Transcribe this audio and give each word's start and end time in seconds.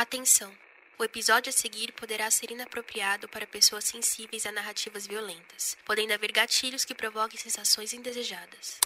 Atenção! 0.00 0.48
O 0.96 1.02
episódio 1.02 1.50
a 1.50 1.52
seguir 1.52 1.92
poderá 1.92 2.30
ser 2.30 2.52
inapropriado 2.52 3.28
para 3.28 3.44
pessoas 3.48 3.82
sensíveis 3.82 4.46
a 4.46 4.52
narrativas 4.52 5.08
violentas, 5.08 5.76
podendo 5.84 6.12
haver 6.12 6.30
gatilhos 6.30 6.84
que 6.84 6.94
provoquem 6.94 7.36
sensações 7.36 7.92
indesejadas. 7.92 8.78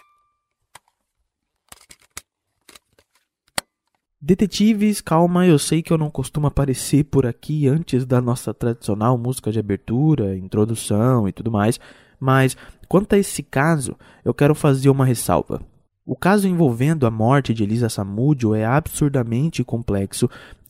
Detetives, 4.19 5.03
calma, 5.03 5.46
eu 5.46 5.58
sei 5.58 5.83
que 5.83 5.92
eu 5.92 5.98
não 5.98 6.10
costumo 6.10 6.46
aparecer 6.46 7.04
por 7.04 7.26
aqui 7.26 7.69
antes 7.69 8.06
da 8.06 8.19
nossa 8.19 8.54
tradicional 8.54 9.19
música 9.19 9.53
de 9.53 9.58
abertura, 9.58 10.35
introdução 10.35 11.29
e 11.29 11.33
tudo 11.33 11.53
mais, 11.53 11.79
mas 12.19 12.56
quanto 12.88 13.15
a 13.15 13.19
esse 13.19 13.42
caso, 13.42 13.99
eu 14.24 14.33
quero 14.33 14.54
fazer 14.54 14.88
uma 14.88 15.04
ressalva. 15.04 15.60
O 16.06 16.16
caso 16.16 16.48
envolvendo 16.48 17.06
a 17.06 17.10
morte 17.10 17.52
de 17.52 17.62
Elisa 17.62 17.91
Samudio 17.91 18.55
é 18.55 18.65
absurdamente 18.65 19.62
complexo 19.62 20.26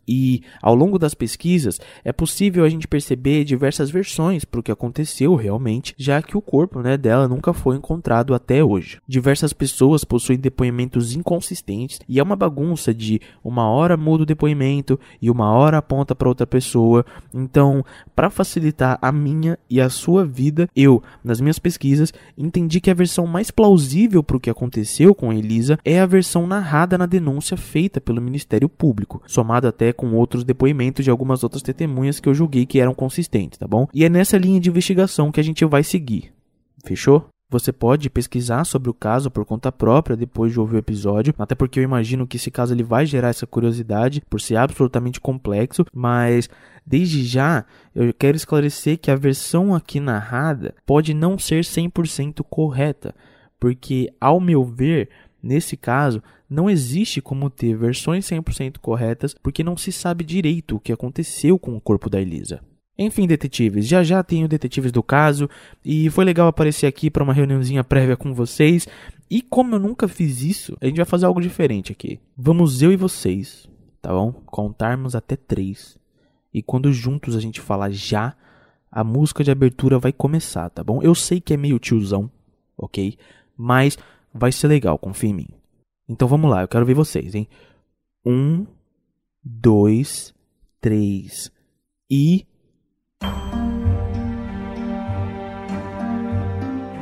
e, 0.07 0.43
ao 0.61 0.75
longo 0.75 0.99
das 0.99 1.15
pesquisas, 1.15 1.81
é 2.05 2.13
possível 2.13 2.65
a 2.65 2.69
gente 2.69 2.89
perceber 2.89 3.45
diversas 3.45 3.91
versões 3.91 4.45
para 4.45 4.61
o 4.61 4.63
que 4.63 4.73
aconteceu 4.73 5.35
realmente, 5.35 5.95
já 5.97 6.21
que 6.23 6.37
o 6.37 6.43
corpo 6.43 6.81
né, 6.81 6.97
dela 6.97 7.29
nunca 7.29 7.53
foi 7.53 7.77
encontrado 7.77 8.35
até 8.35 8.63
hoje. 8.63 8.99
Diversas 9.07 9.53
pessoas 9.53 10.05
possuem 10.05 10.39
depoimentos 10.39 11.15
inconsistentes 11.15 12.01
e 12.09 12.19
é 12.19 12.23
uma 12.23 12.37
bagunça 12.37 12.93
de 12.93 13.21
uma 13.43 13.69
hora 13.69 13.97
muda 13.97 14.23
o 14.23 14.27
depoimento 14.27 14.99
e 15.21 15.31
uma 15.31 15.51
hora 15.53 15.79
aponta 15.79 16.15
para 16.15 16.29
outra 16.29 16.47
pessoa. 16.47 17.05
Então, 17.33 17.85
para 18.15 18.31
facilitar 18.31 18.99
a 19.01 19.13
minha 19.13 19.59
e 19.69 19.81
a 19.81 19.89
sua 19.89 20.25
vida, 20.25 20.69
eu, 20.75 21.03
nas 21.23 21.41
minhas 21.41 21.59
pesquisas, 21.59 22.13
entendi 22.37 22.81
que 22.81 22.91
a 22.91 22.95
versão 22.95 23.27
mais 23.27 23.51
plausível 23.51 24.23
para 24.23 24.37
o 24.37 24.41
que 24.41 24.51
aconteceu 24.51 25.15
com 25.15 25.33
Elisa 25.33 25.79
é 25.85 26.01
a 26.01 26.07
versão 26.07 26.47
narrada 26.47 26.99
na 26.99 27.07
denúncia 27.07 27.57
feita 27.57 28.01
pelo 28.01 28.21
Ministério 28.21 28.69
Público, 28.69 29.23
somada 29.27 29.69
até 29.69 29.92
com 29.93 30.13
outros 30.15 30.45
depoimentos 30.45 31.05
de 31.05 31.11
algumas 31.11 31.43
outras 31.43 31.63
testemunhas 31.63 32.21
que 32.21 32.29
eu 32.29 32.35
julguei 32.35 32.67
que 32.67 32.81
eram 32.81 32.95
consistentes, 32.95 33.59
tá 33.59 33.67
bom? 33.67 33.87
E 33.93 34.05
é 34.05 34.09
nessa 34.09 34.39
linha 34.39 34.61
de 34.61 34.69
investigação 34.69 35.33
que 35.33 35.41
a 35.41 35.45
gente 35.45 35.65
vai 35.65 35.83
seguir. 35.83 36.33
Fechou? 36.85 37.29
Você 37.53 37.71
pode 37.71 38.09
pesquisar 38.09 38.65
sobre 38.65 38.89
o 38.89 38.95
caso 38.95 39.31
por 39.31 39.45
conta 39.45 39.71
própria 39.71 40.17
depois 40.17 40.53
de 40.53 40.59
ouvir 40.59 40.77
o 40.77 40.79
episódio, 40.79 41.35
até 41.39 41.55
porque 41.55 41.79
eu 41.79 41.85
imagino 41.85 42.27
que 42.27 42.39
esse 42.39 42.51
caso 42.51 42.73
ele 42.73 42.83
vai 42.83 43.05
gerar 43.05 43.29
essa 43.29 43.47
curiosidade 43.47 44.23
por 44.31 44.41
ser 44.41 44.57
absolutamente 44.57 45.21
complexo, 45.21 45.85
mas 45.93 46.49
desde 46.87 47.23
já 47.23 47.67
eu 47.95 48.15
quero 48.15 48.39
esclarecer 48.39 48.99
que 48.99 49.11
a 49.11 49.17
versão 49.17 49.75
aqui 49.75 50.01
narrada 50.01 50.75
pode 50.87 51.13
não 51.13 51.39
ser 51.39 51.63
100% 51.63 52.43
correta, 52.49 53.15
porque 53.61 54.11
ao 54.19 54.41
meu 54.41 54.65
ver, 54.65 55.11
nesse 55.43 55.77
caso, 55.77 56.23
não 56.53 56.69
existe 56.69 57.23
como 57.23 57.49
ter 57.49 57.75
versões 57.75 58.27
100% 58.27 58.79
corretas 58.79 59.35
porque 59.43 59.65
não 59.65 59.75
se 59.75 59.91
sabe 59.91 60.23
direito 60.23 60.77
o 60.77 60.81
que 60.81 60.93
aconteceu 60.93 61.59
com 61.59 61.75
o 61.75 61.81
corpo 61.81 62.11
da 62.11 62.21
Elisa. 62.21 62.61
Enfim, 62.99 63.27
detetives, 63.27 63.87
já 63.87 64.05
já 64.05 64.23
tenho 64.23 64.47
detetives 64.47 64.93
do 64.93 65.03
caso 65.03 65.49
e 65.83 66.11
foi 66.11 66.27
legal 66.27 66.47
aparecer 66.47 66.87
aqui 66.87 67.11
para 67.11 67.25
uma 67.25 67.33
reuniãozinha 67.33 67.83
prévia 67.83 68.19
com 68.19 68.35
vocês. 68.35 68.87
E 69.31 69.41
como 69.41 69.77
eu 69.77 69.79
nunca 69.79 70.07
fiz 70.07 70.43
isso, 70.43 70.77
a 70.79 70.85
gente 70.85 70.97
vai 70.97 71.07
fazer 71.07 71.25
algo 71.25 71.41
diferente 71.41 71.91
aqui. 71.91 72.21
Vamos 72.37 72.83
eu 72.83 72.93
e 72.93 72.97
vocês, 72.97 73.67
tá 74.03 74.11
bom? 74.11 74.31
Contarmos 74.45 75.15
até 75.15 75.37
três. 75.37 75.99
E 76.53 76.63
quando 76.63 76.93
juntos 76.93 77.35
a 77.35 77.41
gente 77.41 77.63
falar 77.63 77.91
já, 77.91 78.37
a 78.91 79.03
música 79.03 79.43
de 79.43 79.51
abertura 79.51 79.99
vai 79.99 80.13
começar, 80.13 80.69
tá 80.69 80.85
bom? 80.85 81.01
Eu 81.03 81.15
sei 81.15 81.41
que 81.41 81.55
é 81.55 81.57
meio 81.57 81.79
tiozão, 81.79 82.31
ok? 82.77 83.17
Mas 83.57 83.97
vai 84.35 84.53
ser 84.53 84.69
legal, 84.69 84.99
confia 84.99 85.31
em 85.31 85.35
mim. 85.35 85.62
Então 86.09 86.29
vamos 86.29 86.51
lá, 86.51 86.63
eu 86.63 86.69
quero 86.69 86.87
ver 86.87 86.95
vocês, 86.95 87.35
hein? 87.35 87.49
Um, 88.25 88.67
dois, 89.43 90.35
três 90.81 91.51
e. 92.11 92.47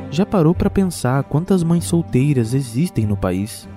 Já 0.09 0.25
parou 0.25 0.53
para 0.53 0.69
pensar 0.69 1.23
quantas 1.23 1.63
mães 1.63 1.85
solteiras 1.85 2.53
existem 2.53 3.05
no 3.05 3.15
país? 3.15 3.67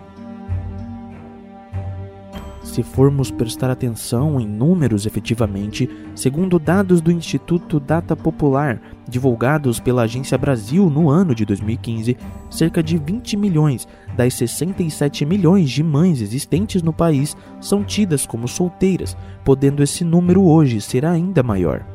Se 2.75 2.83
formos 2.83 3.31
prestar 3.31 3.71
atenção 3.71 4.41
em 4.41 4.49
números 4.49 5.07
efetivamente, 5.07 5.89
segundo 6.13 6.59
dados 6.59 7.01
do 7.01 7.13
Instituto 7.13 7.79
Data 7.79 8.17
Popular, 8.17 8.83
divulgados 9.09 9.79
pela 9.79 10.03
Agência 10.03 10.37
Brasil 10.37 10.91
no 10.91 11.09
ano 11.09 11.37
de 11.37 11.45
2015, 11.45 12.17
cerca 12.51 12.83
de 12.83 12.99
20 12.99 13.37
milhões 13.37 13.87
das 14.17 14.35
67 14.35 15.25
milhões 15.25 15.71
de 15.71 15.85
mães 15.85 16.21
existentes 16.21 16.83
no 16.83 16.93
país 16.93 17.37
são 17.61 17.85
tidas 17.85 18.27
como 18.27 18.49
solteiras, 18.49 19.17
podendo 19.45 19.81
esse 19.81 20.03
número 20.03 20.43
hoje 20.43 20.81
ser 20.81 21.07
ainda 21.07 21.45
maior. 21.45 21.87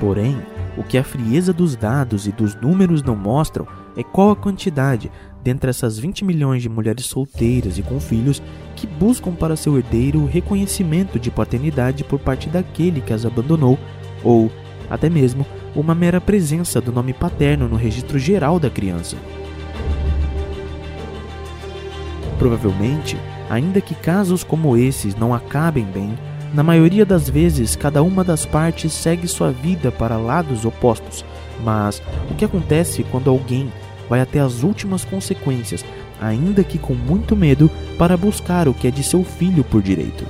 Porém, 0.00 0.36
o 0.76 0.82
que 0.82 0.98
a 0.98 1.04
frieza 1.04 1.52
dos 1.52 1.76
dados 1.76 2.26
e 2.26 2.32
dos 2.32 2.56
números 2.56 3.04
não 3.04 3.14
mostram 3.14 3.68
é 3.96 4.02
qual 4.02 4.30
a 4.30 4.36
quantidade 4.36 5.12
dentre 5.42 5.70
essas 5.70 5.98
20 5.98 6.24
milhões 6.24 6.62
de 6.62 6.68
mulheres 6.68 7.06
solteiras 7.06 7.78
e 7.78 7.82
com 7.82 7.98
filhos 7.98 8.42
que 8.76 8.86
buscam 8.86 9.32
para 9.32 9.56
seu 9.56 9.76
herdeiro 9.76 10.20
o 10.20 10.26
reconhecimento 10.26 11.18
de 11.18 11.30
paternidade 11.30 12.04
por 12.04 12.18
parte 12.18 12.48
daquele 12.48 13.00
que 13.00 13.12
as 13.12 13.24
abandonou, 13.24 13.78
ou, 14.22 14.50
até 14.88 15.08
mesmo, 15.08 15.46
uma 15.74 15.94
mera 15.94 16.20
presença 16.20 16.80
do 16.80 16.92
nome 16.92 17.12
paterno 17.12 17.68
no 17.68 17.76
registro 17.76 18.18
geral 18.18 18.58
da 18.58 18.68
criança. 18.68 19.16
Provavelmente, 22.38 23.16
ainda 23.48 23.80
que 23.80 23.94
casos 23.94 24.42
como 24.42 24.76
esses 24.76 25.14
não 25.14 25.34
acabem 25.34 25.84
bem, 25.84 26.16
na 26.54 26.62
maioria 26.62 27.06
das 27.06 27.28
vezes 27.28 27.76
cada 27.76 28.02
uma 28.02 28.24
das 28.24 28.44
partes 28.44 28.92
segue 28.92 29.28
sua 29.28 29.52
vida 29.52 29.92
para 29.92 30.16
lados 30.16 30.64
opostos. 30.64 31.24
Mas 31.62 32.02
o 32.30 32.34
que 32.34 32.44
acontece 32.44 33.04
quando 33.04 33.30
alguém 33.30 33.70
vai 34.10 34.20
até 34.20 34.40
as 34.40 34.64
últimas 34.64 35.04
consequências, 35.04 35.84
ainda 36.20 36.64
que 36.64 36.76
com 36.76 36.94
muito 36.94 37.36
medo, 37.36 37.70
para 37.96 38.16
buscar 38.16 38.66
o 38.66 38.74
que 38.74 38.88
é 38.88 38.90
de 38.90 39.04
seu 39.04 39.22
filho 39.22 39.62
por 39.62 39.80
direito. 39.80 40.26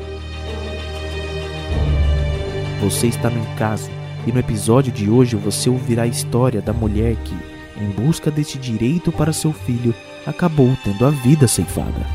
Você 2.82 3.06
está 3.06 3.30
no 3.30 3.44
caso, 3.56 3.90
e 4.26 4.32
no 4.32 4.38
episódio 4.38 4.92
de 4.92 5.08
hoje 5.08 5.34
você 5.34 5.70
ouvirá 5.70 6.02
a 6.02 6.06
história 6.06 6.60
da 6.60 6.74
mulher 6.74 7.16
que, 7.16 7.34
em 7.82 7.88
busca 7.88 8.30
deste 8.30 8.58
direito 8.58 9.10
para 9.10 9.32
seu 9.32 9.52
filho, 9.52 9.94
acabou 10.26 10.76
tendo 10.84 11.06
a 11.06 11.10
vida 11.10 11.48
ceifada. 11.48 12.06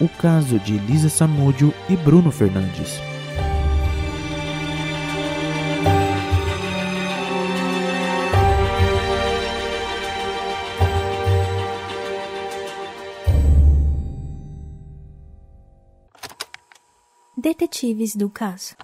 O 0.00 0.08
caso 0.08 0.60
de 0.60 0.74
Elisa 0.76 1.08
Samúdio 1.08 1.74
e 1.88 1.96
Bruno 1.96 2.30
Fernandes. 2.30 3.11
Detetives 17.42 18.14
do 18.14 18.30
caso. 18.30 18.76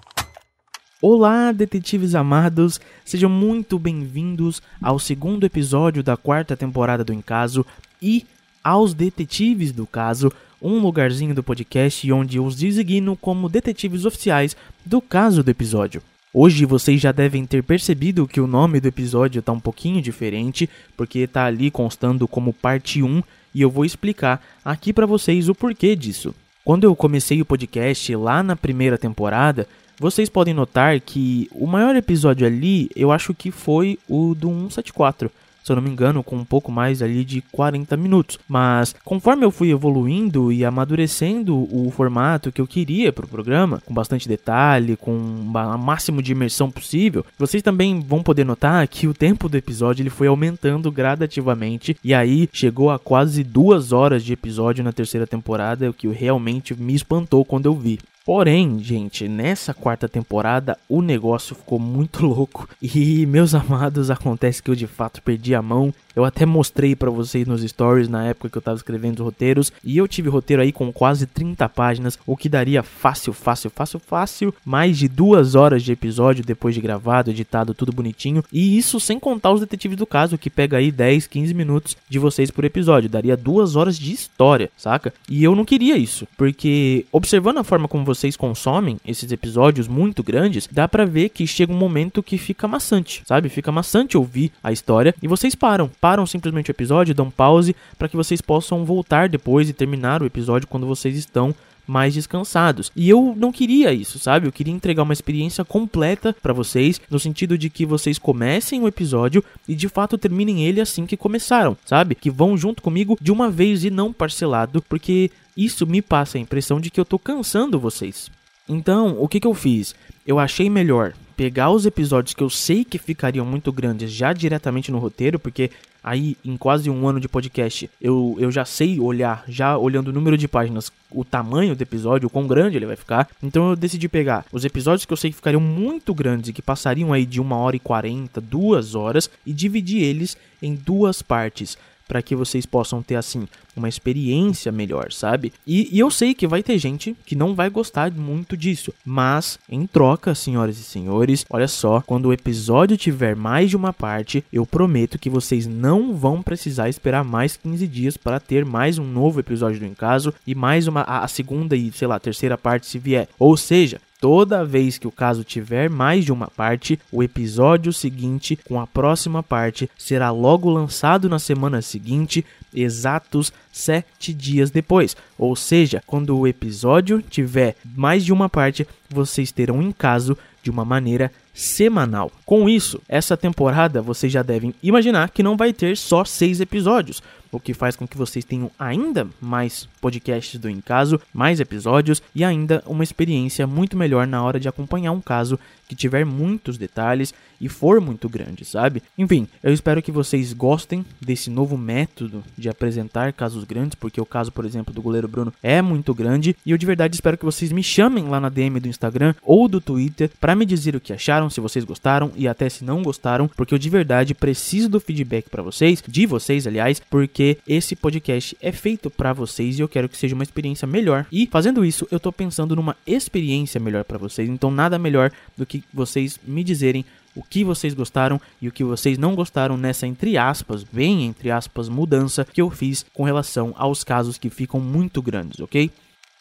Olá, 1.01 1.53
detetives 1.53 2.13
amados, 2.13 2.77
sejam 3.05 3.29
muito 3.29 3.79
bem-vindos 3.79 4.61
ao 4.81 4.99
segundo 4.99 5.45
episódio 5.45 6.03
da 6.03 6.17
quarta 6.17 6.57
temporada 6.57 7.01
do 7.01 7.13
Encaso 7.13 7.65
e 8.01 8.25
aos 8.61 8.93
detetives 8.93 9.71
do 9.71 9.87
caso, 9.87 10.29
um 10.61 10.77
lugarzinho 10.79 11.33
do 11.33 11.41
podcast 11.41 12.11
onde 12.11 12.35
eu 12.35 12.43
os 12.43 12.57
designo 12.57 13.15
como 13.15 13.47
detetives 13.47 14.03
oficiais 14.03 14.57
do 14.85 14.99
caso 14.99 15.41
do 15.41 15.49
episódio. 15.49 16.03
Hoje 16.33 16.65
vocês 16.65 16.99
já 16.99 17.13
devem 17.13 17.45
ter 17.45 17.63
percebido 17.63 18.27
que 18.27 18.41
o 18.41 18.47
nome 18.47 18.81
do 18.81 18.89
episódio 18.89 19.39
está 19.39 19.53
um 19.53 19.59
pouquinho 19.59 20.01
diferente, 20.01 20.69
porque 20.97 21.19
está 21.19 21.45
ali 21.45 21.71
constando 21.71 22.27
como 22.27 22.51
parte 22.51 23.01
1 23.01 23.23
e 23.55 23.61
eu 23.61 23.71
vou 23.71 23.85
explicar 23.85 24.45
aqui 24.65 24.91
para 24.91 25.05
vocês 25.05 25.47
o 25.47 25.55
porquê 25.55 25.95
disso. 25.95 26.35
Quando 26.63 26.83
eu 26.83 26.95
comecei 26.95 27.41
o 27.41 27.45
podcast 27.45 28.15
lá 28.15 28.43
na 28.43 28.55
primeira 28.55 28.97
temporada, 28.97 29.67
vocês 29.99 30.29
podem 30.29 30.53
notar 30.53 30.99
que 30.99 31.49
o 31.51 31.65
maior 31.65 31.95
episódio 31.95 32.45
ali, 32.45 32.89
eu 32.95 33.11
acho 33.11 33.33
que 33.33 33.51
foi 33.51 33.97
o 34.07 34.33
do 34.35 34.49
174 34.49 35.31
se 35.63 35.71
eu 35.71 35.75
não 35.75 35.83
me 35.83 35.89
engano, 35.89 36.23
com 36.23 36.35
um 36.35 36.45
pouco 36.45 36.71
mais 36.71 37.01
ali 37.01 37.23
de 37.23 37.41
40 37.51 37.95
minutos. 37.97 38.39
Mas 38.47 38.95
conforme 39.03 39.45
eu 39.45 39.51
fui 39.51 39.71
evoluindo 39.71 40.51
e 40.51 40.65
amadurecendo 40.65 41.55
o 41.55 41.91
formato 41.91 42.51
que 42.51 42.61
eu 42.61 42.67
queria 42.67 43.11
para 43.11 43.25
o 43.25 43.29
programa, 43.29 43.81
com 43.85 43.93
bastante 43.93 44.27
detalhe, 44.27 44.95
com 44.95 45.11
o 45.11 45.77
máximo 45.77 46.21
de 46.21 46.31
imersão 46.31 46.69
possível, 46.69 47.25
vocês 47.37 47.63
também 47.63 47.99
vão 47.99 48.23
poder 48.23 48.45
notar 48.45 48.87
que 48.87 49.07
o 49.07 49.13
tempo 49.13 49.49
do 49.49 49.57
episódio 49.57 50.03
ele 50.03 50.09
foi 50.09 50.27
aumentando 50.27 50.91
gradativamente 50.91 51.97
e 52.03 52.13
aí 52.13 52.49
chegou 52.51 52.91
a 52.91 52.99
quase 52.99 53.43
duas 53.43 53.91
horas 53.91 54.23
de 54.23 54.33
episódio 54.33 54.83
na 54.83 54.91
terceira 54.91 55.27
temporada, 55.27 55.89
o 55.89 55.93
que 55.93 56.07
realmente 56.07 56.73
me 56.79 56.93
espantou 56.93 57.45
quando 57.45 57.65
eu 57.65 57.75
vi. 57.75 57.99
Porém, 58.29 58.77
gente, 58.77 59.27
nessa 59.27 59.73
quarta 59.73 60.07
temporada 60.07 60.77
o 60.87 61.01
negócio 61.01 61.55
ficou 61.55 61.79
muito 61.79 62.21
louco 62.27 62.69
e 62.79 63.25
meus 63.25 63.55
amados, 63.55 64.11
acontece 64.11 64.61
que 64.61 64.69
eu 64.69 64.75
de 64.75 64.85
fato 64.85 65.19
perdi 65.19 65.55
a 65.55 65.63
mão 65.63 65.91
eu 66.19 66.25
até 66.25 66.45
mostrei 66.45 66.97
para 66.97 67.09
vocês 67.09 67.47
nos 67.47 67.61
stories 67.61 68.09
na 68.09 68.25
época 68.25 68.49
que 68.49 68.57
eu 68.57 68.61
tava 68.61 68.75
escrevendo 68.75 69.19
os 69.19 69.25
roteiros. 69.25 69.71
E 69.81 69.97
eu 69.97 70.05
tive 70.05 70.27
roteiro 70.27 70.61
aí 70.61 70.71
com 70.71 70.91
quase 70.91 71.25
30 71.25 71.69
páginas, 71.69 72.19
o 72.27 72.35
que 72.35 72.49
daria 72.49 72.83
fácil, 72.83 73.31
fácil, 73.31 73.69
fácil, 73.69 73.99
fácil, 73.99 74.53
mais 74.65 74.97
de 74.97 75.07
duas 75.07 75.55
horas 75.55 75.81
de 75.81 75.93
episódio 75.93 76.43
depois 76.43 76.75
de 76.75 76.81
gravado, 76.81 77.29
editado, 77.29 77.73
tudo 77.73 77.93
bonitinho. 77.93 78.43
E 78.51 78.77
isso 78.77 78.99
sem 78.99 79.17
contar 79.17 79.53
os 79.53 79.61
detetives 79.61 79.97
do 79.97 80.05
caso, 80.05 80.37
que 80.37 80.49
pega 80.49 80.75
aí 80.75 80.91
10, 80.91 81.25
15 81.27 81.53
minutos 81.53 81.95
de 82.09 82.19
vocês 82.19 82.51
por 82.51 82.65
episódio. 82.65 83.09
Daria 83.09 83.37
duas 83.37 83.77
horas 83.77 83.97
de 83.97 84.11
história, 84.11 84.69
saca? 84.77 85.13
E 85.29 85.41
eu 85.41 85.55
não 85.55 85.63
queria 85.63 85.95
isso, 85.95 86.27
porque 86.37 87.05
observando 87.13 87.59
a 87.59 87.63
forma 87.63 87.87
como 87.87 88.03
vocês 88.19 88.35
consomem 88.35 88.97
esses 89.05 89.31
episódios 89.31 89.87
muito 89.87 90.21
grandes, 90.21 90.67
dá 90.69 90.87
para 90.87 91.05
ver 91.05 91.29
que 91.29 91.47
chega 91.47 91.71
um 91.71 91.77
momento 91.77 92.21
que 92.21 92.37
fica 92.37 92.67
maçante, 92.67 93.23
sabe? 93.25 93.47
Fica 93.49 93.71
maçante 93.71 94.17
ouvir 94.17 94.51
a 94.61 94.71
história 94.71 95.15
e 95.23 95.27
vocês 95.27 95.55
param, 95.55 95.89
param 96.01 96.25
simplesmente 96.25 96.69
o 96.69 96.73
episódio, 96.73 97.15
dão 97.15 97.31
pause 97.31 97.75
para 97.97 98.09
que 98.09 98.17
vocês 98.17 98.41
possam 98.41 98.83
voltar 98.83 99.29
depois 99.29 99.69
e 99.69 99.73
terminar 99.73 100.21
o 100.21 100.25
episódio 100.25 100.67
quando 100.67 100.85
vocês 100.85 101.17
estão 101.17 101.55
mais 101.89 102.13
descansados. 102.13 102.91
E 102.95 103.09
eu 103.09 103.33
não 103.35 103.51
queria 103.51 103.91
isso, 103.91 104.19
sabe? 104.19 104.47
Eu 104.47 104.51
queria 104.51 104.73
entregar 104.73 105.03
uma 105.03 105.13
experiência 105.13 105.65
completa 105.65 106.35
para 106.41 106.53
vocês, 106.53 107.01
no 107.09 107.19
sentido 107.19 107.57
de 107.57 107.69
que 107.69 107.85
vocês 107.85 108.19
comecem 108.19 108.81
o 108.81 108.87
episódio 108.87 109.43
e 109.67 109.75
de 109.75 109.89
fato 109.89 110.17
terminem 110.17 110.63
ele 110.63 110.79
assim 110.79 111.05
que 111.05 111.17
começaram, 111.17 111.75
sabe? 111.85 112.15
Que 112.15 112.29
vão 112.29 112.55
junto 112.55 112.81
comigo 112.81 113.17
de 113.19 113.31
uma 113.31 113.49
vez 113.49 113.83
e 113.83 113.89
não 113.89 114.13
parcelado, 114.13 114.81
porque 114.87 115.31
isso 115.57 115.87
me 115.87 116.01
passa 116.01 116.37
a 116.37 116.41
impressão 116.41 116.79
de 116.79 116.89
que 116.89 116.99
eu 116.99 117.05
tô 117.05 117.17
cansando 117.17 117.79
vocês. 117.79 118.29
Então, 118.67 119.15
o 119.19 119.27
que 119.27 119.39
que 119.39 119.47
eu 119.47 119.55
fiz? 119.55 119.95
Eu 120.25 120.37
achei 120.37 120.69
melhor 120.69 121.13
pegar 121.35 121.71
os 121.71 121.85
episódios 121.85 122.33
que 122.35 122.43
eu 122.43 122.49
sei 122.49 122.83
que 122.83 122.99
ficariam 122.99 123.45
muito 123.45 123.71
grandes 123.71 124.11
já 124.11 124.31
diretamente 124.31 124.91
no 124.91 124.99
roteiro, 124.99 125.39
porque 125.39 125.71
aí 126.03 126.37
em 126.43 126.57
quase 126.57 126.89
um 126.89 127.07
ano 127.07 127.19
de 127.19 127.27
podcast 127.27 127.89
eu, 128.01 128.35
eu 128.39 128.51
já 128.51 128.65
sei 128.65 128.99
olhar, 128.99 129.43
já 129.47 129.77
olhando 129.77 130.09
o 130.09 130.13
número 130.13 130.37
de 130.37 130.47
páginas, 130.47 130.91
o 131.11 131.23
tamanho 131.23 131.75
do 131.75 131.81
episódio, 131.81 132.27
o 132.27 132.29
quão 132.29 132.47
grande 132.47 132.77
ele 132.77 132.85
vai 132.85 132.95
ficar. 132.95 133.27
Então 133.41 133.69
eu 133.69 133.75
decidi 133.75 134.07
pegar 134.07 134.45
os 134.51 134.65
episódios 134.65 135.05
que 135.05 135.13
eu 135.13 135.17
sei 135.17 135.29
que 135.31 135.35
ficariam 135.35 135.61
muito 135.61 136.13
grandes 136.13 136.49
e 136.49 136.53
que 136.53 136.61
passariam 136.61 137.13
aí 137.13 137.25
de 137.25 137.41
uma 137.41 137.57
hora 137.57 137.75
e 137.75 137.79
quarenta, 137.79 138.39
duas 138.39 138.95
horas, 138.95 139.29
e 139.45 139.53
dividir 139.53 140.01
eles 140.01 140.37
em 140.61 140.75
duas 140.75 141.21
partes 141.21 141.77
para 142.09 142.23
que 142.23 142.35
vocês 142.35 142.65
possam 142.65 143.03
ter 143.03 143.15
assim 143.15 143.47
uma 143.75 143.87
experiência 143.87 144.71
melhor, 144.71 145.13
sabe? 145.13 145.53
E, 145.65 145.95
e, 145.95 145.99
eu 145.99 146.09
sei 146.09 146.33
que 146.33 146.47
vai 146.47 146.61
ter 146.61 146.77
gente 146.77 147.15
que 147.25 147.35
não 147.35 147.55
vai 147.55 147.69
gostar 147.69 148.11
muito 148.11 148.57
disso, 148.57 148.93
mas 149.05 149.57
em 149.69 149.85
troca, 149.85 150.35
senhoras 150.35 150.77
e 150.77 150.83
senhores, 150.83 151.45
olha 151.49 151.67
só, 151.67 152.01
quando 152.01 152.25
o 152.25 152.33
episódio 152.33 152.97
tiver 152.97 153.35
mais 153.35 153.69
de 153.69 153.77
uma 153.77 153.93
parte, 153.93 154.43
eu 154.51 154.65
prometo 154.65 155.19
que 155.19 155.29
vocês 155.29 155.67
não 155.67 156.15
vão 156.15 156.41
precisar 156.41 156.89
esperar 156.89 157.23
mais 157.23 157.55
15 157.55 157.87
dias 157.87 158.17
para 158.17 158.39
ter 158.39 158.65
mais 158.65 158.97
um 158.97 159.05
novo 159.05 159.39
episódio 159.39 159.79
do 159.79 159.85
Encaso 159.85 160.33
e 160.45 160.55
mais 160.55 160.87
uma 160.87 161.01
a, 161.01 161.23
a 161.23 161.27
segunda 161.27 161.75
e 161.75 161.91
sei 161.91 162.07
lá 162.07 162.19
terceira 162.19 162.57
parte 162.57 162.87
se 162.87 162.97
vier. 162.97 163.29
Ou 163.37 163.55
seja, 163.55 164.01
Toda 164.19 164.65
vez 164.65 164.97
que 164.97 165.07
o 165.07 165.11
caso 165.11 165.45
tiver 165.45 165.89
mais 165.89 166.25
de 166.25 166.33
uma 166.33 166.47
parte, 166.47 166.99
o 167.09 167.23
episódio 167.23 167.93
seguinte 167.93 168.59
com 168.67 168.77
a 168.77 168.85
próxima 168.85 169.41
parte 169.41 169.89
será 169.97 170.29
logo 170.29 170.69
lançado 170.69 171.29
na 171.29 171.39
semana 171.39 171.81
seguinte, 171.81 172.45
exatos 172.73 173.53
sete 173.71 174.33
dias 174.33 174.71
depois. 174.71 175.15
Ou 175.37 175.55
seja, 175.55 176.03
quando 176.05 176.37
o 176.37 176.45
episódio 176.45 177.21
tiver 177.21 177.77
mais 177.95 178.25
de 178.25 178.33
uma 178.33 178.49
parte, 178.49 178.85
vocês 179.09 179.53
terão 179.53 179.81
em 179.81 179.93
caso 179.93 180.37
de 180.61 180.69
uma 180.69 180.83
maneira 180.83 181.31
semanal. 181.53 182.29
Com 182.45 182.67
isso, 182.67 183.01
essa 183.07 183.37
temporada 183.37 184.01
vocês 184.01 184.31
já 184.31 184.43
devem 184.43 184.75
imaginar 184.83 185.29
que 185.29 185.41
não 185.41 185.55
vai 185.55 185.71
ter 185.71 185.95
só 185.95 186.25
seis 186.25 186.59
episódios 186.59 187.23
o 187.51 187.59
que 187.59 187.73
faz 187.73 187.95
com 187.95 188.07
que 188.07 188.17
vocês 188.17 188.45
tenham 188.45 188.71
ainda 188.77 189.27
mais 189.41 189.87
podcasts 190.01 190.59
do 190.59 190.69
Em 190.69 190.81
Caso, 190.81 191.19
mais 191.33 191.59
episódios 191.59 192.21
e 192.33 192.43
ainda 192.43 192.83
uma 192.85 193.03
experiência 193.03 193.65
muito 193.67 193.97
melhor 193.97 194.27
na 194.27 194.41
hora 194.43 194.59
de 194.59 194.67
acompanhar 194.67 195.11
um 195.11 195.21
caso 195.21 195.59
que 195.87 195.95
tiver 195.95 196.23
muitos 196.23 196.77
detalhes 196.77 197.33
e 197.59 197.67
for 197.67 197.99
muito 197.99 198.29
grande, 198.29 198.63
sabe? 198.63 199.01
Enfim, 199.17 199.47
eu 199.63 199.73
espero 199.73 200.01
que 200.01 200.11
vocês 200.11 200.53
gostem 200.53 201.03
desse 201.19 201.49
novo 201.49 201.77
método 201.77 202.43
de 202.57 202.69
apresentar 202.69 203.33
casos 203.33 203.63
grandes, 203.63 203.95
porque 203.95 204.21
o 204.21 204.25
caso, 204.25 204.51
por 204.51 204.65
exemplo, 204.65 204.93
do 204.93 205.01
goleiro 205.01 205.27
Bruno 205.27 205.53
é 205.63 205.81
muito 205.81 206.13
grande 206.13 206.55
e 206.65 206.71
eu 206.71 206.77
de 206.77 206.85
verdade 206.85 207.15
espero 207.15 207.37
que 207.37 207.45
vocês 207.45 207.71
me 207.71 207.81
chamem 207.81 208.25
lá 208.25 208.39
na 208.39 208.49
DM 208.49 208.79
do 208.79 208.87
Instagram 208.87 209.33
ou 209.41 209.67
do 209.67 209.81
Twitter 209.81 210.29
para 210.39 210.55
me 210.55 210.65
dizer 210.65 210.95
o 210.95 211.01
que 211.01 211.11
acharam, 211.11 211.49
se 211.49 211.59
vocês 211.59 211.83
gostaram 211.83 212.31
e 212.35 212.47
até 212.47 212.69
se 212.69 212.83
não 212.83 213.01
gostaram, 213.01 213.47
porque 213.47 213.73
eu 213.73 213.79
de 213.79 213.89
verdade 213.89 214.35
preciso 214.35 214.89
do 214.89 214.99
feedback 214.99 215.49
para 215.49 215.63
vocês, 215.63 216.03
de 216.07 216.25
vocês, 216.25 216.67
aliás, 216.67 217.01
porque 217.09 217.38
esse 217.67 217.95
podcast 217.95 218.57
é 218.61 218.71
feito 218.71 219.09
para 219.09 219.33
vocês 219.33 219.77
e 219.77 219.81
eu 219.81 219.87
quero 219.87 220.09
que 220.09 220.17
seja 220.17 220.35
uma 220.35 220.43
experiência 220.43 220.87
melhor. 220.87 221.25
E 221.31 221.47
fazendo 221.47 221.85
isso, 221.85 222.07
eu 222.11 222.19
tô 222.19 222.31
pensando 222.31 222.75
numa 222.75 222.95
experiência 223.05 223.79
melhor 223.79 224.03
para 224.03 224.17
vocês. 224.17 224.49
Então 224.49 224.71
nada 224.71 224.99
melhor 224.99 225.31
do 225.57 225.65
que 225.65 225.83
vocês 225.93 226.39
me 226.45 226.63
dizerem 226.63 227.05
o 227.35 227.43
que 227.43 227.63
vocês 227.63 227.93
gostaram 227.93 228.41
e 228.61 228.67
o 228.67 228.71
que 228.71 228.83
vocês 228.83 229.17
não 229.17 229.35
gostaram 229.35 229.77
nessa 229.77 230.05
entre 230.05 230.37
aspas, 230.37 230.83
bem 230.83 231.25
entre 231.25 231.51
aspas, 231.51 231.87
mudança 231.87 232.45
que 232.45 232.61
eu 232.61 232.69
fiz 232.69 233.05
com 233.13 233.23
relação 233.23 233.73
aos 233.77 234.03
casos 234.03 234.37
que 234.37 234.49
ficam 234.49 234.79
muito 234.79 235.21
grandes, 235.21 235.59
ok? 235.59 235.91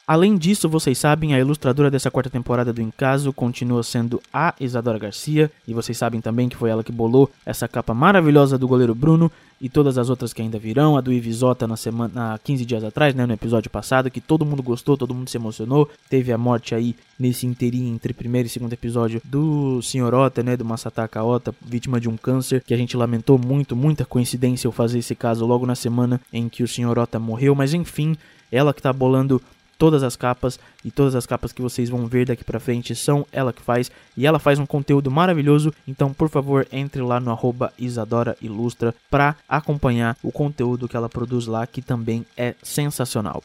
Além 0.09 0.39
disso, 0.39 0.71
vocês 0.71 0.97
sabem, 0.97 1.35
a 1.35 1.39
ilustradora 1.39 1.91
dessa 1.91 2.11
quarta 2.11 2.31
temporada 2.31 2.73
do 2.73 2.81
Encaso 2.81 3.31
continua 3.31 3.83
sendo 3.83 4.23
a 4.33 4.55
Isadora 4.59 4.99
Garcia, 4.99 5.51
e 5.67 5.75
vocês 5.75 5.99
sabem 5.99 6.19
também 6.19 6.49
que 6.49 6.57
foi 6.57 6.71
ela 6.71 6.83
que 6.83 6.91
bolou 6.91 7.31
essa 7.45 7.69
capa 7.69 7.93
maravilhosa 7.93 8.57
do 8.57 8.67
goleiro 8.67 8.95
Bruno 8.95 9.31
e 9.61 9.69
todas 9.69 9.99
as 9.99 10.09
outras 10.09 10.33
que 10.33 10.41
ainda 10.41 10.59
virão, 10.59 10.97
a 10.97 11.03
do 11.03 11.13
Ivisota 11.13 11.67
na 11.67 11.77
semana, 11.77 12.33
há 12.33 12.39
15 12.39 12.65
dias 12.65 12.85
atrás, 12.85 13.15
né, 13.15 13.27
no 13.27 13.35
episódio 13.35 13.71
passado, 13.71 14.11
que 14.11 14.19
todo 14.19 14.47
mundo 14.47 14.63
gostou, 14.63 14.97
todo 14.97 15.13
mundo 15.13 15.29
se 15.29 15.37
emocionou. 15.37 15.91
Teve 16.09 16.33
a 16.33 16.39
morte 16.39 16.75
aí 16.75 16.97
nesse 17.19 17.47
inteirinho 17.47 17.95
entre 17.95 18.15
primeiro 18.15 18.47
e 18.47 18.51
segundo 18.51 18.73
episódio 18.73 19.21
do 19.23 19.83
Senhorota, 19.83 20.43
né, 20.43 20.57
do 20.57 20.65
Masataka 20.65 21.23
Ota, 21.23 21.55
vítima 21.61 22.01
de 22.01 22.09
um 22.09 22.17
câncer, 22.17 22.63
que 22.65 22.73
a 22.73 22.79
gente 22.79 22.97
lamentou 22.97 23.39
muito, 23.39 23.77
muita 23.77 24.07
coincidência 24.07 24.67
eu 24.67 24.73
fazer 24.73 25.01
esse 25.01 25.15
caso 25.15 25.45
logo 25.45 25.67
na 25.67 25.75
semana 25.75 26.19
em 26.33 26.49
que 26.49 26.63
o 26.63 26.69
Senhorota 26.69 27.19
morreu, 27.19 27.55
mas 27.55 27.75
enfim, 27.75 28.17
ela 28.51 28.73
que 28.73 28.81
tá 28.81 28.91
bolando 28.91 29.43
todas 29.79 30.03
as 30.03 30.17
capas 30.17 30.59
e 30.85 30.91
todas 30.91 31.15
as 31.15 31.25
capas 31.25 31.53
que 31.53 31.63
vocês 31.63 31.89
vão 31.89 32.07
ver 32.07 32.27
daqui 32.27 32.45
para 32.45 32.61
frente 32.61 32.95
são 32.95 33.25
ela 33.33 33.53
que 33.53 33.63
faz 33.63 33.91
e 34.17 34.27
ela 34.27 34.39
faz 34.39 34.59
um 34.59 34.67
conteúdo 34.67 35.11
maravilhoso. 35.11 35.73
Então, 35.87 36.13
por 36.13 36.29
favor, 36.29 36.67
entre 36.73 37.01
lá 37.01 37.21
no 37.21 37.31
arroba 37.31 37.73
Isadora 37.79 38.37
Ilustra 38.43 38.95
para 39.09 39.37
acompanhar 39.49 40.17
o 40.23 40.33
conteúdo 40.33 40.89
que 40.89 40.97
ela 40.97 41.09
produz 41.09 41.47
lá, 41.47 41.67
que 41.67 41.81
também 41.81 42.27
é 42.37 42.55
sensacional. 42.63 43.43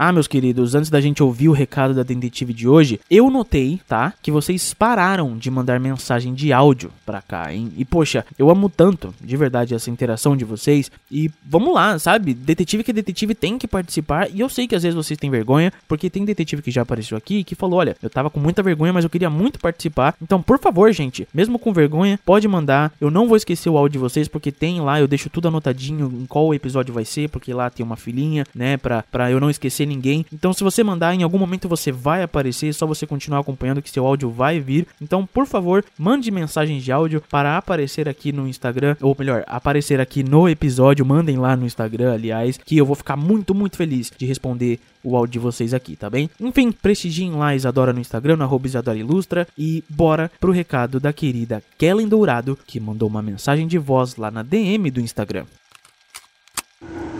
Ah, 0.00 0.12
meus 0.12 0.28
queridos, 0.28 0.76
antes 0.76 0.90
da 0.90 1.00
gente 1.00 1.24
ouvir 1.24 1.48
o 1.48 1.52
recado 1.52 1.92
da 1.92 2.04
detetive 2.04 2.52
de 2.52 2.68
hoje, 2.68 3.00
eu 3.10 3.28
notei, 3.28 3.80
tá, 3.88 4.14
que 4.22 4.30
vocês 4.30 4.72
pararam 4.72 5.36
de 5.36 5.50
mandar 5.50 5.80
mensagem 5.80 6.32
de 6.34 6.52
áudio 6.52 6.92
pra 7.04 7.20
cá, 7.20 7.52
hein? 7.52 7.72
E 7.76 7.84
poxa, 7.84 8.24
eu 8.38 8.48
amo 8.48 8.68
tanto, 8.68 9.12
de 9.20 9.36
verdade, 9.36 9.74
essa 9.74 9.90
interação 9.90 10.36
de 10.36 10.44
vocês. 10.44 10.88
E 11.10 11.28
vamos 11.44 11.74
lá, 11.74 11.98
sabe? 11.98 12.32
Detetive 12.32 12.84
que 12.84 12.92
detetive 12.92 13.34
tem 13.34 13.58
que 13.58 13.66
participar. 13.66 14.30
E 14.32 14.38
eu 14.38 14.48
sei 14.48 14.68
que 14.68 14.76
às 14.76 14.84
vezes 14.84 14.94
vocês 14.94 15.18
têm 15.18 15.32
vergonha, 15.32 15.72
porque 15.88 16.08
tem 16.08 16.24
detetive 16.24 16.62
que 16.62 16.70
já 16.70 16.82
apareceu 16.82 17.18
aqui 17.18 17.42
que 17.42 17.56
falou: 17.56 17.80
olha, 17.80 17.96
eu 18.00 18.08
tava 18.08 18.30
com 18.30 18.38
muita 18.38 18.62
vergonha, 18.62 18.92
mas 18.92 19.02
eu 19.02 19.10
queria 19.10 19.28
muito 19.28 19.58
participar. 19.58 20.14
Então, 20.22 20.40
por 20.40 20.60
favor, 20.60 20.92
gente, 20.92 21.26
mesmo 21.34 21.58
com 21.58 21.72
vergonha, 21.72 22.20
pode 22.24 22.46
mandar. 22.46 22.92
Eu 23.00 23.10
não 23.10 23.26
vou 23.26 23.36
esquecer 23.36 23.68
o 23.68 23.76
áudio 23.76 23.94
de 23.94 23.98
vocês, 23.98 24.28
porque 24.28 24.52
tem 24.52 24.80
lá, 24.80 25.00
eu 25.00 25.08
deixo 25.08 25.28
tudo 25.28 25.48
anotadinho 25.48 26.06
em 26.22 26.26
qual 26.26 26.54
episódio 26.54 26.94
vai 26.94 27.04
ser, 27.04 27.28
porque 27.30 27.52
lá 27.52 27.68
tem 27.68 27.84
uma 27.84 27.96
filinha, 27.96 28.46
né, 28.54 28.76
pra, 28.76 29.02
pra 29.10 29.28
eu 29.28 29.40
não 29.40 29.50
esquecer 29.50 29.87
ninguém. 29.88 30.24
Então, 30.32 30.52
se 30.52 30.62
você 30.62 30.84
mandar, 30.84 31.14
em 31.14 31.22
algum 31.22 31.38
momento 31.38 31.68
você 31.68 31.90
vai 31.90 32.22
aparecer, 32.22 32.68
é 32.68 32.72
só 32.72 32.86
você 32.86 33.06
continuar 33.06 33.40
acompanhando 33.40 33.82
que 33.82 33.90
seu 33.90 34.06
áudio 34.06 34.30
vai 34.30 34.60
vir. 34.60 34.86
Então, 35.00 35.26
por 35.26 35.46
favor, 35.46 35.84
mande 35.98 36.30
mensagens 36.30 36.84
de 36.84 36.92
áudio 36.92 37.22
para 37.28 37.56
aparecer 37.56 38.08
aqui 38.08 38.32
no 38.32 38.46
Instagram, 38.46 38.96
ou 39.00 39.16
melhor, 39.18 39.44
aparecer 39.46 40.00
aqui 40.00 40.22
no 40.22 40.48
episódio. 40.48 41.04
Mandem 41.04 41.36
lá 41.36 41.56
no 41.56 41.66
Instagram, 41.66 42.12
aliás, 42.12 42.58
que 42.58 42.76
eu 42.76 42.86
vou 42.86 42.94
ficar 42.94 43.16
muito, 43.16 43.54
muito 43.54 43.76
feliz 43.76 44.12
de 44.16 44.26
responder 44.26 44.78
o 45.02 45.16
áudio 45.16 45.32
de 45.32 45.38
vocês 45.38 45.72
aqui, 45.72 45.96
tá 45.96 46.10
bem? 46.10 46.28
Enfim, 46.40 46.72
prestigiem 46.72 47.32
lá 47.32 47.54
Isadora 47.54 47.92
no 47.92 48.00
Instagram, 48.00 48.36
no 48.36 48.60
Isadora 48.64 48.98
Ilustra, 48.98 49.46
e 49.56 49.82
bora 49.88 50.30
pro 50.40 50.52
recado 50.52 51.00
da 51.00 51.12
querida 51.12 51.62
Kellen 51.78 52.08
Dourado, 52.08 52.58
que 52.66 52.80
mandou 52.80 53.08
uma 53.08 53.22
mensagem 53.22 53.66
de 53.66 53.78
voz 53.78 54.16
lá 54.16 54.30
na 54.30 54.42
DM 54.42 54.90
do 54.90 55.00
Instagram. 55.00 55.46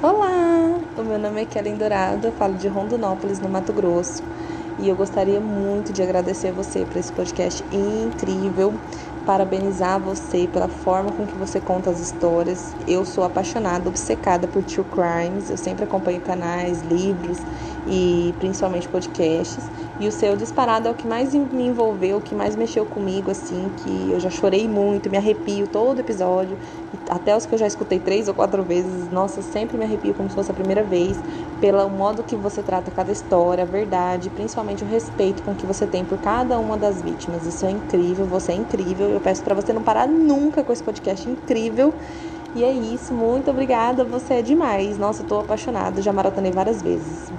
Olá! 0.02 0.27
Meu 1.08 1.18
nome 1.18 1.40
é 1.40 1.46
Kellen 1.46 1.78
Dourado, 1.78 2.26
eu 2.26 2.32
falo 2.32 2.52
de 2.52 2.68
Rondonópolis, 2.68 3.40
no 3.40 3.48
Mato 3.48 3.72
Grosso. 3.72 4.22
E 4.78 4.86
eu 4.86 4.94
gostaria 4.94 5.40
muito 5.40 5.90
de 5.90 6.02
agradecer 6.02 6.52
você 6.52 6.84
por 6.84 6.98
esse 6.98 7.10
podcast 7.10 7.64
incrível, 7.72 8.74
parabenizar 9.24 9.98
você 9.98 10.46
pela 10.46 10.68
forma 10.68 11.10
com 11.10 11.26
que 11.26 11.38
você 11.38 11.62
conta 11.62 11.88
as 11.88 11.98
histórias. 11.98 12.76
Eu 12.86 13.06
sou 13.06 13.24
apaixonada, 13.24 13.88
obcecada 13.88 14.46
por 14.46 14.62
true 14.62 14.84
crimes. 14.84 15.48
Eu 15.48 15.56
sempre 15.56 15.84
acompanho 15.84 16.20
canais, 16.20 16.82
livros 16.82 17.38
e 17.88 18.34
principalmente 18.38 18.88
podcasts. 18.88 19.64
E 19.98 20.06
o 20.06 20.12
seu 20.12 20.36
disparado 20.36 20.86
é 20.86 20.90
o 20.90 20.94
que 20.94 21.06
mais 21.06 21.34
me 21.34 21.66
envolveu, 21.66 22.18
o 22.18 22.20
que 22.20 22.34
mais 22.34 22.54
mexeu 22.54 22.86
comigo, 22.86 23.30
assim, 23.30 23.70
que 23.78 24.10
eu 24.12 24.20
já 24.20 24.30
chorei 24.30 24.68
muito, 24.68 25.10
me 25.10 25.16
arrepio 25.16 25.66
todo 25.66 25.98
episódio, 26.00 26.56
até 27.08 27.36
os 27.36 27.46
que 27.46 27.54
eu 27.54 27.58
já 27.58 27.66
escutei 27.66 27.98
três 27.98 28.28
ou 28.28 28.34
quatro 28.34 28.62
vezes, 28.62 29.10
nossa, 29.10 29.42
sempre 29.42 29.76
me 29.76 29.84
arrepio 29.84 30.14
como 30.14 30.28
se 30.28 30.34
fosse 30.34 30.50
a 30.50 30.54
primeira 30.54 30.84
vez, 30.84 31.18
pelo 31.60 31.88
modo 31.88 32.22
que 32.22 32.36
você 32.36 32.62
trata 32.62 32.90
cada 32.90 33.10
história, 33.10 33.64
a 33.64 33.66
verdade, 33.66 34.30
principalmente 34.30 34.84
o 34.84 34.86
respeito 34.86 35.42
com 35.42 35.54
que 35.54 35.66
você 35.66 35.86
tem 35.86 36.04
por 36.04 36.18
cada 36.18 36.58
uma 36.58 36.76
das 36.76 37.02
vítimas. 37.02 37.46
Isso 37.46 37.66
é 37.66 37.70
incrível, 37.70 38.26
você 38.26 38.52
é 38.52 38.54
incrível. 38.54 39.08
Eu 39.08 39.20
peço 39.20 39.42
para 39.42 39.54
você 39.54 39.72
não 39.72 39.82
parar 39.82 40.06
nunca 40.06 40.62
com 40.62 40.72
esse 40.72 40.82
podcast 40.82 41.28
incrível. 41.28 41.92
E 42.54 42.64
é 42.64 42.72
isso, 42.72 43.12
muito 43.12 43.50
obrigada, 43.50 44.04
você 44.04 44.34
é 44.34 44.42
demais. 44.42 44.98
Nossa, 44.98 45.22
eu 45.22 45.26
tô 45.26 45.38
apaixonada, 45.38 46.00
já 46.00 46.12
maratonei 46.12 46.50
várias 46.50 46.80
vezes. 46.80 47.30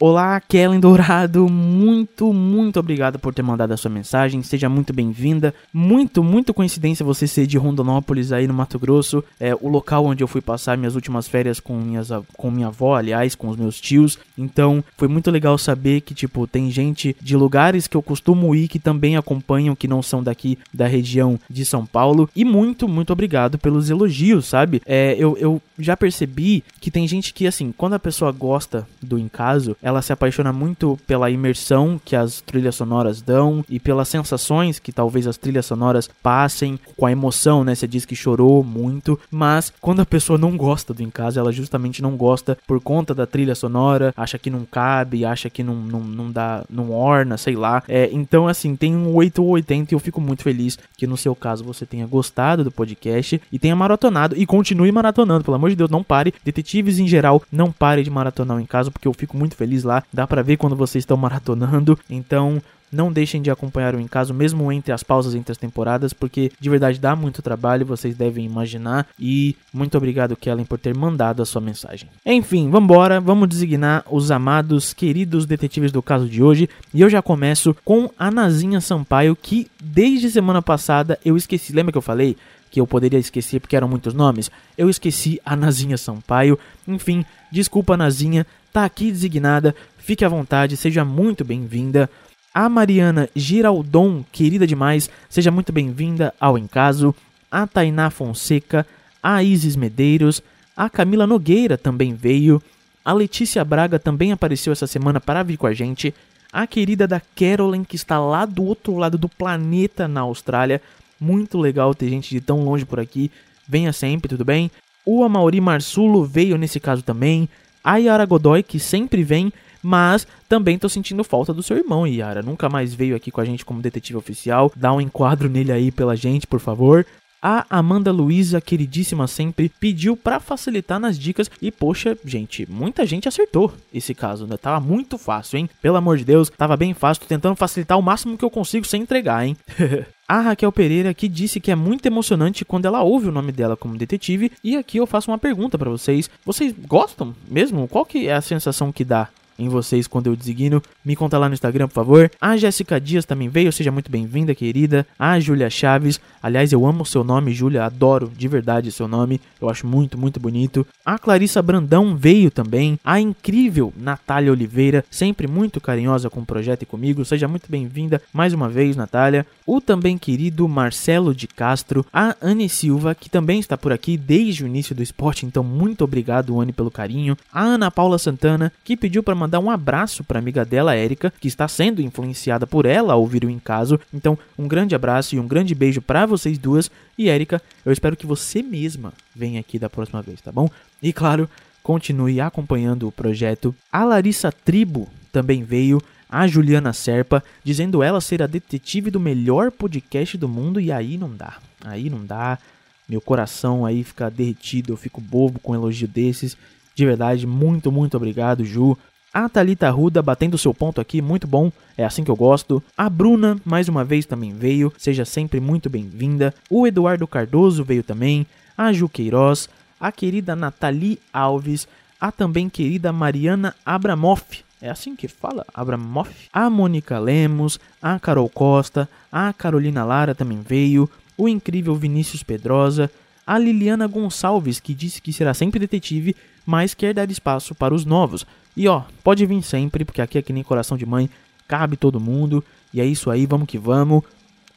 Olá, 0.00 0.40
Kellen 0.40 0.80
Dourado, 0.80 1.48
muito, 1.48 2.32
muito 2.32 2.80
obrigado 2.80 3.16
por 3.16 3.32
ter 3.32 3.42
mandado 3.42 3.70
a 3.70 3.76
sua 3.76 3.92
mensagem, 3.92 4.42
seja 4.42 4.68
muito 4.68 4.92
bem-vinda. 4.92 5.54
Muito, 5.72 6.20
muito 6.24 6.52
coincidência 6.52 7.06
você 7.06 7.28
ser 7.28 7.46
de 7.46 7.56
Rondonópolis 7.56 8.32
aí 8.32 8.48
no 8.48 8.52
Mato 8.52 8.76
Grosso, 8.76 9.22
é 9.38 9.54
o 9.54 9.68
local 9.68 10.04
onde 10.04 10.20
eu 10.20 10.26
fui 10.26 10.40
passar 10.40 10.76
minhas 10.76 10.96
últimas 10.96 11.28
férias 11.28 11.60
com, 11.60 11.78
minhas, 11.78 12.08
com 12.36 12.50
minha 12.50 12.66
avó, 12.66 12.96
aliás, 12.96 13.36
com 13.36 13.48
os 13.48 13.56
meus 13.56 13.80
tios. 13.80 14.18
Então, 14.36 14.82
foi 14.96 15.06
muito 15.06 15.30
legal 15.30 15.56
saber 15.56 16.00
que, 16.00 16.12
tipo, 16.12 16.44
tem 16.44 16.72
gente 16.72 17.16
de 17.22 17.36
lugares 17.36 17.86
que 17.86 17.96
eu 17.96 18.02
costumo 18.02 18.52
ir 18.52 18.66
que 18.66 18.80
também 18.80 19.16
acompanham, 19.16 19.76
que 19.76 19.86
não 19.86 20.02
são 20.02 20.24
daqui 20.24 20.58
da 20.72 20.88
região 20.88 21.38
de 21.48 21.64
São 21.64 21.86
Paulo. 21.86 22.28
E 22.34 22.44
muito, 22.44 22.88
muito 22.88 23.12
obrigado 23.12 23.58
pelos 23.58 23.90
elogios, 23.90 24.46
sabe? 24.46 24.82
É, 24.84 25.14
eu, 25.16 25.38
eu 25.38 25.62
já 25.78 25.96
percebi 25.96 26.64
que 26.80 26.90
tem 26.90 27.06
gente 27.06 27.32
que, 27.32 27.46
assim, 27.46 27.72
quando 27.76 27.94
a 27.94 27.98
pessoa 28.00 28.32
gosta 28.32 28.88
do 29.00 29.16
Encaso, 29.16 29.76
ela 29.84 30.00
se 30.00 30.14
apaixona 30.14 30.50
muito 30.50 30.98
pela 31.06 31.30
imersão 31.30 32.00
que 32.02 32.16
as 32.16 32.40
trilhas 32.40 32.74
sonoras 32.74 33.20
dão 33.20 33.62
e 33.68 33.78
pelas 33.78 34.08
sensações 34.08 34.78
que 34.78 34.90
talvez 34.90 35.26
as 35.26 35.36
trilhas 35.36 35.66
sonoras 35.66 36.08
passem, 36.22 36.80
com 36.96 37.04
a 37.04 37.12
emoção, 37.12 37.62
né? 37.62 37.74
Você 37.74 37.86
diz 37.86 38.06
que 38.06 38.16
chorou 38.16 38.64
muito, 38.64 39.20
mas 39.30 39.70
quando 39.82 40.00
a 40.00 40.06
pessoa 40.06 40.38
não 40.38 40.56
gosta 40.56 40.94
do 40.94 41.02
Em 41.02 41.10
Casa, 41.10 41.38
ela 41.38 41.52
justamente 41.52 42.00
não 42.00 42.16
gosta 42.16 42.56
por 42.66 42.80
conta 42.80 43.14
da 43.14 43.26
trilha 43.26 43.54
sonora, 43.54 44.14
acha 44.16 44.38
que 44.38 44.48
não 44.48 44.64
cabe, 44.64 45.26
acha 45.26 45.50
que 45.50 45.62
não, 45.62 45.74
não, 45.74 46.00
não 46.00 46.32
dá, 46.32 46.64
não 46.70 46.90
orna, 46.90 47.36
sei 47.36 47.54
lá. 47.54 47.82
É, 47.86 48.08
então, 48.10 48.48
assim, 48.48 48.74
tem 48.74 48.96
um 48.96 49.14
8 49.14 49.42
ou 49.42 49.50
80 49.50 49.92
e 49.92 49.94
eu 49.94 50.00
fico 50.00 50.20
muito 50.20 50.42
feliz 50.42 50.78
que 50.96 51.06
no 51.06 51.16
seu 51.16 51.36
caso 51.36 51.62
você 51.62 51.84
tenha 51.84 52.06
gostado 52.06 52.64
do 52.64 52.70
podcast 52.70 53.40
e 53.52 53.58
tenha 53.58 53.76
maratonado 53.76 54.34
e 54.34 54.46
continue 54.46 54.90
maratonando, 54.90 55.44
pelo 55.44 55.56
amor 55.56 55.68
de 55.68 55.76
Deus, 55.76 55.90
não 55.90 56.02
pare. 56.02 56.32
Detetives 56.42 56.98
em 56.98 57.06
geral, 57.06 57.42
não 57.52 57.70
pare 57.70 58.02
de 58.02 58.10
maratonar 58.10 58.58
em 58.60 58.66
casa, 58.66 58.90
porque 58.90 59.08
eu 59.08 59.12
fico 59.12 59.36
muito 59.36 59.56
feliz 59.56 59.73
lá. 59.82 60.04
Dá 60.12 60.26
para 60.26 60.42
ver 60.42 60.56
quando 60.56 60.76
vocês 60.76 61.02
estão 61.02 61.16
maratonando. 61.16 61.98
Então, 62.08 62.62
não 62.94 63.12
deixem 63.12 63.42
de 63.42 63.50
acompanhar 63.50 63.94
o 63.94 64.00
Em 64.00 64.06
Caso, 64.06 64.32
mesmo 64.32 64.70
entre 64.70 64.92
as 64.92 65.02
pausas 65.02 65.34
entre 65.34 65.50
as 65.50 65.58
temporadas, 65.58 66.12
porque 66.12 66.52
de 66.60 66.70
verdade 66.70 67.00
dá 67.00 67.16
muito 67.16 67.42
trabalho, 67.42 67.84
vocês 67.84 68.14
devem 68.14 68.44
imaginar. 68.44 69.06
E 69.18 69.56
muito 69.72 69.98
obrigado, 69.98 70.36
Kellen, 70.36 70.64
por 70.64 70.78
ter 70.78 70.94
mandado 70.96 71.42
a 71.42 71.46
sua 71.46 71.60
mensagem. 71.60 72.08
Enfim, 72.24 72.70
vambora, 72.70 73.20
vamos 73.20 73.48
designar 73.48 74.04
os 74.08 74.30
amados, 74.30 74.92
queridos 74.92 75.44
detetives 75.44 75.90
do 75.90 76.00
caso 76.00 76.28
de 76.28 76.42
hoje. 76.42 76.68
E 76.92 77.00
eu 77.00 77.10
já 77.10 77.20
começo 77.20 77.76
com 77.84 78.08
a 78.16 78.30
Nazinha 78.30 78.80
Sampaio, 78.80 79.34
que 79.34 79.68
desde 79.82 80.30
semana 80.30 80.62
passada 80.62 81.18
eu 81.24 81.36
esqueci. 81.36 81.72
Lembra 81.72 81.92
que 81.92 81.98
eu 81.98 82.02
falei? 82.02 82.36
que 82.70 82.80
eu 82.80 82.88
poderia 82.88 83.20
esquecer 83.20 83.60
porque 83.60 83.76
eram 83.76 83.86
muitos 83.86 84.12
nomes, 84.12 84.50
eu 84.76 84.90
esqueci 84.90 85.40
a 85.46 85.54
Nazinha 85.54 85.96
Sampaio. 85.96 86.58
Enfim, 86.88 87.24
desculpa 87.52 87.96
Nazinha, 87.96 88.44
tá 88.74 88.84
aqui 88.84 89.12
designada, 89.12 89.72
fique 89.98 90.24
à 90.24 90.28
vontade, 90.28 90.76
seja 90.76 91.04
muito 91.04 91.44
bem-vinda. 91.44 92.10
A 92.52 92.68
Mariana 92.68 93.30
Giraldon, 93.36 94.24
querida 94.32 94.66
demais, 94.66 95.08
seja 95.30 95.52
muito 95.52 95.72
bem-vinda 95.72 96.34
ao 96.40 96.58
Encaso. 96.58 97.14
A 97.48 97.68
Tainá 97.68 98.10
Fonseca, 98.10 98.84
a 99.22 99.40
Isis 99.44 99.76
Medeiros, 99.76 100.42
a 100.76 100.90
Camila 100.90 101.24
Nogueira 101.24 101.78
também 101.78 102.14
veio. 102.14 102.60
A 103.04 103.12
Letícia 103.12 103.64
Braga 103.64 103.96
também 103.96 104.32
apareceu 104.32 104.72
essa 104.72 104.88
semana 104.88 105.20
para 105.20 105.44
vir 105.44 105.56
com 105.56 105.68
a 105.68 105.72
gente. 105.72 106.12
A 106.52 106.66
querida 106.66 107.06
da 107.06 107.22
Carolyn, 107.36 107.84
que 107.84 107.94
está 107.94 108.18
lá 108.18 108.44
do 108.44 108.64
outro 108.64 108.96
lado 108.96 109.16
do 109.16 109.28
planeta 109.28 110.08
na 110.08 110.22
Austrália. 110.22 110.82
Muito 111.20 111.58
legal 111.58 111.94
ter 111.94 112.08
gente 112.08 112.28
de 112.30 112.40
tão 112.40 112.64
longe 112.64 112.84
por 112.84 112.98
aqui. 112.98 113.30
Venha 113.68 113.92
sempre, 113.92 114.28
tudo 114.28 114.44
bem? 114.44 114.68
O 115.06 115.22
Amauri 115.22 115.60
Marsulo 115.60 116.24
veio 116.24 116.58
nesse 116.58 116.80
caso 116.80 117.04
também. 117.04 117.48
A 117.84 117.98
Yara 117.98 118.24
Godoy, 118.24 118.62
que 118.62 118.80
sempre 118.80 119.22
vem, 119.22 119.52
mas 119.82 120.26
também 120.48 120.78
tô 120.78 120.88
sentindo 120.88 121.22
falta 121.22 121.52
do 121.52 121.62
seu 121.62 121.76
irmão, 121.76 122.06
Yara. 122.06 122.42
Nunca 122.42 122.70
mais 122.70 122.94
veio 122.94 123.14
aqui 123.14 123.30
com 123.30 123.42
a 123.42 123.44
gente 123.44 123.64
como 123.64 123.82
detetive 123.82 124.16
oficial. 124.16 124.72
Dá 124.74 124.90
um 124.90 125.00
enquadro 125.00 125.50
nele 125.50 125.70
aí 125.70 125.92
pela 125.92 126.16
gente, 126.16 126.46
por 126.46 126.58
favor. 126.58 127.04
A 127.46 127.66
Amanda 127.68 128.10
Luiza, 128.10 128.58
queridíssima 128.58 129.26
sempre, 129.26 129.68
pediu 129.68 130.16
para 130.16 130.40
facilitar 130.40 130.98
nas 130.98 131.18
dicas 131.18 131.50
e 131.60 131.70
poxa, 131.70 132.16
gente, 132.24 132.64
muita 132.70 133.04
gente 133.04 133.28
acertou 133.28 133.70
esse 133.92 134.14
caso, 134.14 134.46
né? 134.46 134.56
Tava 134.56 134.80
muito 134.80 135.18
fácil, 135.18 135.58
hein? 135.58 135.68
Pelo 135.82 135.98
amor 135.98 136.16
de 136.16 136.24
Deus, 136.24 136.48
tava 136.48 136.74
bem 136.74 136.94
fácil, 136.94 137.20
tô 137.20 137.28
tentando 137.28 137.54
facilitar 137.54 137.98
o 137.98 138.02
máximo 138.02 138.38
que 138.38 138.44
eu 138.46 138.50
consigo 138.50 138.86
sem 138.86 139.02
entregar, 139.02 139.46
hein? 139.46 139.58
A 140.26 140.40
Raquel 140.40 140.72
Pereira 140.72 141.12
que 141.12 141.28
disse 141.28 141.60
que 141.60 141.70
é 141.70 141.74
muito 141.74 142.06
emocionante 142.06 142.64
quando 142.64 142.86
ela 142.86 143.02
ouve 143.02 143.28
o 143.28 143.32
nome 143.32 143.52
dela 143.52 143.76
como 143.76 143.98
detetive. 143.98 144.50
E 144.64 144.74
aqui 144.74 144.96
eu 144.96 145.06
faço 145.06 145.30
uma 145.30 145.36
pergunta 145.36 145.76
para 145.76 145.90
vocês. 145.90 146.30
Vocês 146.46 146.74
gostam 146.86 147.36
mesmo? 147.46 147.86
Qual 147.86 148.06
que 148.06 148.26
é 148.26 148.32
a 148.32 148.40
sensação 148.40 148.90
que 148.90 149.04
dá 149.04 149.28
em 149.58 149.68
vocês 149.68 150.06
quando 150.06 150.26
eu 150.26 150.36
designo. 150.36 150.82
Me 151.04 151.16
conta 151.16 151.38
lá 151.38 151.48
no 151.48 151.54
Instagram, 151.54 151.88
por 151.88 151.94
favor. 151.94 152.30
A 152.40 152.56
Jéssica 152.56 153.00
Dias 153.00 153.24
também 153.24 153.48
veio, 153.48 153.72
seja 153.72 153.90
muito 153.90 154.10
bem-vinda, 154.10 154.54
querida. 154.54 155.06
A 155.18 155.38
Júlia 155.38 155.70
Chaves, 155.70 156.20
aliás, 156.42 156.72
eu 156.72 156.86
amo 156.86 157.04
seu 157.04 157.24
nome, 157.24 157.52
Júlia, 157.52 157.84
adoro 157.84 158.30
de 158.36 158.48
verdade 158.48 158.90
seu 158.92 159.08
nome, 159.08 159.40
eu 159.60 159.68
acho 159.68 159.86
muito, 159.86 160.18
muito 160.18 160.40
bonito. 160.40 160.86
A 161.04 161.18
Clarissa 161.18 161.60
Brandão 161.62 162.16
veio 162.16 162.50
também. 162.50 162.98
A 163.04 163.20
incrível 163.20 163.92
Natália 163.96 164.52
Oliveira, 164.52 165.04
sempre 165.10 165.46
muito 165.46 165.80
carinhosa 165.80 166.30
com 166.30 166.40
o 166.40 166.46
projeto 166.46 166.82
e 166.82 166.86
comigo, 166.86 167.24
seja 167.24 167.48
muito 167.48 167.70
bem-vinda 167.70 168.20
mais 168.32 168.52
uma 168.52 168.68
vez, 168.68 168.96
Natália. 168.96 169.46
O 169.66 169.80
também 169.80 170.18
querido 170.18 170.68
Marcelo 170.68 171.34
de 171.34 171.46
Castro. 171.46 172.04
A 172.12 172.36
Anne 172.40 172.68
Silva, 172.68 173.14
que 173.14 173.30
também 173.30 173.60
está 173.60 173.76
por 173.76 173.92
aqui 173.92 174.16
desde 174.16 174.64
o 174.64 174.66
início 174.66 174.94
do 174.94 175.02
esporte, 175.02 175.46
então 175.46 175.62
muito 175.62 176.04
obrigado, 176.04 176.60
Anne, 176.60 176.72
pelo 176.72 176.90
carinho. 176.90 177.36
A 177.52 177.62
Ana 177.62 177.90
Paula 177.90 178.18
Santana, 178.18 178.72
que 178.84 178.96
pediu 178.96 179.22
para 179.22 179.34
mandar 179.44 179.60
um 179.60 179.70
abraço 179.70 180.24
para 180.24 180.38
amiga 180.38 180.64
dela, 180.64 180.94
Érica, 180.94 181.32
que 181.38 181.46
está 181.46 181.68
sendo 181.68 182.00
influenciada 182.00 182.66
por 182.66 182.86
ela 182.86 183.12
a 183.12 183.16
ouvir 183.16 183.44
o 183.44 183.50
Em 183.50 183.58
Caso. 183.58 184.00
Então, 184.12 184.38
um 184.58 184.66
grande 184.66 184.94
abraço 184.94 185.34
e 185.34 185.38
um 185.38 185.46
grande 185.46 185.74
beijo 185.74 186.00
para 186.00 186.24
vocês 186.24 186.56
duas. 186.56 186.90
E 187.18 187.28
Érica, 187.28 187.60
eu 187.84 187.92
espero 187.92 188.16
que 188.16 188.26
você 188.26 188.62
mesma 188.62 189.12
venha 189.36 189.60
aqui 189.60 189.78
da 189.78 189.90
próxima 189.90 190.22
vez, 190.22 190.40
tá 190.40 190.50
bom? 190.50 190.68
E 191.02 191.12
claro, 191.12 191.48
continue 191.82 192.40
acompanhando 192.40 193.06
o 193.06 193.12
projeto. 193.12 193.74
A 193.92 194.02
Larissa 194.02 194.50
Tribo 194.50 195.08
também 195.30 195.62
veio 195.62 196.02
a 196.28 196.46
Juliana 196.46 196.94
Serpa, 196.94 197.44
dizendo 197.62 198.02
ela 198.02 198.20
ser 198.20 198.42
a 198.42 198.46
detetive 198.46 199.10
do 199.10 199.20
melhor 199.20 199.70
podcast 199.70 200.38
do 200.38 200.48
mundo, 200.48 200.80
e 200.80 200.90
aí 200.90 201.18
não 201.18 201.30
dá. 201.36 201.58
Aí 201.84 202.08
não 202.08 202.24
dá. 202.24 202.58
Meu 203.06 203.20
coração 203.20 203.84
aí 203.84 204.02
fica 204.02 204.30
derretido, 204.30 204.94
eu 204.94 204.96
fico 204.96 205.20
bobo 205.20 205.60
com 205.60 205.72
um 205.72 205.74
elogio 205.74 206.08
desses. 206.08 206.56
De 206.94 207.04
verdade, 207.04 207.46
muito, 207.46 207.92
muito 207.92 208.16
obrigado, 208.16 208.64
Ju. 208.64 208.96
A 209.34 209.48
Thalita 209.48 209.90
Ruda 209.90 210.22
batendo 210.22 210.56
seu 210.56 210.72
ponto 210.72 211.00
aqui, 211.00 211.20
muito 211.20 211.44
bom, 211.44 211.72
é 211.98 212.04
assim 212.04 212.22
que 212.22 212.30
eu 212.30 212.36
gosto. 212.36 212.80
A 212.96 213.10
Bruna, 213.10 213.60
mais 213.64 213.88
uma 213.88 214.04
vez, 214.04 214.24
também 214.24 214.52
veio, 214.52 214.92
seja 214.96 215.24
sempre 215.24 215.58
muito 215.58 215.90
bem-vinda. 215.90 216.54
O 216.70 216.86
Eduardo 216.86 217.26
Cardoso 217.26 217.82
veio 217.82 218.04
também. 218.04 218.46
A 218.78 218.92
Ju 218.92 219.08
Queiroz, 219.08 219.68
a 219.98 220.12
querida 220.12 220.54
Nathalie 220.54 221.18
Alves, 221.32 221.88
a 222.20 222.30
também 222.30 222.68
querida 222.68 223.12
Mariana 223.12 223.74
Abramoff. 223.84 224.62
É 224.80 224.88
assim 224.88 225.16
que 225.16 225.26
fala? 225.26 225.66
Abramoff? 225.74 226.30
A 226.52 226.70
Mônica 226.70 227.18
Lemos, 227.18 227.80
a 228.00 228.20
Carol 228.20 228.48
Costa, 228.48 229.08
a 229.32 229.52
Carolina 229.52 230.04
Lara 230.04 230.32
também 230.32 230.60
veio. 230.60 231.10
O 231.36 231.48
incrível 231.48 231.96
Vinícius 231.96 232.44
Pedrosa, 232.44 233.10
a 233.46 233.58
Liliana 233.58 234.06
Gonçalves, 234.06 234.80
que 234.80 234.94
disse 234.94 235.20
que 235.20 235.32
será 235.32 235.52
sempre 235.52 235.78
detetive, 235.78 236.34
mas 236.64 236.94
quer 236.94 237.12
dar 237.14 237.30
espaço 237.30 237.74
para 237.74 237.94
os 237.94 238.04
novos. 238.04 238.46
E 238.76 238.88
ó, 238.88 239.02
pode 239.22 239.44
vir 239.46 239.62
sempre, 239.62 240.04
porque 240.04 240.22
aqui 240.22 240.38
é 240.38 240.42
que 240.42 240.52
nem 240.52 240.62
coração 240.62 240.96
de 240.96 241.06
mãe, 241.06 241.28
cabe 241.68 241.96
todo 241.96 242.20
mundo. 242.20 242.64
E 242.92 243.00
é 243.00 243.04
isso 243.04 243.30
aí, 243.30 243.46
vamos 243.46 243.68
que 243.68 243.78
vamos. 243.78 244.22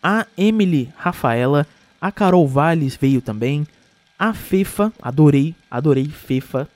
A 0.01 0.25
Emily 0.37 0.89
Rafaela, 0.95 1.65
a 1.99 2.11
Carol 2.11 2.47
Valles 2.47 2.97
veio 2.99 3.21
também. 3.21 3.65
A 4.17 4.33
Fefa, 4.33 4.91
adorei, 5.01 5.55
adorei 5.69 6.05
Fefa. 6.05 6.67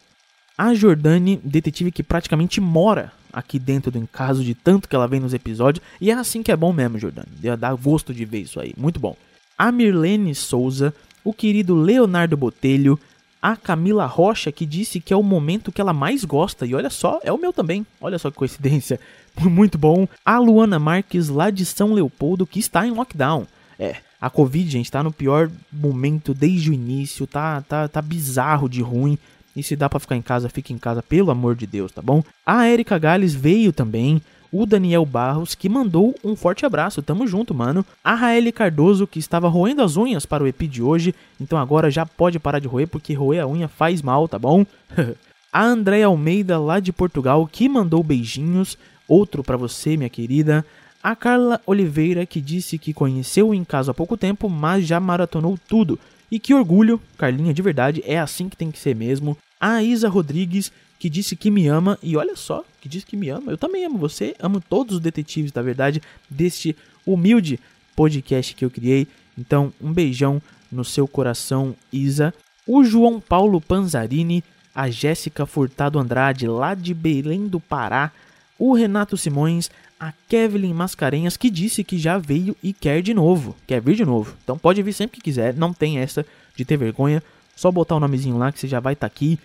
A 0.58 0.74
Jordane, 0.74 1.40
detetive 1.44 1.92
que 1.92 2.04
praticamente 2.04 2.62
mora 2.62 3.12
aqui 3.34 3.58
dentro 3.58 3.92
do 3.92 4.08
caso 4.08 4.44
de 4.44 4.54
tanto 4.54 4.88
que 4.88 4.96
ela 4.96 5.08
vem 5.08 5.20
nos 5.20 5.34
episódios. 5.34 5.84
E 6.00 6.12
é 6.12 6.14
assim 6.14 6.44
que 6.44 6.52
é 6.52 6.56
bom 6.56 6.74
mesmo, 6.74 7.00
Jordane. 7.00 7.28
Dá 7.58 7.74
gosto 7.74 8.14
de 8.14 8.26
ver 8.26 8.42
isso 8.42 8.60
aí, 8.60 8.74
muito 8.78 9.00
bom. 9.00 9.16
A 9.58 9.72
Mirlene 9.72 10.34
Souza, 10.36 10.94
o 11.24 11.34
querido 11.34 11.76
Leonardo 11.76 12.36
Botelho, 12.38 13.00
A 13.42 13.56
Camila 13.56 14.06
Rocha, 14.06 14.52
que 14.52 14.66
disse 14.66 15.00
que 15.00 15.14
é 15.14 15.18
o 15.18 15.24
momento 15.24 15.72
que 15.72 15.82
ela 15.82 15.94
mais 15.94 16.24
gosta. 16.24 16.66
E 16.66 16.76
olha 16.76 16.90
só, 16.90 17.20
é 17.24 17.32
o 17.32 17.38
meu 17.38 17.52
também. 17.52 17.86
Olha 18.00 18.20
só 18.20 18.30
que 18.30 18.38
coincidência. 18.38 19.00
Muito 19.42 19.78
bom. 19.78 20.08
A 20.26 20.38
Luana 20.38 20.80
Marques, 20.80 21.30
lá 21.30 21.50
de 21.50 21.66
São 21.66 21.94
Leopoldo, 21.94 22.46
que 22.46 22.60
está 22.60 22.86
em 22.86 22.92
lockdown. 22.92 23.48
É, 23.80 23.96
a 24.20 24.30
Covid, 24.30 24.70
gente, 24.70 24.92
tá 24.92 25.02
no 25.02 25.12
pior 25.12 25.50
momento 25.72 26.34
desde 26.34 26.70
o 26.70 26.74
início. 26.74 27.26
Tá, 27.26 27.62
tá, 27.62 27.88
tá 27.88 28.02
bizarro 28.02 28.70
de 28.70 28.82
ruim. 28.82 29.18
E 29.56 29.62
se 29.64 29.76
dá 29.76 29.90
para 29.90 30.00
ficar 30.00 30.16
em 30.16 30.22
casa, 30.22 30.48
fique 30.48 30.74
em 30.74 30.78
casa, 30.78 31.04
pelo 31.04 31.32
amor 31.32 31.56
de 31.56 31.68
Deus, 31.68 31.92
tá 31.92 32.02
bom? 32.02 32.24
A 32.46 32.70
Erika 32.70 32.98
Gales 32.98 33.34
veio 33.34 33.74
também 33.74 34.22
o 34.52 34.66
Daniel 34.66 35.06
Barros, 35.06 35.56
que 35.56 35.70
mandou 35.70 36.14
um 36.24 36.36
forte 36.36 36.66
abraço, 36.66 37.02
tamo 37.02 37.26
junto, 37.26 37.54
mano. 37.54 37.86
A 38.04 38.14
Raeli 38.14 38.52
Cardoso, 38.52 39.08
que 39.08 39.20
estava 39.20 39.48
roendo 39.48 39.82
as 39.82 39.96
unhas 39.96 40.26
para 40.26 40.44
o 40.44 40.48
EP 40.48 40.64
de 40.64 40.84
hoje, 40.84 41.16
então 41.40 41.58
agora 41.58 41.90
já 41.90 42.06
pode 42.06 42.38
parar 42.40 42.60
de 42.60 42.68
roer, 42.68 42.88
porque 42.88 43.14
roer 43.14 43.42
a 43.42 43.48
unha 43.48 43.68
faz 43.68 44.02
mal, 44.02 44.28
tá 44.28 44.38
bom? 44.38 44.66
a 45.52 45.64
Andréia 45.64 46.08
Almeida, 46.08 46.60
lá 46.60 46.80
de 46.80 46.92
Portugal, 46.92 47.48
que 47.50 47.70
mandou 47.70 48.04
beijinhos, 48.04 48.78
outro 49.08 49.44
para 49.44 49.58
você, 49.58 49.96
minha 49.96 50.10
querida. 50.10 50.66
A 51.02 51.16
Carla 51.16 51.60
Oliveira, 51.66 52.26
que 52.26 52.40
disse 52.40 52.78
que 52.78 52.94
conheceu 52.94 53.54
Em 53.54 53.64
Casa 53.64 53.92
há 53.92 53.94
pouco 53.94 54.16
tempo, 54.16 54.50
mas 54.50 54.86
já 54.86 55.00
maratonou 55.00 55.58
tudo. 55.68 55.98
E 56.32 56.40
que 56.40 56.54
orgulho, 56.54 57.02
Carlinha, 57.18 57.54
de 57.54 57.62
verdade, 57.62 58.04
é 58.06 58.20
assim 58.20 58.48
que 58.48 58.56
tem 58.56 58.72
que 58.72 58.80
ser 58.80 58.96
mesmo. 58.96 59.38
A 59.60 59.84
Isa 59.84 60.08
Rodrigues, 60.08 60.72
que 61.02 61.10
disse 61.10 61.36
que 61.36 61.50
me 61.50 61.68
ama, 61.68 61.98
e 62.04 62.16
olha 62.16 62.36
só, 62.36 62.64
que 62.80 62.88
disse 62.88 63.08
que 63.08 63.18
me 63.18 63.28
ama, 63.28 63.52
eu 63.52 63.58
também 63.58 63.84
amo 63.84 63.98
você, 63.98 64.36
amo 64.40 64.62
todos 64.62 64.98
os 64.98 65.02
detetives, 65.02 65.52
da 65.52 65.60
verdade, 65.60 66.00
deste 66.30 66.76
humilde 67.04 67.60
podcast 67.96 68.54
que 68.54 68.64
eu 68.64 68.70
criei. 68.70 69.08
Então, 69.36 69.74
um 69.82 69.92
beijão 69.92 70.40
no 70.72 70.86
seu 70.86 71.08
coração, 71.08 71.76
Isa. 71.92 72.32
O 72.68 72.84
João 72.84 73.20
Paulo 73.20 73.60
Panzarini, 73.60 74.44
a 74.76 74.92
Jéssica 74.92 75.48
Furtado 75.48 75.98
Andrade, 75.98 76.46
lá 76.46 76.76
de 76.76 76.94
Belém 76.94 77.48
do 77.48 77.60
Pará, 77.60 78.12
o 78.60 78.72
Renato 78.76 79.18
Simões, 79.18 79.72
a 80.00 80.14
Kevin 80.30 80.72
Mascarenhas, 80.72 81.36
que 81.36 81.50
disse 81.50 81.84
que 81.84 81.98
já 81.98 82.20
veio 82.20 82.56
e 82.62 82.74
quer 82.74 83.02
de 83.02 83.12
novo. 83.12 83.56
Quer 83.66 83.82
vir 83.82 83.96
de 83.96 84.06
novo. 84.06 84.36
Então 84.44 84.56
pode 84.56 84.84
vir 84.84 84.94
sempre 84.94 85.18
que 85.18 85.24
quiser, 85.24 85.56
não 85.56 85.74
tem 85.74 85.98
essa 85.98 86.24
de 86.56 86.64
ter 86.64 86.78
vergonha. 86.78 87.24
Só 87.56 87.72
botar 87.72 87.96
o 87.96 88.00
nomezinho 88.00 88.38
lá 88.38 88.52
que 88.52 88.60
você 88.60 88.68
já 88.68 88.80
vai 88.80 88.94
estar 88.94 89.10
tá 89.10 89.12
aqui 89.12 89.40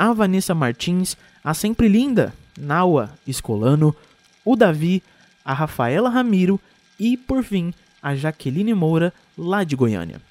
a 0.00 0.14
Vanessa 0.14 0.54
Martins, 0.54 1.14
a 1.44 1.52
sempre 1.52 1.86
linda 1.86 2.32
Naua 2.58 3.10
Escolano, 3.26 3.94
o 4.42 4.56
Davi, 4.56 5.02
a 5.44 5.52
Rafaela 5.52 6.08
Ramiro 6.08 6.58
e, 6.98 7.18
por 7.18 7.44
fim, 7.44 7.74
a 8.02 8.14
Jaqueline 8.14 8.72
Moura, 8.72 9.12
lá 9.36 9.62
de 9.62 9.76
Goiânia. 9.76 10.22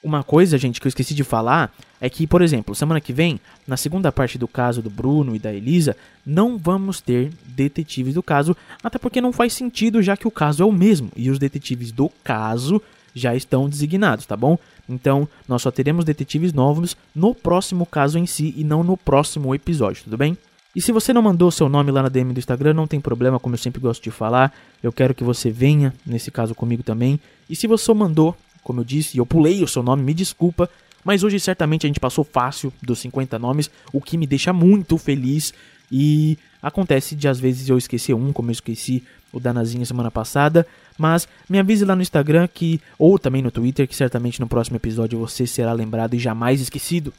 Uma 0.00 0.22
coisa, 0.22 0.56
gente, 0.56 0.80
que 0.80 0.86
eu 0.86 0.88
esqueci 0.90 1.12
de 1.12 1.24
falar 1.24 1.74
é 2.00 2.08
que, 2.08 2.24
por 2.24 2.40
exemplo, 2.40 2.72
semana 2.72 3.00
que 3.00 3.12
vem, 3.12 3.40
na 3.66 3.76
segunda 3.76 4.12
parte 4.12 4.38
do 4.38 4.46
caso 4.46 4.80
do 4.80 4.90
Bruno 4.90 5.34
e 5.34 5.40
da 5.40 5.52
Elisa, 5.52 5.96
não 6.24 6.56
vamos 6.56 7.00
ter 7.00 7.32
detetives 7.46 8.14
do 8.14 8.22
caso, 8.22 8.56
até 8.80 8.96
porque 8.96 9.20
não 9.20 9.32
faz 9.32 9.54
sentido, 9.54 10.04
já 10.04 10.16
que 10.16 10.28
o 10.28 10.30
caso 10.30 10.62
é 10.62 10.66
o 10.66 10.70
mesmo 10.70 11.10
e 11.16 11.30
os 11.30 11.38
detetives 11.40 11.90
do 11.90 12.08
caso 12.22 12.80
já 13.12 13.34
estão 13.34 13.68
designados, 13.68 14.24
tá 14.24 14.36
bom? 14.36 14.56
Então, 14.88 15.28
nós 15.48 15.62
só 15.62 15.70
teremos 15.70 16.04
detetives 16.04 16.52
novos 16.52 16.96
no 17.14 17.34
próximo 17.34 17.86
caso 17.86 18.18
em 18.18 18.26
si 18.26 18.54
e 18.56 18.64
não 18.64 18.84
no 18.84 18.96
próximo 18.96 19.54
episódio, 19.54 20.04
tudo 20.04 20.16
bem? 20.16 20.36
E 20.74 20.80
se 20.80 20.90
você 20.90 21.12
não 21.12 21.22
mandou 21.22 21.50
seu 21.50 21.68
nome 21.68 21.92
lá 21.92 22.02
na 22.02 22.08
DM 22.08 22.32
do 22.32 22.38
Instagram, 22.38 22.74
não 22.74 22.86
tem 22.86 23.00
problema, 23.00 23.38
como 23.38 23.54
eu 23.54 23.58
sempre 23.58 23.80
gosto 23.80 24.02
de 24.02 24.10
falar. 24.10 24.52
Eu 24.82 24.92
quero 24.92 25.14
que 25.14 25.22
você 25.22 25.48
venha, 25.48 25.94
nesse 26.04 26.32
caso 26.32 26.54
comigo 26.54 26.82
também. 26.82 27.20
E 27.48 27.54
se 27.54 27.68
você 27.68 27.94
mandou, 27.94 28.36
como 28.62 28.80
eu 28.80 28.84
disse, 28.84 29.16
eu 29.16 29.24
pulei 29.24 29.62
o 29.62 29.68
seu 29.68 29.84
nome, 29.84 30.02
me 30.02 30.12
desculpa. 30.12 30.68
Mas 31.04 31.22
hoje 31.22 31.38
certamente 31.38 31.86
a 31.86 31.88
gente 31.88 32.00
passou 32.00 32.24
fácil 32.24 32.72
dos 32.82 32.98
50 32.98 33.38
nomes, 33.38 33.70
o 33.92 34.00
que 34.00 34.18
me 34.18 34.26
deixa 34.26 34.52
muito 34.52 34.98
feliz. 34.98 35.54
E 35.92 36.36
acontece 36.60 37.14
de 37.14 37.28
às 37.28 37.38
vezes 37.38 37.68
eu 37.68 37.78
esquecer 37.78 38.14
um, 38.14 38.32
como 38.32 38.50
eu 38.50 38.52
esqueci 38.52 39.04
o 39.32 39.38
Danazinho 39.38 39.86
semana 39.86 40.10
passada. 40.10 40.66
Mas 40.96 41.26
me 41.48 41.58
avise 41.58 41.84
lá 41.84 41.96
no 41.96 42.02
Instagram 42.02 42.48
que 42.52 42.80
ou 42.98 43.18
também 43.18 43.42
no 43.42 43.50
Twitter 43.50 43.86
que 43.88 43.96
certamente 43.96 44.40
no 44.40 44.46
próximo 44.46 44.76
episódio 44.76 45.18
você 45.18 45.46
será 45.46 45.72
lembrado 45.72 46.14
e 46.14 46.18
jamais 46.18 46.60
esquecido. 46.60 47.12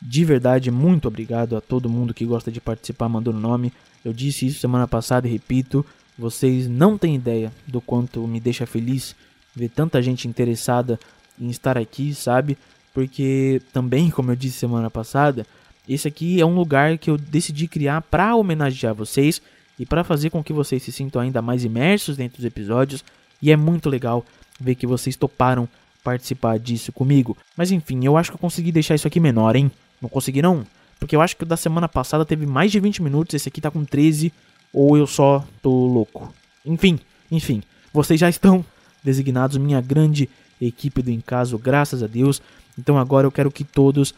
De 0.00 0.24
verdade, 0.24 0.70
muito 0.70 1.06
obrigado 1.08 1.56
a 1.56 1.60
todo 1.60 1.88
mundo 1.88 2.14
que 2.14 2.24
gosta 2.24 2.50
de 2.50 2.60
participar 2.60 3.08
mandando 3.08 3.38
nome. 3.38 3.72
Eu 4.04 4.12
disse 4.12 4.46
isso 4.46 4.60
semana 4.60 4.88
passada 4.88 5.28
e 5.28 5.30
repito, 5.30 5.84
vocês 6.18 6.68
não 6.68 6.98
têm 6.98 7.14
ideia 7.14 7.52
do 7.66 7.80
quanto 7.80 8.26
me 8.26 8.40
deixa 8.40 8.66
feliz 8.66 9.14
ver 9.54 9.68
tanta 9.68 10.02
gente 10.02 10.26
interessada 10.26 10.98
em 11.40 11.48
estar 11.50 11.78
aqui, 11.78 12.14
sabe? 12.14 12.58
Porque 12.92 13.62
também, 13.72 14.10
como 14.10 14.30
eu 14.30 14.36
disse 14.36 14.58
semana 14.58 14.90
passada, 14.90 15.46
esse 15.88 16.06
aqui 16.06 16.40
é 16.40 16.46
um 16.46 16.54
lugar 16.54 16.98
que 16.98 17.10
eu 17.10 17.16
decidi 17.16 17.66
criar 17.66 18.02
para 18.02 18.34
homenagear 18.34 18.94
vocês 18.94 19.40
e 19.78 19.86
para 19.86 20.04
fazer 20.04 20.30
com 20.30 20.42
que 20.42 20.52
vocês 20.52 20.82
se 20.82 20.92
sintam 20.92 21.20
ainda 21.20 21.42
mais 21.42 21.64
imersos 21.64 22.16
dentro 22.16 22.36
dos 22.36 22.44
episódios. 22.44 23.04
E 23.40 23.50
é 23.50 23.56
muito 23.56 23.88
legal 23.88 24.24
ver 24.60 24.74
que 24.74 24.86
vocês 24.86 25.16
toparam 25.16 25.68
participar 26.04 26.58
disso 26.58 26.92
comigo. 26.92 27.36
Mas 27.56 27.70
enfim, 27.70 28.04
eu 28.04 28.16
acho 28.16 28.30
que 28.30 28.36
eu 28.36 28.40
consegui 28.40 28.70
deixar 28.72 28.94
isso 28.94 29.06
aqui 29.06 29.18
menor, 29.18 29.56
hein? 29.56 29.70
Não 30.00 30.08
consegui 30.08 30.42
não? 30.42 30.64
Porque 30.98 31.16
eu 31.16 31.20
acho 31.20 31.36
que 31.36 31.42
o 31.42 31.46
da 31.46 31.56
semana 31.56 31.88
passada 31.88 32.24
teve 32.24 32.46
mais 32.46 32.70
de 32.70 32.78
20 32.78 33.02
minutos, 33.02 33.34
esse 33.34 33.48
aqui 33.48 33.60
tá 33.60 33.70
com 33.70 33.84
13, 33.84 34.32
ou 34.72 34.96
eu 34.96 35.06
só 35.06 35.44
tô 35.60 35.70
louco. 35.70 36.32
Enfim, 36.64 36.98
enfim, 37.30 37.62
vocês 37.92 38.20
já 38.20 38.28
estão 38.28 38.64
designados 39.02 39.56
minha 39.56 39.80
grande 39.80 40.28
equipe 40.60 41.02
do 41.02 41.10
Encaso, 41.10 41.58
graças 41.58 42.02
a 42.02 42.06
Deus. 42.06 42.40
Então 42.78 42.98
agora 42.98 43.26
eu 43.26 43.32
quero 43.32 43.50
que 43.50 43.64
todos 43.64 44.14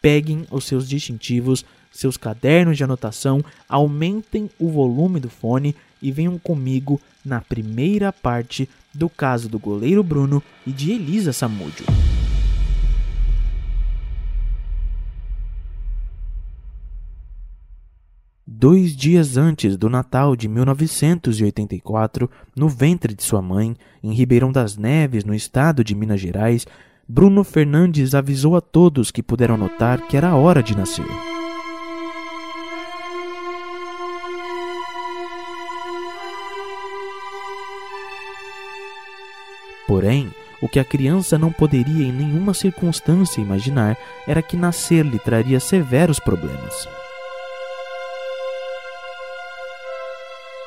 peguem 0.00 0.46
os 0.50 0.64
seus 0.64 0.88
distintivos, 0.88 1.64
seus 1.90 2.16
cadernos 2.16 2.76
de 2.76 2.84
anotação, 2.84 3.44
aumentem 3.68 4.50
o 4.58 4.70
volume 4.70 5.20
do 5.20 5.28
fone 5.28 5.74
e 6.00 6.12
venham 6.12 6.38
comigo 6.38 7.00
na 7.24 7.40
primeira 7.40 8.12
parte 8.12 8.68
do 8.94 9.08
caso 9.08 9.48
do 9.48 9.58
goleiro 9.58 10.02
Bruno 10.02 10.42
e 10.66 10.72
de 10.72 10.92
Elisa 10.92 11.32
Samúdio. 11.32 11.84
Dois 18.50 18.96
dias 18.96 19.36
antes 19.36 19.76
do 19.76 19.90
Natal 19.90 20.34
de 20.34 20.48
1984, 20.48 22.30
no 22.56 22.68
ventre 22.68 23.14
de 23.14 23.22
sua 23.22 23.42
mãe, 23.42 23.76
em 24.02 24.12
Ribeirão 24.12 24.50
das 24.50 24.76
Neves, 24.76 25.22
no 25.22 25.34
estado 25.34 25.84
de 25.84 25.94
Minas 25.94 26.20
Gerais, 26.20 26.66
Bruno 27.10 27.42
Fernandes 27.42 28.14
avisou 28.14 28.54
a 28.54 28.60
todos 28.60 29.10
que 29.10 29.22
puderam 29.22 29.56
notar 29.56 30.02
que 30.02 30.14
era 30.14 30.34
hora 30.34 30.62
de 30.62 30.76
nascer. 30.76 31.06
Porém, 39.86 40.30
o 40.60 40.68
que 40.68 40.78
a 40.78 40.84
criança 40.84 41.38
não 41.38 41.50
poderia 41.50 42.06
em 42.06 42.12
nenhuma 42.12 42.52
circunstância 42.52 43.40
imaginar 43.40 43.96
era 44.26 44.42
que 44.42 44.54
nascer 44.54 45.02
lhe 45.02 45.18
traria 45.18 45.58
severos 45.58 46.20
problemas. 46.20 46.86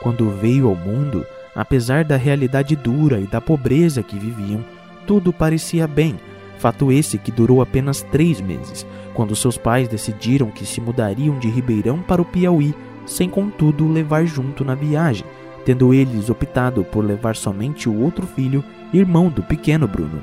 Quando 0.02 0.32
veio 0.32 0.70
ao 0.70 0.76
mundo, 0.76 1.24
apesar 1.54 2.04
da 2.04 2.18
realidade 2.18 2.76
dura 2.76 3.20
e 3.20 3.28
da 3.28 3.40
pobreza 3.40 4.02
que 4.02 4.18
viviam, 4.18 4.66
tudo 5.06 5.32
parecia 5.32 5.88
bem. 5.88 6.20
Fato 6.62 6.92
esse 6.92 7.18
que 7.18 7.32
durou 7.32 7.60
apenas 7.60 8.04
três 8.04 8.40
meses, 8.40 8.86
quando 9.16 9.36
seus 9.36 9.58
pais 9.58 9.88
decidiram 9.88 10.52
que 10.52 10.64
se 10.64 10.80
mudariam 10.80 11.40
de 11.40 11.50
Ribeirão 11.50 11.98
para 12.04 12.22
o 12.22 12.26
Piauí, 12.26 12.76
sem 13.04 13.28
contudo 13.28 13.92
levar 13.92 14.28
junto 14.28 14.64
na 14.64 14.76
viagem, 14.76 15.26
tendo 15.66 15.92
eles 15.92 16.30
optado 16.30 16.84
por 16.84 17.04
levar 17.04 17.36
somente 17.36 17.90
o 17.90 18.00
outro 18.00 18.28
filho 18.28 18.64
irmão 18.94 19.28
do 19.28 19.42
pequeno 19.42 19.88
Bruno. 19.88 20.22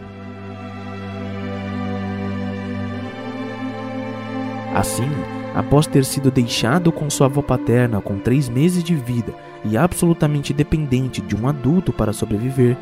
Assim, 4.72 5.10
após 5.56 5.88
ter 5.88 6.04
sido 6.04 6.30
deixado 6.30 6.92
com 6.92 7.10
sua 7.10 7.26
avó 7.26 7.42
paterna 7.42 8.00
com 8.00 8.16
três 8.16 8.48
meses 8.48 8.84
de 8.84 8.94
vida 8.94 9.34
e 9.64 9.76
absolutamente 9.76 10.54
dependente 10.54 11.20
de 11.20 11.34
um 11.34 11.48
adulto 11.48 11.92
para 11.92 12.12
sobreviver, 12.12 12.76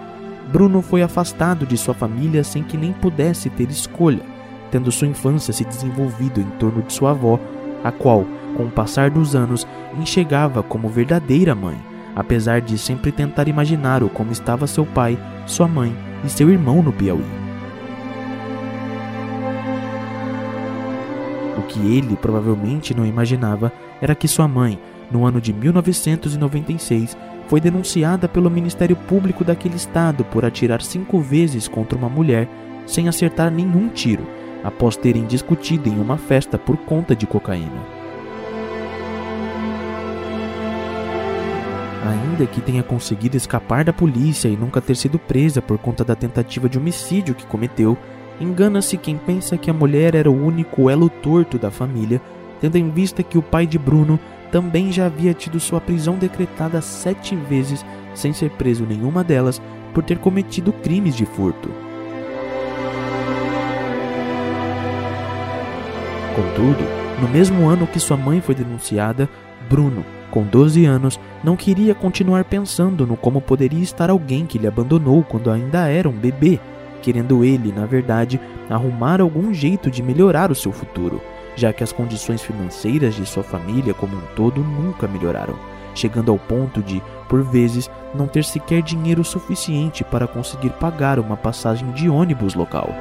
Bruno 0.56 0.80
foi 0.80 1.02
afastado 1.02 1.66
de 1.66 1.76
sua 1.76 1.92
família 1.92 2.42
sem 2.42 2.62
que 2.62 2.78
nem 2.78 2.90
pudesse 2.90 3.50
ter 3.50 3.68
escolha, 3.70 4.22
tendo 4.70 4.90
sua 4.90 5.06
infância 5.06 5.52
se 5.52 5.66
desenvolvido 5.66 6.40
em 6.40 6.50
torno 6.58 6.82
de 6.82 6.94
sua 6.94 7.10
avó, 7.10 7.38
a 7.84 7.92
qual, 7.92 8.24
com 8.56 8.64
o 8.64 8.70
passar 8.70 9.10
dos 9.10 9.36
anos, 9.36 9.66
enxergava 10.00 10.62
como 10.62 10.88
verdadeira 10.88 11.54
mãe 11.54 11.76
apesar 12.16 12.62
de 12.62 12.78
sempre 12.78 13.12
tentar 13.12 13.46
imaginar 13.46 14.02
o 14.02 14.08
como 14.08 14.32
estava 14.32 14.66
seu 14.66 14.86
pai, 14.86 15.18
sua 15.44 15.68
mãe 15.68 15.94
e 16.24 16.30
seu 16.30 16.48
irmão 16.48 16.82
no 16.82 16.90
Piauí. 16.90 17.20
O 21.58 21.62
que 21.68 21.78
ele 21.94 22.16
provavelmente 22.16 22.94
não 22.94 23.04
imaginava 23.04 23.70
era 24.00 24.14
que 24.14 24.26
sua 24.26 24.48
mãe, 24.48 24.78
no 25.10 25.26
ano 25.26 25.42
de 25.42 25.52
1996, 25.52 27.14
foi 27.48 27.60
denunciada 27.60 28.28
pelo 28.28 28.50
Ministério 28.50 28.96
Público 28.96 29.44
daquele 29.44 29.76
estado 29.76 30.24
por 30.24 30.44
atirar 30.44 30.82
cinco 30.82 31.20
vezes 31.20 31.68
contra 31.68 31.96
uma 31.96 32.08
mulher 32.08 32.48
sem 32.86 33.08
acertar 33.08 33.50
nenhum 33.50 33.88
tiro, 33.88 34.26
após 34.62 34.96
terem 34.96 35.24
discutido 35.24 35.88
em 35.88 36.00
uma 36.00 36.16
festa 36.16 36.58
por 36.58 36.76
conta 36.76 37.14
de 37.14 37.26
cocaína. 37.26 37.96
Ainda 42.04 42.46
que 42.46 42.60
tenha 42.60 42.82
conseguido 42.82 43.36
escapar 43.36 43.84
da 43.84 43.92
polícia 43.92 44.48
e 44.48 44.56
nunca 44.56 44.80
ter 44.80 44.96
sido 44.96 45.18
presa 45.18 45.60
por 45.60 45.78
conta 45.78 46.04
da 46.04 46.14
tentativa 46.14 46.68
de 46.68 46.78
homicídio 46.78 47.34
que 47.34 47.46
cometeu, 47.46 47.96
engana-se 48.40 48.96
quem 48.96 49.16
pensa 49.16 49.56
que 49.56 49.70
a 49.70 49.74
mulher 49.74 50.14
era 50.14 50.30
o 50.30 50.46
único 50.46 50.88
elo 50.88 51.08
torto 51.08 51.58
da 51.58 51.70
família, 51.70 52.20
tendo 52.60 52.76
em 52.76 52.90
vista 52.90 53.22
que 53.22 53.38
o 53.38 53.42
pai 53.42 53.66
de 53.66 53.78
Bruno 53.78 54.20
também 54.50 54.92
já 54.92 55.06
havia 55.06 55.34
tido 55.34 55.58
sua 55.60 55.80
prisão 55.80 56.16
decretada 56.16 56.80
sete 56.80 57.34
vezes 57.34 57.84
sem 58.14 58.32
ser 58.32 58.50
preso 58.50 58.84
nenhuma 58.84 59.22
delas 59.22 59.60
por 59.92 60.02
ter 60.02 60.18
cometido 60.18 60.72
crimes 60.72 61.14
de 61.14 61.24
furto. 61.24 61.70
Contudo, 66.34 66.84
no 67.20 67.28
mesmo 67.28 67.66
ano 67.66 67.86
que 67.86 67.98
sua 67.98 68.16
mãe 68.16 68.40
foi 68.40 68.54
denunciada, 68.54 69.28
Bruno, 69.70 70.04
com 70.30 70.44
12 70.44 70.84
anos, 70.84 71.18
não 71.42 71.56
queria 71.56 71.94
continuar 71.94 72.44
pensando 72.44 73.06
no 73.06 73.16
como 73.16 73.40
poderia 73.40 73.82
estar 73.82 74.10
alguém 74.10 74.44
que 74.44 74.58
lhe 74.58 74.66
abandonou 74.66 75.22
quando 75.22 75.50
ainda 75.50 75.88
era 75.88 76.08
um 76.08 76.12
bebê, 76.12 76.60
querendo 77.00 77.42
ele, 77.42 77.72
na 77.72 77.86
verdade, 77.86 78.40
arrumar 78.68 79.20
algum 79.20 79.54
jeito 79.54 79.90
de 79.90 80.02
melhorar 80.02 80.50
o 80.50 80.54
seu 80.54 80.72
futuro, 80.72 81.22
já 81.56 81.72
que 81.72 81.82
as 81.82 81.90
condições 81.90 82.42
financeiras 82.42 83.14
de 83.14 83.26
sua 83.26 83.42
família 83.42 83.94
como 83.94 84.16
um 84.16 84.22
todo 84.36 84.62
nunca 84.62 85.08
melhoraram, 85.08 85.56
chegando 85.94 86.30
ao 86.30 86.38
ponto 86.38 86.82
de, 86.82 87.02
por 87.28 87.42
vezes, 87.42 87.90
não 88.14 88.28
ter 88.28 88.44
sequer 88.44 88.82
dinheiro 88.82 89.24
suficiente 89.24 90.04
para 90.04 90.28
conseguir 90.28 90.70
pagar 90.74 91.18
uma 91.18 91.36
passagem 91.36 91.90
de 91.92 92.08
ônibus 92.08 92.54
local. 92.54 92.94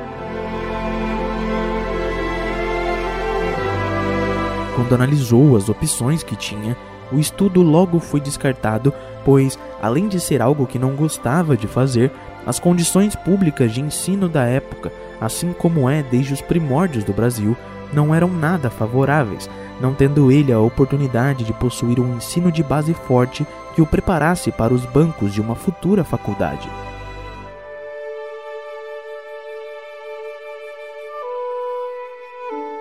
Quando 4.75 4.95
analisou 4.95 5.55
as 5.55 5.69
opções 5.69 6.23
que 6.23 6.35
tinha, 6.35 6.75
o 7.11 7.19
estudo 7.19 7.61
logo 7.61 7.99
foi 7.99 8.19
descartado, 8.19 8.93
pois, 9.23 9.59
além 9.81 10.07
de 10.07 10.19
ser 10.19 10.41
algo 10.41 10.65
que 10.65 10.79
não 10.79 10.95
gostava 10.95 11.55
de 11.55 11.67
fazer, 11.67 12.11
as 12.45 12.59
condições 12.59 13.15
públicas 13.15 13.71
de 13.71 13.81
ensino 13.81 14.27
da 14.27 14.43
época, 14.43 14.91
assim 15.19 15.53
como 15.53 15.89
é 15.89 16.03
desde 16.03 16.33
os 16.33 16.41
primórdios 16.41 17.03
do 17.03 17.13
Brasil, 17.13 17.55
não 17.95 18.13
eram 18.13 18.27
nada 18.27 18.69
favoráveis, 18.69 19.49
não 19.79 19.93
tendo 19.93 20.31
ele 20.31 20.51
a 20.51 20.59
oportunidade 20.59 21.43
de 21.45 21.53
possuir 21.53 21.99
um 21.99 22.17
ensino 22.17 22.51
de 22.51 22.61
base 22.61 22.93
forte 22.93 23.47
que 23.73 23.81
o 23.81 23.85
preparasse 23.85 24.51
para 24.51 24.73
os 24.73 24.85
bancos 24.85 25.33
de 25.33 25.41
uma 25.41 25.55
futura 25.55 26.03
faculdade. 26.03 26.69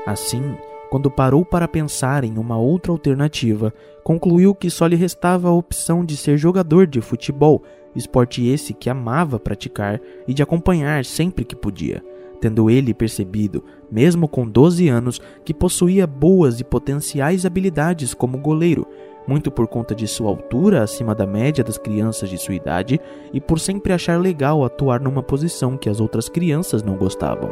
Assim, 0.06 0.56
quando 0.90 1.10
parou 1.10 1.44
para 1.44 1.66
pensar 1.66 2.24
em 2.24 2.36
uma 2.36 2.58
outra 2.58 2.92
alternativa, 2.92 3.72
concluiu 4.02 4.54
que 4.54 4.68
só 4.68 4.86
lhe 4.86 4.96
restava 4.96 5.48
a 5.48 5.52
opção 5.52 6.04
de 6.04 6.16
ser 6.16 6.36
jogador 6.36 6.86
de 6.86 7.00
futebol, 7.00 7.62
esporte 7.96 8.46
esse 8.46 8.74
que 8.74 8.90
amava 8.90 9.40
praticar 9.40 10.00
e 10.28 10.34
de 10.34 10.42
acompanhar 10.42 11.04
sempre 11.04 11.44
que 11.44 11.56
podia, 11.56 12.02
tendo 12.44 12.68
ele 12.68 12.92
percebido, 12.92 13.64
mesmo 13.90 14.28
com 14.28 14.46
12 14.46 14.86
anos, 14.86 15.18
que 15.46 15.54
possuía 15.54 16.06
boas 16.06 16.60
e 16.60 16.64
potenciais 16.64 17.46
habilidades 17.46 18.12
como 18.12 18.36
goleiro, 18.36 18.86
muito 19.26 19.50
por 19.50 19.66
conta 19.66 19.94
de 19.94 20.06
sua 20.06 20.28
altura 20.28 20.82
acima 20.82 21.14
da 21.14 21.26
média 21.26 21.64
das 21.64 21.78
crianças 21.78 22.28
de 22.28 22.36
sua 22.36 22.54
idade 22.54 23.00
e 23.32 23.40
por 23.40 23.58
sempre 23.58 23.94
achar 23.94 24.20
legal 24.20 24.62
atuar 24.62 25.00
numa 25.00 25.22
posição 25.22 25.74
que 25.78 25.88
as 25.88 26.00
outras 26.00 26.28
crianças 26.28 26.82
não 26.82 26.98
gostavam. 26.98 27.48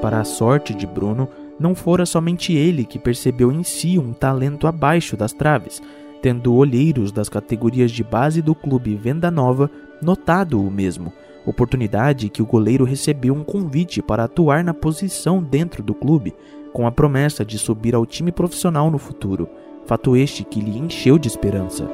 Para 0.00 0.20
a 0.20 0.24
sorte 0.24 0.72
de 0.72 0.86
Bruno, 0.86 1.28
não 1.60 1.74
fora 1.74 2.06
somente 2.06 2.54
ele 2.54 2.86
que 2.86 2.98
percebeu 2.98 3.52
em 3.52 3.62
si 3.62 3.98
um 3.98 4.14
talento 4.14 4.66
abaixo 4.66 5.14
das 5.14 5.34
traves, 5.34 5.82
tendo 6.26 6.56
olheiros 6.56 7.12
das 7.12 7.28
categorias 7.28 7.92
de 7.92 8.02
base 8.02 8.42
do 8.42 8.52
clube 8.52 8.96
Venda 8.96 9.30
Nova 9.30 9.70
notado 10.02 10.60
o 10.60 10.68
mesmo, 10.68 11.12
oportunidade 11.46 12.28
que 12.28 12.42
o 12.42 12.46
goleiro 12.46 12.84
recebeu 12.84 13.32
um 13.32 13.44
convite 13.44 14.02
para 14.02 14.24
atuar 14.24 14.64
na 14.64 14.74
posição 14.74 15.40
dentro 15.40 15.84
do 15.84 15.94
clube, 15.94 16.34
com 16.72 16.84
a 16.84 16.90
promessa 16.90 17.44
de 17.44 17.56
subir 17.60 17.94
ao 17.94 18.04
time 18.04 18.32
profissional 18.32 18.90
no 18.90 18.98
futuro, 18.98 19.48
fato 19.84 20.16
este 20.16 20.42
que 20.42 20.58
lhe 20.58 20.76
encheu 20.76 21.16
de 21.16 21.28
esperança. 21.28 21.88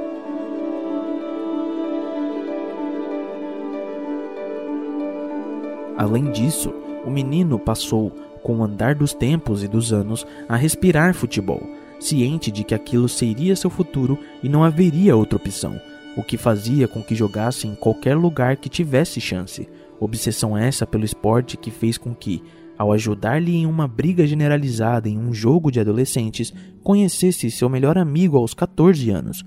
Além 5.98 6.30
disso, 6.30 6.72
o 7.04 7.10
menino 7.10 7.58
passou, 7.58 8.10
com 8.42 8.60
o 8.60 8.64
andar 8.64 8.94
dos 8.94 9.12
tempos 9.12 9.62
e 9.62 9.68
dos 9.68 9.92
anos, 9.92 10.26
a 10.48 10.56
respirar 10.56 11.12
futebol, 11.12 11.62
ciente 12.02 12.50
de 12.50 12.64
que 12.64 12.74
aquilo 12.74 13.08
seria 13.08 13.56
seu 13.56 13.70
futuro 13.70 14.18
e 14.42 14.48
não 14.48 14.64
haveria 14.64 15.16
outra 15.16 15.36
opção, 15.36 15.80
o 16.16 16.22
que 16.22 16.36
fazia 16.36 16.86
com 16.86 17.02
que 17.02 17.14
jogasse 17.14 17.66
em 17.66 17.74
qualquer 17.74 18.16
lugar 18.16 18.56
que 18.56 18.68
tivesse 18.68 19.20
chance. 19.20 19.68
Obsessão 19.98 20.56
essa 20.56 20.86
pelo 20.86 21.04
esporte 21.04 21.56
que 21.56 21.70
fez 21.70 21.96
com 21.96 22.14
que, 22.14 22.42
ao 22.76 22.92
ajudar-lhe 22.92 23.54
em 23.54 23.66
uma 23.66 23.86
briga 23.86 24.26
generalizada 24.26 25.08
em 25.08 25.16
um 25.16 25.32
jogo 25.32 25.70
de 25.70 25.80
adolescentes, 25.80 26.52
conhecesse 26.82 27.50
seu 27.50 27.68
melhor 27.68 27.96
amigo 27.96 28.36
aos 28.36 28.52
14 28.54 29.10
anos, 29.10 29.44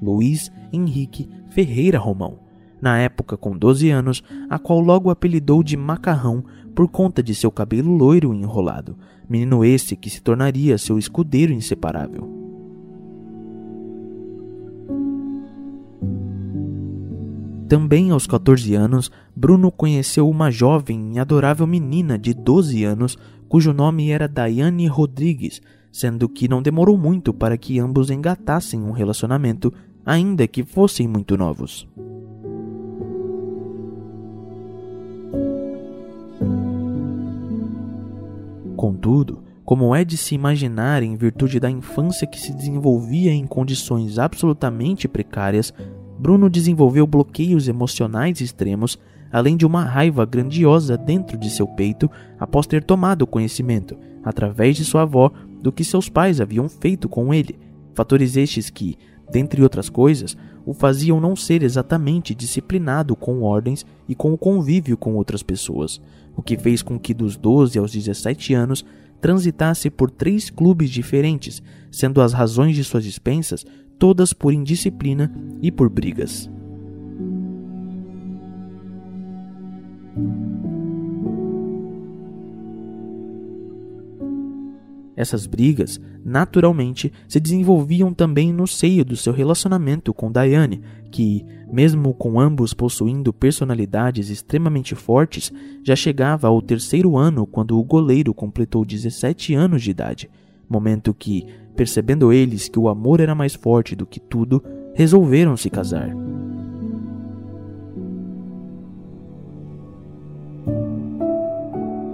Luiz 0.00 0.50
Henrique 0.72 1.28
Ferreira 1.50 1.98
Romão, 1.98 2.38
na 2.80 2.98
época 2.98 3.36
com 3.36 3.56
12 3.56 3.90
anos, 3.90 4.22
a 4.48 4.58
qual 4.58 4.80
logo 4.80 5.10
apelidou 5.10 5.62
de 5.62 5.76
Macarrão 5.76 6.42
por 6.74 6.88
conta 6.88 7.22
de 7.22 7.34
seu 7.34 7.50
cabelo 7.50 7.94
loiro 7.94 8.34
e 8.34 8.38
enrolado, 8.38 8.96
menino 9.28 9.64
esse 9.64 9.96
que 9.96 10.10
se 10.10 10.22
tornaria 10.22 10.78
seu 10.78 10.98
escudeiro 10.98 11.52
inseparável. 11.52 12.40
Também 17.70 18.10
aos 18.10 18.26
14 18.26 18.74
anos, 18.74 19.12
Bruno 19.34 19.70
conheceu 19.70 20.28
uma 20.28 20.50
jovem 20.50 21.12
e 21.14 21.18
adorável 21.20 21.68
menina 21.68 22.18
de 22.18 22.34
12 22.34 22.82
anos, 22.82 23.16
cujo 23.48 23.72
nome 23.72 24.10
era 24.10 24.26
Daiane 24.26 24.88
Rodrigues, 24.88 25.62
sendo 25.92 26.28
que 26.28 26.48
não 26.48 26.60
demorou 26.60 26.98
muito 26.98 27.32
para 27.32 27.56
que 27.56 27.78
ambos 27.78 28.10
engatassem 28.10 28.82
um 28.82 28.90
relacionamento, 28.90 29.72
ainda 30.04 30.48
que 30.48 30.64
fossem 30.64 31.06
muito 31.06 31.36
novos. 31.36 31.86
Contudo, 38.80 39.42
como 39.62 39.94
é 39.94 40.06
de 40.06 40.16
se 40.16 40.34
imaginar 40.34 41.02
em 41.02 41.14
virtude 41.14 41.60
da 41.60 41.70
infância 41.70 42.26
que 42.26 42.40
se 42.40 42.50
desenvolvia 42.50 43.30
em 43.30 43.46
condições 43.46 44.18
absolutamente 44.18 45.06
precárias, 45.06 45.70
Bruno 46.18 46.48
desenvolveu 46.48 47.06
bloqueios 47.06 47.68
emocionais 47.68 48.40
extremos, 48.40 48.98
além 49.30 49.54
de 49.54 49.66
uma 49.66 49.84
raiva 49.84 50.24
grandiosa 50.24 50.96
dentro 50.96 51.36
de 51.36 51.50
seu 51.50 51.66
peito 51.66 52.10
após 52.38 52.66
ter 52.66 52.82
tomado 52.82 53.26
conhecimento, 53.26 53.98
através 54.24 54.78
de 54.78 54.84
sua 54.86 55.02
avó, 55.02 55.30
do 55.60 55.70
que 55.70 55.84
seus 55.84 56.08
pais 56.08 56.40
haviam 56.40 56.66
feito 56.66 57.06
com 57.06 57.34
ele. 57.34 57.58
Fatores 57.92 58.34
estes 58.34 58.70
que, 58.70 58.96
dentre 59.30 59.62
outras 59.62 59.90
coisas, 59.90 60.38
o 60.64 60.72
faziam 60.72 61.20
não 61.20 61.36
ser 61.36 61.62
exatamente 61.62 62.34
disciplinado 62.34 63.14
com 63.14 63.42
ordens 63.42 63.84
e 64.08 64.14
com 64.14 64.32
o 64.32 64.38
convívio 64.38 64.96
com 64.96 65.16
outras 65.16 65.42
pessoas 65.42 66.00
o 66.40 66.42
que 66.42 66.56
fez 66.56 66.82
com 66.82 66.98
que 66.98 67.12
dos 67.12 67.36
12 67.36 67.78
aos 67.78 67.92
17 67.92 68.54
anos 68.54 68.84
transitasse 69.20 69.90
por 69.90 70.10
três 70.10 70.48
clubes 70.48 70.90
diferentes, 70.90 71.62
sendo 71.90 72.22
as 72.22 72.32
razões 72.32 72.74
de 72.74 72.82
suas 72.82 73.04
dispensas 73.04 73.64
todas 73.98 74.32
por 74.32 74.50
indisciplina 74.50 75.30
e 75.60 75.70
por 75.70 75.90
brigas. 75.90 76.48
Essas 85.14 85.46
brigas, 85.46 86.00
naturalmente, 86.24 87.12
se 87.28 87.38
desenvolviam 87.38 88.14
também 88.14 88.54
no 88.54 88.66
seio 88.66 89.04
do 89.04 89.14
seu 89.14 89.34
relacionamento 89.34 90.14
com 90.14 90.32
Diane, 90.32 90.80
que, 91.10 91.44
mesmo 91.72 92.12
com 92.14 92.40
ambos 92.40 92.74
possuindo 92.74 93.32
personalidades 93.32 94.28
extremamente 94.28 94.94
fortes, 94.94 95.52
já 95.82 95.94
chegava 95.94 96.48
ao 96.48 96.60
terceiro 96.60 97.16
ano 97.16 97.46
quando 97.46 97.78
o 97.78 97.84
goleiro 97.84 98.34
completou 98.34 98.84
17 98.84 99.54
anos 99.54 99.82
de 99.82 99.90
idade, 99.90 100.30
momento 100.68 101.14
que, 101.14 101.46
percebendo 101.76 102.32
eles 102.32 102.68
que 102.68 102.78
o 102.78 102.88
amor 102.88 103.20
era 103.20 103.34
mais 103.34 103.54
forte 103.54 103.94
do 103.94 104.06
que 104.06 104.20
tudo, 104.20 104.62
resolveram 104.94 105.56
se 105.56 105.70
casar. 105.70 106.14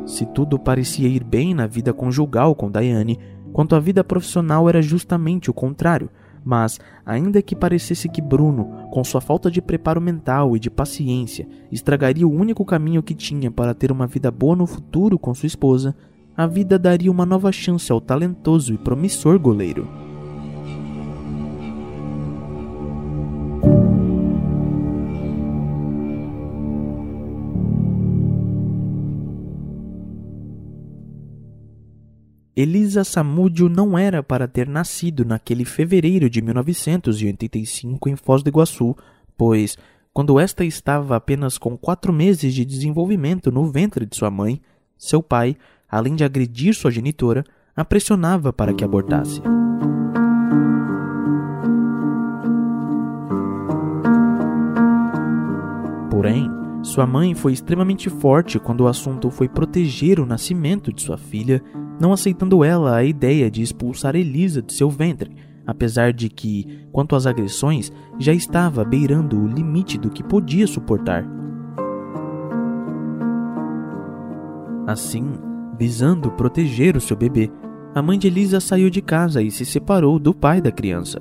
Se 0.07 0.25
tudo 0.25 0.59
parecia 0.59 1.09
ir 1.09 1.25
bem 1.25 1.53
na 1.53 1.67
vida 1.67 1.93
conjugal 1.93 2.55
com 2.55 2.71
Diane, 2.71 3.19
quanto 3.53 3.75
à 3.75 3.81
vida 3.81 4.05
profissional 4.05 4.69
era 4.69 4.81
justamente 4.81 5.51
o 5.51 5.55
contrário. 5.55 6.09
Mas, 6.47 6.79
ainda 7.05 7.43
que 7.43 7.57
parecesse 7.57 8.09
que 8.09 8.23
Bruno, 8.23 8.71
com 8.93 9.03
sua 9.03 9.21
falta 9.21 9.51
de 9.51 9.61
preparo 9.61 10.01
mental 10.01 10.57
e 10.57 10.61
de 10.61 10.71
paciência, 10.71 11.49
estragaria 11.73 12.25
o 12.25 12.33
único 12.33 12.65
caminho 12.65 13.03
que 13.03 13.17
tinha 13.17 13.51
para 13.51 13.75
ter 13.75 13.91
uma 13.91 14.07
vida 14.07 14.31
boa 14.31 14.55
no 14.55 14.65
futuro 14.65 15.19
com 15.19 15.35
sua 15.35 15.49
esposa, 15.49 15.93
a 16.37 16.47
vida 16.47 16.79
daria 16.79 17.11
uma 17.11 17.27
nova 17.27 17.51
chance 17.51 17.91
ao 17.91 18.01
talentoso 18.01 18.73
e 18.73 18.79
promissor 18.79 19.41
goleiro. 19.41 20.06
Elisa 32.57 33.05
Samúdio 33.05 33.69
não 33.69 33.99
era 33.99 34.23
para 34.23 34.49
ter 34.49 34.67
nascido 34.67 35.27
naquele 35.27 35.63
fevereiro 35.63 36.31
de 36.31 36.41
1985 36.41 38.09
em 38.09 38.17
Foz 38.17 38.43
do 38.43 38.49
Iguaçu, 38.49 38.97
pois, 39.37 39.77
quando 40.11 40.41
esta 40.41 40.65
estava 40.65 41.17
apenas 41.17 41.59
com 41.59 41.77
quatro 41.77 42.15
meses 42.15 42.55
de 42.55 42.65
desenvolvimento 42.65 43.53
no 43.53 43.71
ventre 43.71 44.07
de 44.07 44.17
sua 44.17 44.31
mãe, 44.31 44.59
seu 44.97 45.23
pai, 45.23 45.55
além 45.87 46.15
de 46.17 46.25
agredir 46.25 46.75
sua 46.75 46.91
genitora, 46.91 47.45
a 47.77 47.85
pressionava 47.85 48.55
para 48.55 48.73
que 48.73 48.83
abortasse. 48.83 49.43
Porém, 56.11 56.49
sua 56.87 57.05
mãe 57.05 57.35
foi 57.35 57.53
extremamente 57.53 58.09
forte 58.09 58.61
quando 58.61 58.83
o 58.83 58.87
assunto 58.87 59.29
foi 59.29 59.49
proteger 59.49 60.21
o 60.21 60.25
nascimento 60.25 60.93
de 60.93 61.03
sua 61.03 61.19
filha 61.19 61.61
não 61.99 62.13
aceitando 62.13 62.63
ela 62.63 62.95
a 62.95 63.03
ideia 63.03 63.51
de 63.51 63.61
expulsar 63.61 64.15
Elisa 64.15 64.63
de 64.63 64.73
seu 64.73 64.89
ventre, 64.89 65.35
apesar 65.67 66.13
de 66.13 66.29
que, 66.29 66.87
quanto 66.93 67.17
às 67.17 67.27
agressões, 67.27 67.91
já 68.21 68.33
estava 68.33 68.85
beirando 68.85 69.37
o 69.37 69.49
limite 69.49 69.99
do 69.99 70.11
que 70.11 70.23
podia 70.23 70.65
suportar. 70.65 71.27
Assim, 74.87 75.33
visando 75.77 76.31
proteger 76.31 76.97
o 76.97 77.01
seu 77.01 77.17
bebê, 77.17 77.51
a 77.97 78.01
mãe 78.01 78.17
de 78.17 78.29
Elisa 78.29 78.61
saiu 78.61 78.91
de 78.91 79.03
casa 79.03 79.43
e 79.43 79.51
se 79.51 79.65
separou 79.65 80.21
do 80.21 80.33
pai 80.33 80.61
da 80.61 80.71
criança. 80.71 81.21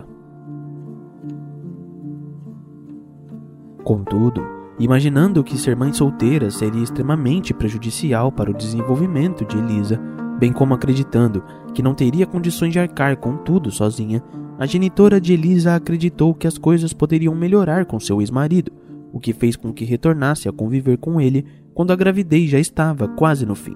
Contudo, 3.83 4.54
imaginando 4.79 5.43
que 5.43 5.57
ser 5.57 5.75
mãe 5.75 5.93
solteira 5.93 6.51
seria 6.51 6.83
extremamente 6.83 7.53
prejudicial 7.53 8.31
para 8.31 8.51
o 8.51 8.53
desenvolvimento 8.53 9.45
de 9.45 9.57
Elisa, 9.57 9.99
bem 10.39 10.51
como 10.51 10.73
acreditando 10.73 11.43
que 11.73 11.81
não 11.81 11.93
teria 11.93 12.25
condições 12.25 12.73
de 12.73 12.79
arcar 12.79 13.17
com 13.17 13.37
tudo 13.37 13.71
sozinha, 13.71 14.23
a 14.57 14.65
genitora 14.65 15.19
de 15.19 15.33
Elisa 15.33 15.75
acreditou 15.75 16.33
que 16.33 16.47
as 16.47 16.57
coisas 16.57 16.93
poderiam 16.93 17.35
melhorar 17.35 17.85
com 17.85 17.99
seu 17.99 18.21
ex-marido, 18.21 18.71
o 19.11 19.19
que 19.19 19.33
fez 19.33 19.55
com 19.55 19.73
que 19.73 19.85
retornasse 19.85 20.47
a 20.47 20.51
conviver 20.51 20.97
com 20.97 21.19
ele 21.19 21.45
quando 21.73 21.91
a 21.91 21.95
gravidez 21.95 22.49
já 22.49 22.59
estava 22.59 23.07
quase 23.07 23.45
no 23.45 23.55
fim. 23.55 23.75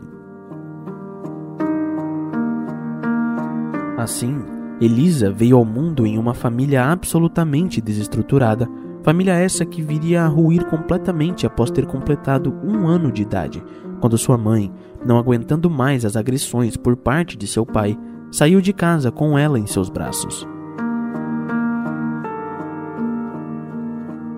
Assim, 3.97 4.37
Elisa 4.79 5.29
veio 5.29 5.57
ao 5.57 5.65
mundo 5.65 6.07
em 6.07 6.17
uma 6.17 6.33
família 6.33 6.85
absolutamente 6.85 7.81
desestruturada, 7.81 8.69
família 9.03 9.33
essa 9.33 9.65
que 9.65 9.81
viria 9.81 10.23
a 10.23 10.27
ruir 10.27 10.65
completamente 10.65 11.45
após 11.45 11.71
ter 11.71 11.85
completado 11.85 12.53
um 12.63 12.87
ano 12.87 13.11
de 13.11 13.21
idade, 13.21 13.63
quando 13.99 14.17
sua 14.17 14.37
mãe, 14.37 14.71
não 15.05 15.17
aguentando 15.17 15.69
mais 15.69 16.05
as 16.05 16.15
agressões 16.15 16.75
por 16.77 16.95
parte 16.95 17.37
de 17.37 17.47
seu 17.47 17.65
pai, 17.65 17.97
saiu 18.31 18.61
de 18.61 18.73
casa 18.73 19.11
com 19.11 19.37
ela 19.37 19.59
em 19.59 19.67
seus 19.67 19.89
braços. 19.89 20.47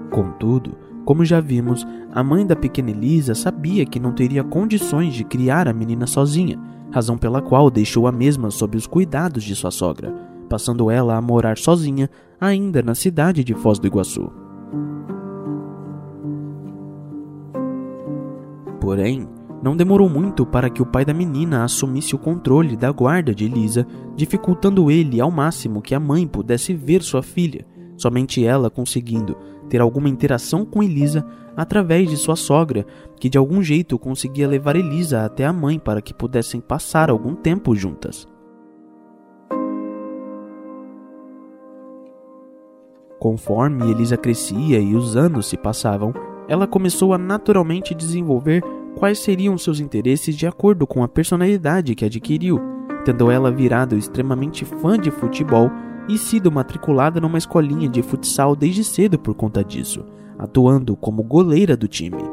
Contudo, 0.09 0.77
como 1.05 1.25
já 1.25 1.39
vimos, 1.39 1.87
a 2.11 2.23
mãe 2.23 2.45
da 2.45 2.55
pequena 2.55 2.91
Elisa 2.91 3.33
sabia 3.33 3.85
que 3.85 3.99
não 3.99 4.11
teria 4.11 4.43
condições 4.43 5.13
de 5.13 5.23
criar 5.23 5.67
a 5.67 5.73
menina 5.73 6.05
sozinha, 6.05 6.59
razão 6.91 7.17
pela 7.17 7.41
qual 7.41 7.71
deixou 7.71 8.07
a 8.07 8.11
mesma 8.11 8.51
sob 8.51 8.77
os 8.77 8.85
cuidados 8.85 9.43
de 9.43 9.55
sua 9.55 9.71
sogra, 9.71 10.13
passando 10.49 10.91
ela 10.91 11.15
a 11.15 11.21
morar 11.21 11.57
sozinha 11.57 12.09
ainda 12.39 12.83
na 12.83 12.93
cidade 12.93 13.43
de 13.43 13.53
Foz 13.53 13.79
do 13.79 13.87
Iguaçu. 13.87 14.40
Porém, 18.79 19.27
não 19.61 19.77
demorou 19.77 20.09
muito 20.09 20.43
para 20.45 20.69
que 20.69 20.81
o 20.81 20.85
pai 20.85 21.05
da 21.05 21.13
menina 21.13 21.63
assumisse 21.63 22.15
o 22.15 22.19
controle 22.19 22.75
da 22.75 22.91
guarda 22.91 23.33
de 23.33 23.45
Elisa, 23.45 23.85
dificultando 24.15 24.89
ele 24.89 25.21
ao 25.21 25.29
máximo 25.29 25.81
que 25.81 25.93
a 25.93 25.99
mãe 25.99 26.27
pudesse 26.27 26.73
ver 26.73 27.03
sua 27.03 27.21
filha, 27.21 27.65
somente 27.95 28.43
ela 28.43 28.71
conseguindo 28.71 29.37
ter 29.69 29.79
alguma 29.79 30.09
interação 30.09 30.65
com 30.65 30.81
Elisa 30.81 31.25
através 31.55 32.09
de 32.09 32.17
sua 32.17 32.35
sogra, 32.35 32.85
que 33.19 33.29
de 33.29 33.37
algum 33.37 33.61
jeito 33.61 33.99
conseguia 33.99 34.47
levar 34.47 34.75
Elisa 34.75 35.23
até 35.23 35.45
a 35.45 35.53
mãe 35.53 35.77
para 35.77 36.01
que 36.01 36.13
pudessem 36.13 36.59
passar 36.59 37.09
algum 37.09 37.35
tempo 37.35 37.75
juntas. 37.75 38.27
Conforme 43.21 43.91
Elisa 43.91 44.17
crescia 44.17 44.79
e 44.79 44.95
os 44.95 45.15
anos 45.15 45.45
se 45.45 45.55
passavam, 45.55 46.11
ela 46.47 46.65
começou 46.65 47.13
a 47.13 47.19
naturalmente 47.19 47.93
desenvolver 47.93 48.63
quais 48.95 49.19
seriam 49.19 49.55
seus 49.59 49.79
interesses 49.79 50.35
de 50.35 50.47
acordo 50.47 50.87
com 50.87 51.03
a 51.03 51.07
personalidade 51.07 51.93
que 51.93 52.03
adquiriu, 52.03 52.59
tendo 53.05 53.29
ela 53.29 53.51
virado 53.51 53.95
extremamente 53.95 54.65
fã 54.65 54.97
de 54.97 55.11
futebol 55.11 55.69
e 56.09 56.17
sido 56.17 56.51
matriculada 56.51 57.21
numa 57.21 57.37
escolinha 57.37 57.87
de 57.87 58.01
futsal 58.01 58.55
desde 58.55 58.83
cedo 58.83 59.19
por 59.19 59.35
conta 59.35 59.63
disso, 59.63 60.03
atuando 60.39 60.95
como 60.95 61.21
goleira 61.21 61.77
do 61.77 61.87
time. 61.87 62.23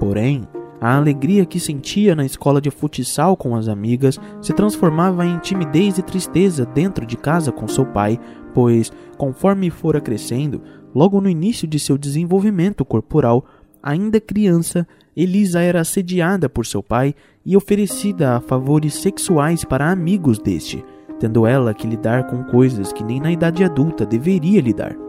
Porém, 0.00 0.48
a 0.86 0.96
alegria 0.96 1.44
que 1.44 1.58
sentia 1.58 2.14
na 2.14 2.24
escola 2.24 2.60
de 2.60 2.70
futsal 2.70 3.36
com 3.36 3.56
as 3.56 3.66
amigas 3.66 4.20
se 4.40 4.52
transformava 4.52 5.26
em 5.26 5.36
timidez 5.40 5.98
e 5.98 6.02
tristeza 6.02 6.64
dentro 6.64 7.04
de 7.04 7.16
casa 7.16 7.50
com 7.50 7.66
seu 7.66 7.84
pai, 7.84 8.20
pois, 8.54 8.92
conforme 9.18 9.68
fora 9.68 10.00
crescendo, 10.00 10.62
logo 10.94 11.20
no 11.20 11.28
início 11.28 11.66
de 11.66 11.80
seu 11.80 11.98
desenvolvimento 11.98 12.84
corporal, 12.84 13.44
ainda 13.82 14.20
criança, 14.20 14.86
Elisa 15.16 15.60
era 15.60 15.80
assediada 15.80 16.48
por 16.48 16.64
seu 16.64 16.84
pai 16.84 17.16
e 17.44 17.56
oferecida 17.56 18.36
a 18.36 18.40
favores 18.40 18.94
sexuais 18.94 19.64
para 19.64 19.90
amigos 19.90 20.38
deste, 20.38 20.84
tendo 21.18 21.48
ela 21.48 21.74
que 21.74 21.84
lidar 21.84 22.28
com 22.28 22.44
coisas 22.44 22.92
que 22.92 23.02
nem 23.02 23.20
na 23.20 23.32
idade 23.32 23.64
adulta 23.64 24.06
deveria 24.06 24.60
lidar. 24.60 25.05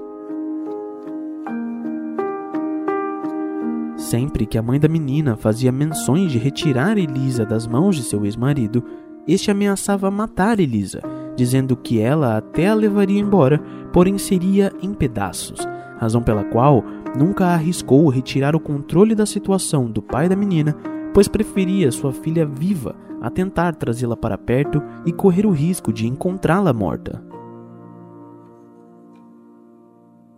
Sempre 3.98 4.46
que 4.46 4.60
a 4.60 4.62
mãe 4.62 4.80
da 4.80 4.88
menina 4.88 5.36
fazia 5.36 5.72
menções 5.72 6.32
de 6.32 6.38
retirar 6.38 7.00
Elisa 7.00 7.44
das 7.44 7.66
mãos 7.66 7.96
de 7.96 8.04
seu 8.04 8.24
ex-marido, 8.26 8.84
este 9.28 9.50
ameaçava 9.50 10.12
matar 10.12 10.60
Elisa, 10.60 11.02
dizendo 11.36 11.76
que 11.76 12.00
ela 12.00 12.38
até 12.38 12.68
a 12.68 12.76
levaria 12.76 13.20
embora, 13.20 13.60
porém 13.92 14.18
seria 14.20 14.72
em 14.84 14.94
pedaços, 14.94 15.68
razão 15.98 16.22
pela 16.22 16.44
qual 16.44 16.84
nunca 17.18 17.48
arriscou 17.48 18.08
retirar 18.08 18.56
o 18.56 18.60
controle 18.60 19.16
da 19.16 19.26
situação 19.26 19.90
do 19.90 20.02
pai 20.02 20.30
da 20.30 20.36
menina, 20.36 20.76
pois 21.12 21.28
preferia 21.28 21.92
sua 21.92 22.14
filha 22.14 22.46
viva 22.46 22.96
a 23.20 23.32
tentar 23.32 23.76
trazê-la 23.76 24.16
para 24.16 24.38
perto 24.38 24.82
e 25.08 25.12
correr 25.12 25.46
o 25.46 25.52
risco 25.52 25.92
de 25.92 26.06
encontrá-la 26.06 26.72
morta. 26.72 27.27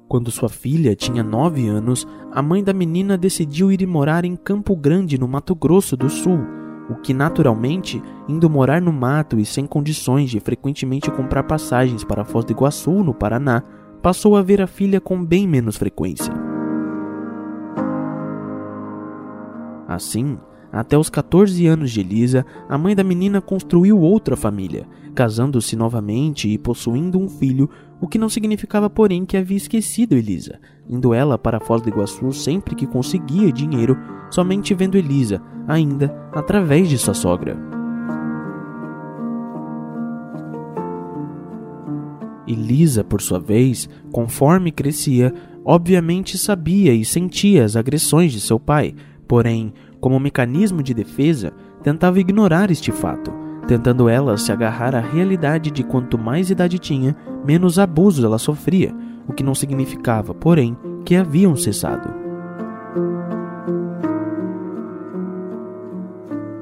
Quando 0.10 0.32
sua 0.32 0.50
filha 0.50 0.96
tinha 0.96 1.22
nove 1.22 1.68
anos, 1.68 2.08
a 2.32 2.42
mãe 2.42 2.64
da 2.64 2.74
menina 2.74 3.16
decidiu 3.16 3.72
ir 3.72 3.86
morar 3.86 4.26
em 4.26 4.36
Campo 4.36 4.76
Grande, 4.76 5.20
no 5.20 5.28
Mato 5.28 5.54
Grosso 5.54 5.96
do 5.96 6.10
Sul, 6.10 6.40
o 6.90 6.96
que 6.96 7.14
naturalmente, 7.14 8.02
indo 8.28 8.50
morar 8.50 8.82
no 8.82 8.92
mato 8.92 9.40
e 9.40 9.46
sem 9.46 9.68
condições 9.68 10.32
de 10.32 10.40
frequentemente 10.40 11.12
comprar 11.12 11.44
passagens 11.44 12.04
para 12.04 12.26
Foz 12.26 12.44
do 12.44 12.54
Iguaçu, 12.54 13.04
no 13.04 13.14
Paraná, 13.14 13.62
passou 14.02 14.36
a 14.36 14.42
ver 14.42 14.64
a 14.64 14.68
filha 14.68 15.00
com 15.00 15.24
bem 15.24 15.48
menos 15.48 15.78
frequência. 15.78 16.34
Assim, 19.88 20.40
até 20.72 20.98
os 20.98 21.10
14 21.10 21.66
anos 21.68 21.92
de 21.92 22.00
Elisa, 22.00 22.46
a 22.68 22.78
mãe 22.78 22.96
da 22.96 23.04
menina 23.04 23.42
construiu 23.42 24.00
outra 24.00 24.36
família, 24.36 24.88
casando-se 25.16 25.76
novamente 25.76 26.48
e 26.48 26.58
possuindo 26.58 27.20
um 27.20 27.28
filho, 27.28 27.70
o 28.02 28.08
que 28.08 28.18
não 28.18 28.30
significava, 28.30 28.90
porém, 28.90 29.26
que 29.26 29.36
havia 29.36 29.58
esquecido 29.58 30.16
Elisa, 30.16 30.60
indo 30.90 31.14
ela 31.14 31.38
para 31.38 31.60
Foz 31.60 31.82
do 31.82 31.90
Iguaçu 31.90 32.32
sempre 32.32 32.76
que 32.76 32.88
conseguia 32.88 33.52
dinheiro, 33.52 33.98
somente 34.30 34.74
vendo 34.74 34.98
Elisa, 34.98 35.42
ainda 35.68 36.08
através 36.34 36.88
de 36.88 36.98
sua 36.98 37.14
sogra. 37.14 37.58
Elisa, 42.48 43.04
por 43.04 43.22
sua 43.22 43.40
vez, 43.40 43.88
conforme 44.12 44.72
crescia, 44.72 45.32
obviamente 45.64 46.38
sabia 46.38 46.94
e 46.94 47.06
sentia 47.06 47.64
as 47.64 47.76
agressões 47.76 48.32
de 48.32 48.42
seu 48.42 48.60
pai, 48.60 48.96
porém, 49.28 49.72
como 50.00 50.20
mecanismo 50.20 50.82
de 50.82 50.94
defesa, 50.94 51.54
tentava 51.84 52.20
ignorar 52.20 52.72
este 52.72 52.92
fato, 52.92 53.32
tentando 53.70 54.10
ela 54.10 54.36
se 54.36 54.52
agarrar 54.52 54.96
à 54.96 55.00
realidade 55.00 55.70
de 55.70 55.84
quanto 55.84 56.18
mais 56.18 56.50
idade 56.50 56.80
tinha, 56.80 57.16
menos 57.46 57.78
abusos 57.78 58.26
ela 58.26 58.40
sofria, 58.40 58.92
o 59.28 59.32
que 59.32 59.44
não 59.44 59.54
significava, 59.54 60.34
porém, 60.34 60.76
que 61.06 61.16
haviam 61.16 61.56
cessado. 61.56 62.12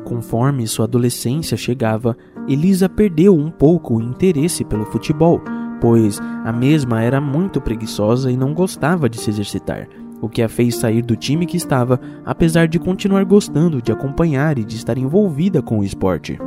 Conforme 0.04 0.68
sua 0.68 0.84
adolescência 0.84 1.56
chegava, 1.56 2.18
Elisa 2.46 2.90
perdeu 2.90 3.34
um 3.34 3.50
pouco 3.50 3.96
o 3.96 4.02
interesse 4.02 4.66
pelo 4.66 4.86
futebol, 4.88 5.42
pois 5.80 6.20
a 6.44 6.52
mesma 6.52 7.02
era 7.02 7.22
muito 7.22 7.62
preguiçosa 7.62 8.30
e 8.30 8.36
não 8.36 8.54
gostava 8.54 9.08
de 9.08 9.18
se 9.18 9.30
exercitar, 9.30 9.88
o 10.20 10.28
que 10.28 10.42
a 10.42 10.50
fez 10.50 10.76
sair 10.76 11.04
do 11.04 11.16
time 11.16 11.46
que 11.46 11.56
estava, 11.56 12.02
apesar 12.26 12.68
de 12.68 12.78
continuar 12.78 13.24
gostando 13.24 13.82
de 13.82 13.94
acompanhar 13.94 14.60
e 14.60 14.66
de 14.66 14.76
estar 14.76 14.98
envolvida 14.98 15.62
com 15.62 15.80
o 15.80 15.86
esporte. 15.86 16.38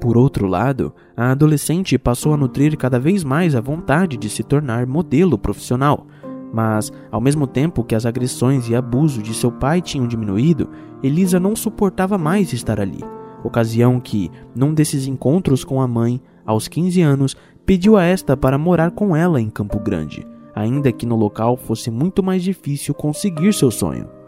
Por 0.00 0.16
outro 0.16 0.46
lado, 0.46 0.94
a 1.14 1.30
adolescente 1.30 1.98
passou 1.98 2.32
a 2.32 2.36
nutrir 2.36 2.74
cada 2.78 2.98
vez 2.98 3.22
mais 3.22 3.54
a 3.54 3.60
vontade 3.60 4.16
de 4.16 4.30
se 4.30 4.42
tornar 4.42 4.86
modelo 4.86 5.36
profissional. 5.36 6.06
Mas, 6.52 6.90
ao 7.12 7.20
mesmo 7.20 7.46
tempo 7.46 7.84
que 7.84 7.94
as 7.94 8.06
agressões 8.06 8.68
e 8.68 8.74
abuso 8.74 9.22
de 9.22 9.34
seu 9.34 9.52
pai 9.52 9.82
tinham 9.82 10.08
diminuído, 10.08 10.70
Elisa 11.02 11.38
não 11.38 11.54
suportava 11.54 12.16
mais 12.16 12.52
estar 12.54 12.80
ali. 12.80 13.00
Ocasião 13.44 14.00
que, 14.00 14.30
num 14.56 14.72
desses 14.72 15.06
encontros 15.06 15.64
com 15.64 15.82
a 15.82 15.86
mãe, 15.86 16.20
aos 16.46 16.66
15 16.66 17.02
anos, 17.02 17.36
pediu 17.66 17.96
a 17.96 18.02
esta 18.02 18.34
para 18.36 18.58
morar 18.58 18.92
com 18.92 19.14
ela 19.14 19.40
em 19.40 19.50
Campo 19.50 19.78
Grande, 19.78 20.26
ainda 20.54 20.90
que 20.90 21.06
no 21.06 21.14
local 21.14 21.58
fosse 21.58 21.90
muito 21.90 22.22
mais 22.22 22.42
difícil 22.42 22.94
conseguir 22.94 23.52
seu 23.52 23.70
sonho. 23.70 24.19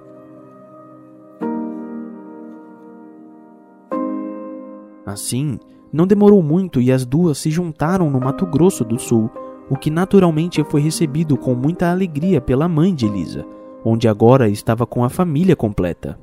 Assim, 5.12 5.59
não 5.92 6.07
demorou 6.07 6.42
muito 6.42 6.81
e 6.81 6.90
as 6.90 7.05
duas 7.05 7.37
se 7.37 7.51
juntaram 7.51 8.11
no 8.11 8.18
Mato 8.18 8.46
Grosso 8.46 8.83
do 8.83 8.98
Sul, 8.98 9.31
o 9.68 9.77
que 9.77 9.90
naturalmente 9.90 10.64
foi 10.64 10.81
recebido 10.81 11.37
com 11.37 11.55
muita 11.55 11.90
alegria 11.90 12.40
pela 12.40 12.66
mãe 12.66 12.94
de 12.94 13.05
Elisa, 13.05 13.44
onde 13.85 14.09
agora 14.09 14.48
estava 14.48 14.87
com 14.87 15.05
a 15.05 15.11
família 15.11 15.55
completa. 15.55 16.18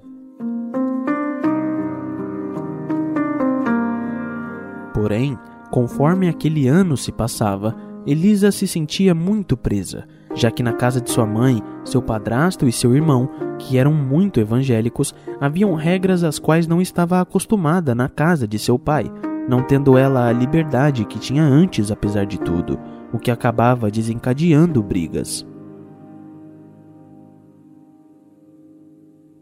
Porém, 4.91 5.37
conforme 5.69 6.27
aquele 6.27 6.67
ano 6.67 6.97
se 6.97 7.11
passava, 7.11 7.75
Elisa 8.07 8.51
se 8.51 8.67
sentia 8.67 9.13
muito 9.13 9.55
presa, 9.55 10.07
já 10.33 10.51
que 10.51 10.63
na 10.63 10.73
casa 10.73 11.01
de 11.01 11.09
sua 11.09 11.25
mãe, 11.25 11.61
seu 11.83 12.01
padrasto 12.01 12.67
e 12.67 12.71
seu 12.71 12.95
irmão, 12.95 13.29
que 13.57 13.77
eram 13.77 13.93
muito 13.93 14.39
evangélicos, 14.39 15.13
haviam 15.39 15.73
regras 15.73 16.23
às 16.23 16.39
quais 16.39 16.67
não 16.67 16.81
estava 16.81 17.19
acostumada 17.19 17.93
na 17.93 18.07
casa 18.07 18.47
de 18.47 18.57
seu 18.57 18.77
pai, 18.77 19.11
não 19.47 19.63
tendo 19.63 19.97
ela 19.97 20.27
a 20.27 20.31
liberdade 20.31 21.05
que 21.05 21.19
tinha 21.19 21.43
antes, 21.43 21.91
apesar 21.91 22.25
de 22.25 22.39
tudo, 22.39 22.79
o 23.11 23.17
que 23.17 23.31
acabava 23.31 23.89
desencadeando 23.89 24.81
brigas. 24.83 25.45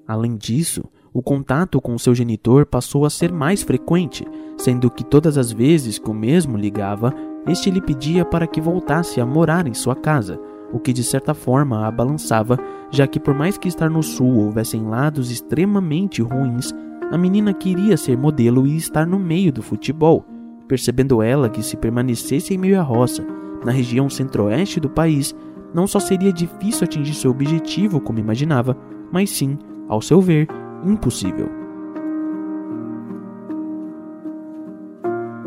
Além 0.07 0.37
disso, 0.37 0.85
o 1.13 1.21
contato 1.21 1.81
com 1.81 1.97
seu 1.97 2.15
genitor 2.15 2.65
passou 2.65 3.05
a 3.05 3.09
ser 3.09 3.31
mais 3.31 3.61
frequente, 3.61 4.25
sendo 4.57 4.89
que 4.89 5.03
todas 5.03 5.37
as 5.37 5.51
vezes 5.51 5.99
que 5.99 6.09
o 6.09 6.13
mesmo 6.13 6.57
ligava, 6.57 7.13
este 7.45 7.69
lhe 7.69 7.81
pedia 7.81 8.23
para 8.23 8.47
que 8.47 8.61
voltasse 8.61 9.19
a 9.19 9.25
morar 9.25 9.67
em 9.67 9.73
sua 9.73 9.95
casa, 9.95 10.39
o 10.71 10.79
que 10.79 10.93
de 10.93 11.03
certa 11.03 11.33
forma 11.33 11.85
a 11.85 11.91
balançava, 11.91 12.57
já 12.91 13.07
que 13.07 13.19
por 13.19 13.33
mais 13.33 13.57
que 13.57 13.67
estar 13.67 13.89
no 13.89 14.03
sul 14.03 14.45
houvessem 14.45 14.83
lados 14.83 15.31
extremamente 15.31 16.21
ruins, 16.21 16.73
a 17.11 17.17
menina 17.17 17.53
queria 17.53 17.95
ser 17.95 18.17
modelo 18.17 18.67
e 18.67 18.75
estar 18.75 19.07
no 19.07 19.17
meio 19.17 19.51
do 19.51 19.61
futebol, 19.61 20.25
percebendo 20.67 21.21
ela 21.21 21.49
que 21.49 21.63
se 21.63 21.77
permanecesse 21.77 22.53
em 22.53 22.57
meio 22.57 22.79
à 22.79 22.83
roça, 22.83 23.25
na 23.63 23.71
região 23.71 24.09
centro-oeste 24.09 24.79
do 24.79 24.89
país, 24.89 25.33
não 25.73 25.87
só 25.87 25.99
seria 25.99 26.33
difícil 26.33 26.83
atingir 26.83 27.13
seu 27.13 27.31
objetivo 27.31 27.99
como 27.99 28.19
imaginava, 28.19 28.77
mas 29.11 29.29
sim, 29.29 29.57
ao 29.87 30.01
seu 30.01 30.19
ver, 30.19 30.47
impossível. 30.83 31.49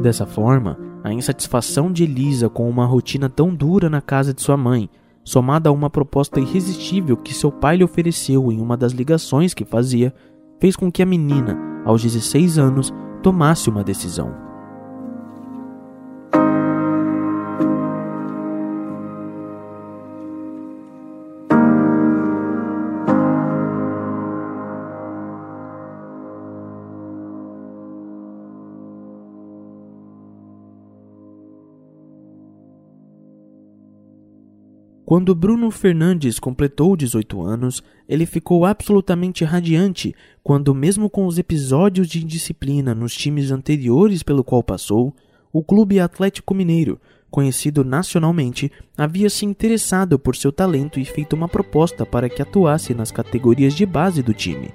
Dessa 0.01 0.25
forma, 0.25 0.79
a 1.05 1.13
insatisfação 1.13 1.93
de 1.93 2.05
Elisa 2.05 2.49
com 2.49 2.69
uma 2.69 2.87
rotina 2.87 3.29
tão 3.29 3.55
dura 3.55 3.91
na 3.91 4.01
casa 4.01 4.33
de 4.33 4.41
sua 4.41 4.57
mãe 4.57 4.89
somada 5.25 5.69
a 5.69 5.73
uma 5.73 5.91
proposta 5.91 6.41
irresistível 6.41 7.17
que 7.17 7.35
seu 7.35 7.53
pai 7.53 7.77
lhe 7.77 7.85
ofereceu 7.85 8.51
em 8.51 8.61
uma 8.61 8.77
das 8.77 8.93
ligações 8.93 9.55
que 9.55 9.65
fazia, 9.65 10.15
fez 10.61 10.77
com 10.77 10.91
que 10.91 11.03
a 11.03 11.07
menina, 11.07 11.59
aos 11.85 12.03
16 12.03 12.59
anos, 12.59 12.93
tomasse 13.23 13.69
uma 13.69 13.85
decisão. 13.85 14.50
Quando 35.11 35.35
Bruno 35.35 35.73
Fernandes 35.73 36.39
completou 36.39 36.97
18 36.97 37.43
anos, 37.43 37.83
ele 38.09 38.25
ficou 38.25 38.65
absolutamente 38.65 39.45
radiante 39.45 40.15
quando, 40.41 40.73
mesmo 40.73 41.11
com 41.11 41.27
os 41.27 41.37
episódios 41.37 42.07
de 42.07 42.23
indisciplina 42.23 42.95
nos 42.95 43.13
times 43.13 43.51
anteriores 43.51 44.23
pelo 44.23 44.45
qual 44.45 44.63
passou, 44.63 45.13
o 45.53 45.65
Clube 45.65 45.99
Atlético 45.99 46.55
Mineiro, 46.55 46.97
conhecido 47.29 47.83
nacionalmente, 47.83 48.71
havia 48.97 49.29
se 49.29 49.45
interessado 49.45 50.17
por 50.17 50.37
seu 50.37 50.53
talento 50.53 51.01
e 51.01 51.05
feito 51.05 51.35
uma 51.35 51.49
proposta 51.49 52.07
para 52.07 52.29
que 52.29 52.41
atuasse 52.41 52.95
nas 52.95 53.11
categorias 53.11 53.75
de 53.75 53.85
base 53.85 54.23
do 54.23 54.33
time. 54.33 54.69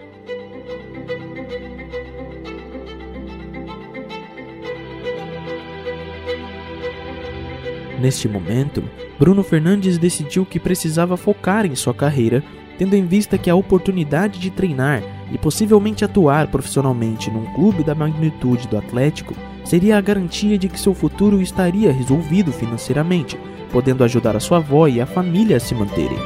Neste 7.99 8.27
momento, 8.27 8.83
Bruno 9.17 9.43
Fernandes 9.43 9.97
decidiu 9.97 10.45
que 10.45 10.59
precisava 10.59 11.15
focar 11.15 11.65
em 11.65 11.75
sua 11.75 11.93
carreira, 11.93 12.43
tendo 12.77 12.93
em 12.95 13.05
vista 13.05 13.37
que 13.37 13.49
a 13.49 13.55
oportunidade 13.55 14.37
de 14.37 14.49
treinar 14.49 15.01
e 15.31 15.37
possivelmente 15.37 16.03
atuar 16.03 16.47
profissionalmente 16.47 17.31
num 17.31 17.45
clube 17.53 17.83
da 17.83 17.95
magnitude 17.95 18.67
do 18.67 18.77
Atlético 18.77 19.33
seria 19.63 19.97
a 19.97 20.01
garantia 20.01 20.57
de 20.57 20.67
que 20.67 20.79
seu 20.79 20.93
futuro 20.93 21.41
estaria 21.41 21.91
resolvido 21.91 22.51
financeiramente, 22.51 23.39
podendo 23.71 24.03
ajudar 24.03 24.35
a 24.35 24.41
sua 24.41 24.57
avó 24.57 24.87
e 24.87 24.99
a 24.99 25.05
família 25.05 25.57
a 25.57 25.59
se 25.59 25.73
manterem. 25.73 26.17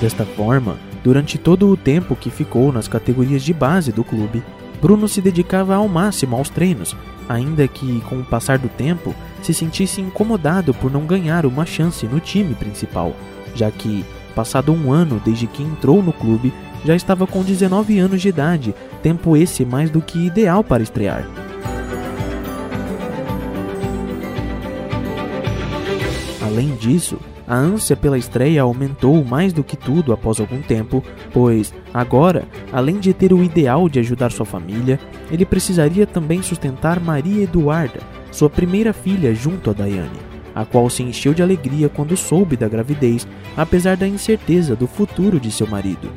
Desta 0.00 0.24
forma, 0.24 0.76
durante 1.02 1.38
todo 1.38 1.68
o 1.68 1.76
tempo 1.76 2.14
que 2.14 2.30
ficou 2.30 2.72
nas 2.72 2.86
categorias 2.88 3.42
de 3.42 3.52
base 3.52 3.90
do 3.90 4.04
clube, 4.04 4.42
Bruno 4.80 5.08
se 5.08 5.20
dedicava 5.20 5.74
ao 5.74 5.88
máximo 5.88 6.36
aos 6.36 6.48
treinos, 6.48 6.96
ainda 7.28 7.66
que, 7.66 8.00
com 8.02 8.20
o 8.20 8.24
passar 8.24 8.58
do 8.58 8.68
tempo, 8.68 9.14
se 9.42 9.52
sentisse 9.52 10.00
incomodado 10.00 10.72
por 10.72 10.90
não 10.90 11.04
ganhar 11.04 11.44
uma 11.44 11.66
chance 11.66 12.06
no 12.06 12.20
time 12.20 12.54
principal, 12.54 13.14
já 13.54 13.70
que, 13.70 14.04
passado 14.34 14.72
um 14.72 14.92
ano 14.92 15.20
desde 15.24 15.46
que 15.46 15.62
entrou 15.62 16.02
no 16.02 16.12
clube, 16.12 16.52
já 16.84 16.94
estava 16.94 17.26
com 17.26 17.42
19 17.42 17.98
anos 17.98 18.22
de 18.22 18.28
idade, 18.28 18.74
tempo 19.02 19.36
esse 19.36 19.64
mais 19.64 19.90
do 19.90 20.00
que 20.00 20.26
ideal 20.26 20.62
para 20.62 20.82
estrear. 20.82 21.28
Além 26.40 26.74
disso, 26.76 27.18
a 27.48 27.56
ânsia 27.56 27.96
pela 27.96 28.18
estreia 28.18 28.60
aumentou 28.60 29.24
mais 29.24 29.54
do 29.54 29.64
que 29.64 29.74
tudo 29.74 30.12
após 30.12 30.38
algum 30.38 30.60
tempo, 30.60 31.02
pois, 31.32 31.72
agora, 31.94 32.46
além 32.70 32.98
de 32.98 33.14
ter 33.14 33.32
o 33.32 33.42
ideal 33.42 33.88
de 33.88 33.98
ajudar 33.98 34.30
sua 34.30 34.44
família, 34.44 35.00
ele 35.30 35.46
precisaria 35.46 36.06
também 36.06 36.42
sustentar 36.42 37.00
Maria 37.00 37.44
Eduarda, 37.44 38.00
sua 38.30 38.50
primeira 38.50 38.92
filha, 38.92 39.34
junto 39.34 39.70
a 39.70 39.72
Daiane, 39.72 40.20
a 40.54 40.66
qual 40.66 40.90
se 40.90 41.02
encheu 41.02 41.32
de 41.32 41.42
alegria 41.42 41.88
quando 41.88 42.14
soube 42.18 42.54
da 42.54 42.68
gravidez, 42.68 43.26
apesar 43.56 43.96
da 43.96 44.06
incerteza 44.06 44.76
do 44.76 44.86
futuro 44.86 45.40
de 45.40 45.50
seu 45.50 45.66
marido. 45.66 46.10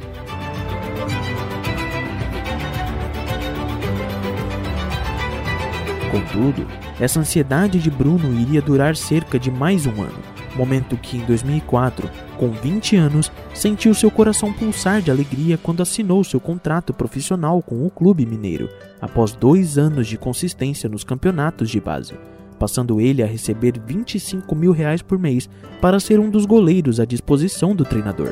Contudo, 6.12 6.68
essa 7.00 7.22
ansiedade 7.22 7.80
de 7.80 7.90
Bruno 7.90 8.34
iria 8.38 8.62
durar 8.62 8.98
cerca 8.98 9.40
de 9.40 9.50
mais 9.50 9.86
um 9.86 10.02
ano 10.02 10.31
momento 10.58 10.98
que 10.98 11.18
em 11.18 11.26
2004, 11.26 12.10
com 12.38 12.50
20 12.52 12.96
anos, 12.96 13.32
sentiu 13.54 13.94
seu 13.94 14.12
coração 14.12 14.52
pulsar 14.52 15.02
de 15.02 15.12
alegria 15.12 15.58
quando 15.58 15.82
assinou 15.82 16.24
seu 16.24 16.40
contrato 16.40 16.94
profissional 16.94 17.62
com 17.62 17.86
o 17.86 17.90
clube 17.90 18.26
mineiro, 18.26 18.70
após 19.02 19.32
dois 19.34 19.78
anos 19.78 20.08
de 20.08 20.18
consistência 20.18 20.90
nos 20.90 21.04
campeonatos 21.04 21.70
de 21.70 21.80
base, 21.80 22.14
passando 22.60 23.02
ele 23.02 23.24
a 23.24 23.28
receber 23.28 23.80
25 23.80 24.56
mil 24.56 24.72
reais 24.72 25.02
por 25.02 25.18
mês 25.18 25.50
para 25.80 26.00
ser 26.00 26.20
um 26.20 26.30
dos 26.30 26.46
goleiros 26.46 27.00
à 27.00 27.06
disposição 27.06 27.76
do 27.76 27.84
treinador. 27.84 28.32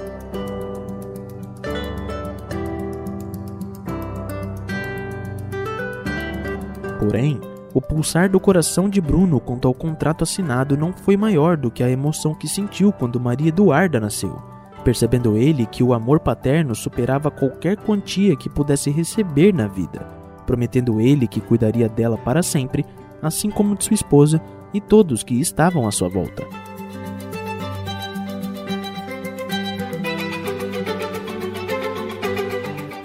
Porém, 6.99 7.39
o 7.73 7.81
pulsar 7.81 8.29
do 8.29 8.39
coração 8.39 8.89
de 8.89 8.99
Bruno 8.99 9.39
quanto 9.39 9.67
ao 9.67 9.73
contrato 9.73 10.23
assinado 10.23 10.75
não 10.75 10.91
foi 10.91 11.15
maior 11.15 11.55
do 11.55 11.69
que 11.69 11.83
a 11.83 11.89
emoção 11.89 12.33
que 12.33 12.47
sentiu 12.47 12.91
quando 12.91 13.19
Maria 13.19 13.49
Eduarda 13.49 13.99
nasceu, 13.99 14.41
percebendo 14.83 15.37
ele 15.37 15.65
que 15.65 15.83
o 15.83 15.93
amor 15.93 16.19
paterno 16.19 16.73
superava 16.73 17.29
qualquer 17.29 17.77
quantia 17.77 18.35
que 18.35 18.49
pudesse 18.49 18.89
receber 18.89 19.53
na 19.53 19.67
vida, 19.67 19.99
prometendo 20.47 20.99
ele 20.99 21.27
que 21.27 21.39
cuidaria 21.39 21.87
dela 21.87 22.17
para 22.17 22.41
sempre, 22.41 22.85
assim 23.21 23.51
como 23.51 23.75
de 23.75 23.85
sua 23.85 23.93
esposa 23.93 24.41
e 24.73 24.81
todos 24.81 25.23
que 25.23 25.39
estavam 25.39 25.87
à 25.87 25.91
sua 25.91 26.09
volta. 26.09 26.45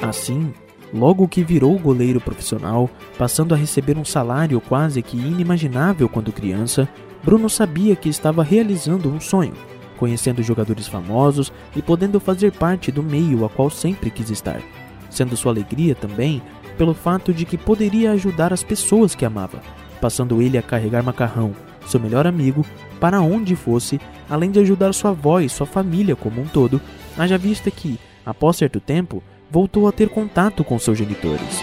Assim, 0.00 0.52
logo 0.94 1.26
que 1.26 1.42
virou 1.42 1.76
goleiro 1.76 2.20
profissional, 2.20 2.88
passando 3.18 3.52
a 3.52 3.56
receber 3.56 3.98
um 3.98 4.04
salário 4.04 4.60
quase 4.60 5.02
que 5.02 5.16
inimaginável 5.16 6.08
quando 6.08 6.32
criança, 6.32 6.88
Bruno 7.24 7.50
sabia 7.50 7.96
que 7.96 8.08
estava 8.08 8.44
realizando 8.44 9.10
um 9.10 9.18
sonho, 9.18 9.54
conhecendo 9.98 10.42
jogadores 10.42 10.86
famosos 10.86 11.52
e 11.74 11.82
podendo 11.82 12.20
fazer 12.20 12.52
parte 12.52 12.92
do 12.92 13.02
meio 13.02 13.44
a 13.44 13.48
qual 13.48 13.68
sempre 13.68 14.08
quis 14.08 14.30
estar, 14.30 14.62
sendo 15.10 15.36
sua 15.36 15.50
alegria 15.50 15.96
também 15.96 16.40
pelo 16.78 16.94
fato 16.94 17.32
de 17.32 17.44
que 17.44 17.58
poderia 17.58 18.12
ajudar 18.12 18.52
as 18.52 18.62
pessoas 18.62 19.14
que 19.16 19.24
amava, 19.24 19.60
passando 20.00 20.40
ele 20.40 20.56
a 20.56 20.62
carregar 20.62 21.02
macarrão, 21.02 21.52
seu 21.86 21.98
melhor 21.98 22.26
amigo, 22.26 22.64
para 23.00 23.20
onde 23.20 23.56
fosse, 23.56 24.00
além 24.30 24.50
de 24.50 24.60
ajudar 24.60 24.92
sua 24.92 25.10
avó 25.10 25.40
e 25.40 25.48
sua 25.48 25.66
família 25.66 26.14
como 26.14 26.40
um 26.40 26.46
todo, 26.46 26.80
haja 27.18 27.36
vista 27.36 27.70
que, 27.70 27.98
após 28.24 28.56
certo 28.56 28.80
tempo, 28.80 29.22
voltou 29.50 29.86
a 29.86 29.92
ter 29.92 30.08
contato 30.08 30.64
com 30.64 30.78
seus 30.78 30.98
genitores. 30.98 31.60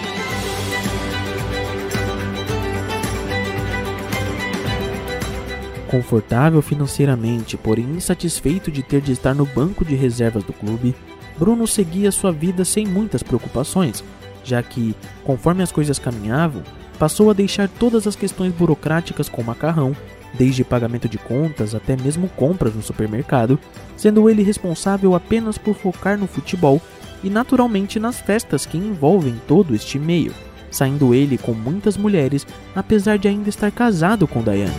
Confortável 5.88 6.62
financeiramente, 6.62 7.56
porém 7.58 7.84
insatisfeito 7.84 8.70
de 8.70 8.82
ter 8.82 9.02
de 9.02 9.12
estar 9.12 9.34
no 9.34 9.44
banco 9.44 9.84
de 9.84 9.94
reservas 9.94 10.42
do 10.42 10.52
clube, 10.52 10.94
Bruno 11.38 11.66
seguia 11.66 12.10
sua 12.10 12.32
vida 12.32 12.64
sem 12.64 12.86
muitas 12.86 13.22
preocupações, 13.22 14.02
já 14.42 14.62
que, 14.62 14.96
conforme 15.22 15.62
as 15.62 15.70
coisas 15.70 15.98
caminhavam, 15.98 16.62
passou 16.98 17.30
a 17.30 17.34
deixar 17.34 17.68
todas 17.68 18.06
as 18.06 18.16
questões 18.16 18.54
burocráticas 18.54 19.28
com 19.28 19.42
o 19.42 19.44
macarrão, 19.44 19.94
desde 20.32 20.64
pagamento 20.64 21.08
de 21.08 21.18
contas 21.18 21.74
até 21.74 21.96
mesmo 21.96 22.28
compras 22.28 22.74
no 22.74 22.82
supermercado, 22.82 23.58
sendo 23.96 24.30
ele 24.30 24.42
responsável 24.42 25.14
apenas 25.14 25.58
por 25.58 25.74
focar 25.74 26.18
no 26.18 26.26
futebol 26.26 26.80
e 27.22 27.30
naturalmente 27.30 27.98
nas 27.98 28.20
festas 28.20 28.66
que 28.66 28.76
envolvem 28.76 29.40
todo 29.46 29.74
este 29.74 29.98
meio, 29.98 30.32
saindo 30.70 31.14
ele 31.14 31.38
com 31.38 31.52
muitas 31.52 31.96
mulheres, 31.96 32.46
apesar 32.74 33.18
de 33.18 33.28
ainda 33.28 33.48
estar 33.48 33.70
casado 33.70 34.26
com 34.26 34.42
Diane. 34.42 34.72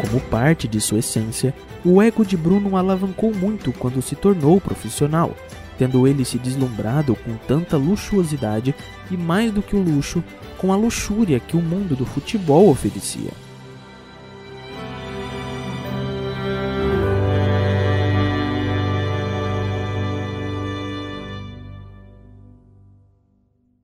Como 0.00 0.20
parte 0.20 0.68
de 0.68 0.80
sua 0.80 0.98
essência, 0.98 1.54
o 1.84 2.00
ego 2.02 2.24
de 2.24 2.36
Bruno 2.36 2.76
alavancou 2.76 3.34
muito 3.34 3.72
quando 3.72 4.02
se 4.02 4.14
tornou 4.14 4.60
profissional, 4.60 5.34
tendo 5.78 6.06
ele 6.06 6.24
se 6.24 6.38
deslumbrado 6.38 7.14
com 7.16 7.36
tanta 7.46 7.76
luxuosidade 7.76 8.74
e, 9.10 9.16
mais 9.16 9.52
do 9.52 9.62
que 9.62 9.76
o 9.76 9.82
luxo, 9.82 10.22
com 10.58 10.72
a 10.72 10.76
luxúria 10.76 11.38
que 11.40 11.56
o 11.56 11.62
mundo 11.62 11.94
do 11.94 12.06
futebol 12.06 12.68
oferecia. 12.68 13.45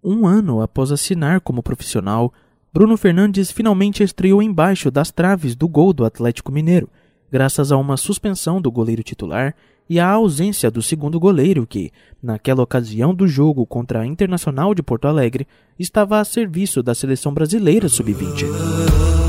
Um 0.04 0.26
ano 0.26 0.60
após 0.60 0.90
assinar 0.90 1.40
como 1.40 1.62
profissional, 1.62 2.32
Bruno 2.72 2.96
Fernandes 2.96 3.52
finalmente 3.52 4.02
estreou 4.02 4.42
embaixo 4.42 4.90
das 4.90 5.12
traves 5.12 5.54
do 5.54 5.68
gol 5.68 5.92
do 5.92 6.04
Atlético 6.04 6.50
Mineiro, 6.50 6.88
graças 7.30 7.70
a 7.70 7.76
uma 7.76 7.96
suspensão 7.96 8.60
do 8.60 8.72
goleiro 8.72 9.04
titular 9.04 9.54
e 9.88 10.00
à 10.00 10.08
ausência 10.08 10.72
do 10.72 10.82
segundo 10.82 11.20
goleiro 11.20 11.64
que, 11.64 11.92
naquela 12.20 12.64
ocasião 12.64 13.14
do 13.14 13.28
jogo 13.28 13.64
contra 13.64 14.00
a 14.00 14.06
Internacional 14.06 14.74
de 14.74 14.82
Porto 14.82 15.06
Alegre, 15.06 15.46
estava 15.78 16.18
a 16.18 16.24
serviço 16.24 16.82
da 16.82 16.96
seleção 16.96 17.32
brasileira 17.32 17.88
sub-20. 17.88 19.21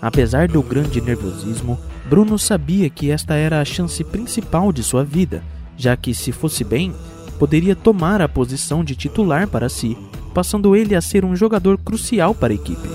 Apesar 0.00 0.48
do 0.48 0.62
grande 0.62 1.00
nervosismo, 1.00 1.78
Bruno 2.08 2.38
sabia 2.38 2.88
que 2.88 3.10
esta 3.10 3.34
era 3.34 3.60
a 3.60 3.64
chance 3.64 4.02
principal 4.04 4.72
de 4.72 4.82
sua 4.82 5.04
vida, 5.04 5.42
já 5.76 5.96
que, 5.96 6.14
se 6.14 6.32
fosse 6.32 6.62
bem, 6.62 6.94
poderia 7.38 7.74
tomar 7.74 8.22
a 8.22 8.28
posição 8.28 8.84
de 8.84 8.94
titular 8.94 9.48
para 9.48 9.68
si, 9.68 9.96
passando 10.32 10.76
ele 10.76 10.94
a 10.94 11.00
ser 11.00 11.24
um 11.24 11.34
jogador 11.34 11.78
crucial 11.78 12.34
para 12.34 12.52
a 12.52 12.56
equipe. 12.56 12.88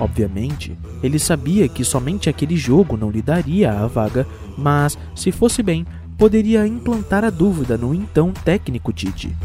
Obviamente, 0.00 0.78
ele 1.02 1.18
sabia 1.18 1.68
que 1.68 1.84
somente 1.84 2.30
aquele 2.30 2.56
jogo 2.56 2.96
não 2.96 3.10
lhe 3.10 3.20
daria 3.20 3.70
a 3.70 3.86
vaga, 3.86 4.26
mas, 4.56 4.96
se 5.14 5.30
fosse 5.30 5.62
bem, 5.62 5.86
poderia 6.16 6.66
implantar 6.66 7.22
a 7.22 7.30
dúvida 7.30 7.76
no 7.76 7.94
então 7.94 8.32
técnico 8.32 8.92
Tite. 8.92 9.36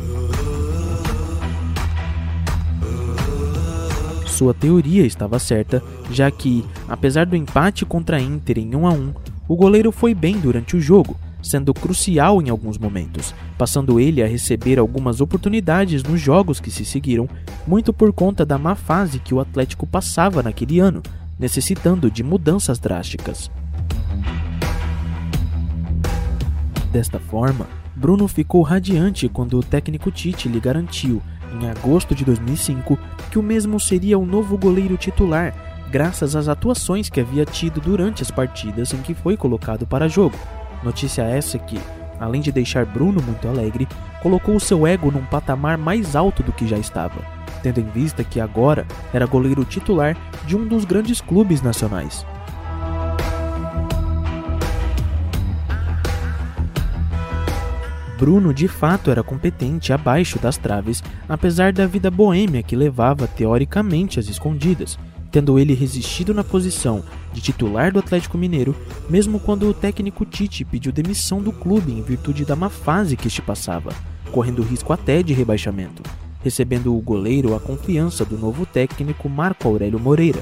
Sua 4.35 4.53
teoria 4.53 5.05
estava 5.05 5.39
certa, 5.39 5.81
já 6.11 6.29
que, 6.29 6.65
apesar 6.89 7.25
do 7.25 7.37
empate 7.37 7.85
contra 7.85 8.17
a 8.17 8.21
Inter 8.21 8.59
em 8.59 8.75
1 8.75 8.85
a 8.85 8.91
1, 8.91 9.13
o 9.47 9.55
goleiro 9.55 9.93
foi 9.93 10.13
bem 10.13 10.37
durante 10.37 10.75
o 10.75 10.81
jogo, 10.81 11.17
sendo 11.41 11.73
crucial 11.73 12.41
em 12.41 12.49
alguns 12.49 12.77
momentos, 12.77 13.33
passando 13.57 13.97
ele 13.97 14.21
a 14.21 14.27
receber 14.27 14.77
algumas 14.77 15.21
oportunidades 15.21 16.03
nos 16.03 16.19
jogos 16.19 16.59
que 16.59 16.69
se 16.69 16.83
seguiram, 16.83 17.29
muito 17.65 17.93
por 17.93 18.11
conta 18.11 18.45
da 18.45 18.57
má 18.57 18.75
fase 18.75 19.19
que 19.19 19.33
o 19.33 19.39
Atlético 19.39 19.87
passava 19.87 20.43
naquele 20.43 20.81
ano, 20.81 21.01
necessitando 21.39 22.11
de 22.11 22.21
mudanças 22.21 22.77
drásticas. 22.77 23.49
Desta 26.91 27.21
forma, 27.21 27.67
Bruno 27.95 28.27
ficou 28.27 28.61
radiante 28.63 29.29
quando 29.29 29.57
o 29.57 29.63
técnico 29.63 30.11
Tite 30.11 30.49
lhe 30.49 30.59
garantiu 30.59 31.21
em 31.55 31.69
agosto 31.69 32.13
de 32.13 32.25
2005, 32.25 32.97
que 33.31 33.39
o 33.39 33.43
mesmo 33.43 33.79
seria 33.79 34.19
o 34.19 34.25
novo 34.25 34.57
goleiro 34.57 34.97
titular, 34.97 35.53
graças 35.89 36.35
às 36.35 36.47
atuações 36.47 37.09
que 37.09 37.19
havia 37.19 37.45
tido 37.45 37.79
durante 37.79 38.21
as 38.21 38.31
partidas 38.31 38.93
em 38.93 38.97
que 38.97 39.13
foi 39.13 39.37
colocado 39.37 39.85
para 39.85 40.07
jogo. 40.07 40.37
Notícia 40.83 41.23
essa 41.23 41.57
que, 41.57 41.79
além 42.19 42.41
de 42.41 42.51
deixar 42.51 42.85
Bruno 42.85 43.21
muito 43.21 43.47
alegre, 43.47 43.87
colocou 44.21 44.59
seu 44.59 44.85
ego 44.85 45.11
num 45.11 45.25
patamar 45.25 45.77
mais 45.77 46.15
alto 46.15 46.43
do 46.43 46.51
que 46.51 46.67
já 46.67 46.77
estava, 46.77 47.21
tendo 47.63 47.79
em 47.79 47.89
vista 47.89 48.23
que 48.23 48.39
agora 48.39 48.85
era 49.13 49.25
goleiro 49.25 49.63
titular 49.63 50.17
de 50.45 50.55
um 50.55 50.67
dos 50.67 50.85
grandes 50.85 51.21
clubes 51.21 51.61
nacionais. 51.61 52.25
Bruno 58.17 58.53
de 58.53 58.67
fato 58.67 59.11
era 59.11 59.21
competente 59.21 59.91
abaixo 59.91 60.39
das 60.39 60.55
traves, 60.55 61.03
apesar 61.27 61.73
da 61.73 61.85
vida 61.85 62.09
boêmia 62.09 62.63
que 62.63 62.75
levava 62.75 63.27
teoricamente 63.27 64.19
às 64.19 64.29
escondidas, 64.29 64.97
tendo 65.29 65.59
ele 65.59 65.73
resistido 65.73 66.33
na 66.33 66.41
posição 66.41 67.03
de 67.33 67.41
titular 67.41 67.91
do 67.91 67.99
Atlético 67.99 68.37
Mineiro, 68.37 68.73
mesmo 69.09 69.37
quando 69.37 69.67
o 69.67 69.73
técnico 69.73 70.23
Tite 70.23 70.63
pediu 70.63 70.93
demissão 70.93 71.41
do 71.41 71.51
clube 71.51 71.91
em 71.91 72.01
virtude 72.01 72.45
da 72.45 72.55
má 72.55 72.69
fase 72.69 73.17
que 73.17 73.27
este 73.27 73.41
passava, 73.41 73.91
correndo 74.31 74.63
risco 74.63 74.93
até 74.93 75.21
de 75.21 75.33
rebaixamento, 75.33 76.01
recebendo 76.41 76.95
o 76.95 77.01
goleiro 77.01 77.53
a 77.53 77.59
confiança 77.59 78.23
do 78.23 78.37
novo 78.37 78.65
técnico 78.65 79.27
Marco 79.27 79.67
Aurélio 79.67 79.99
Moreira. 79.99 80.41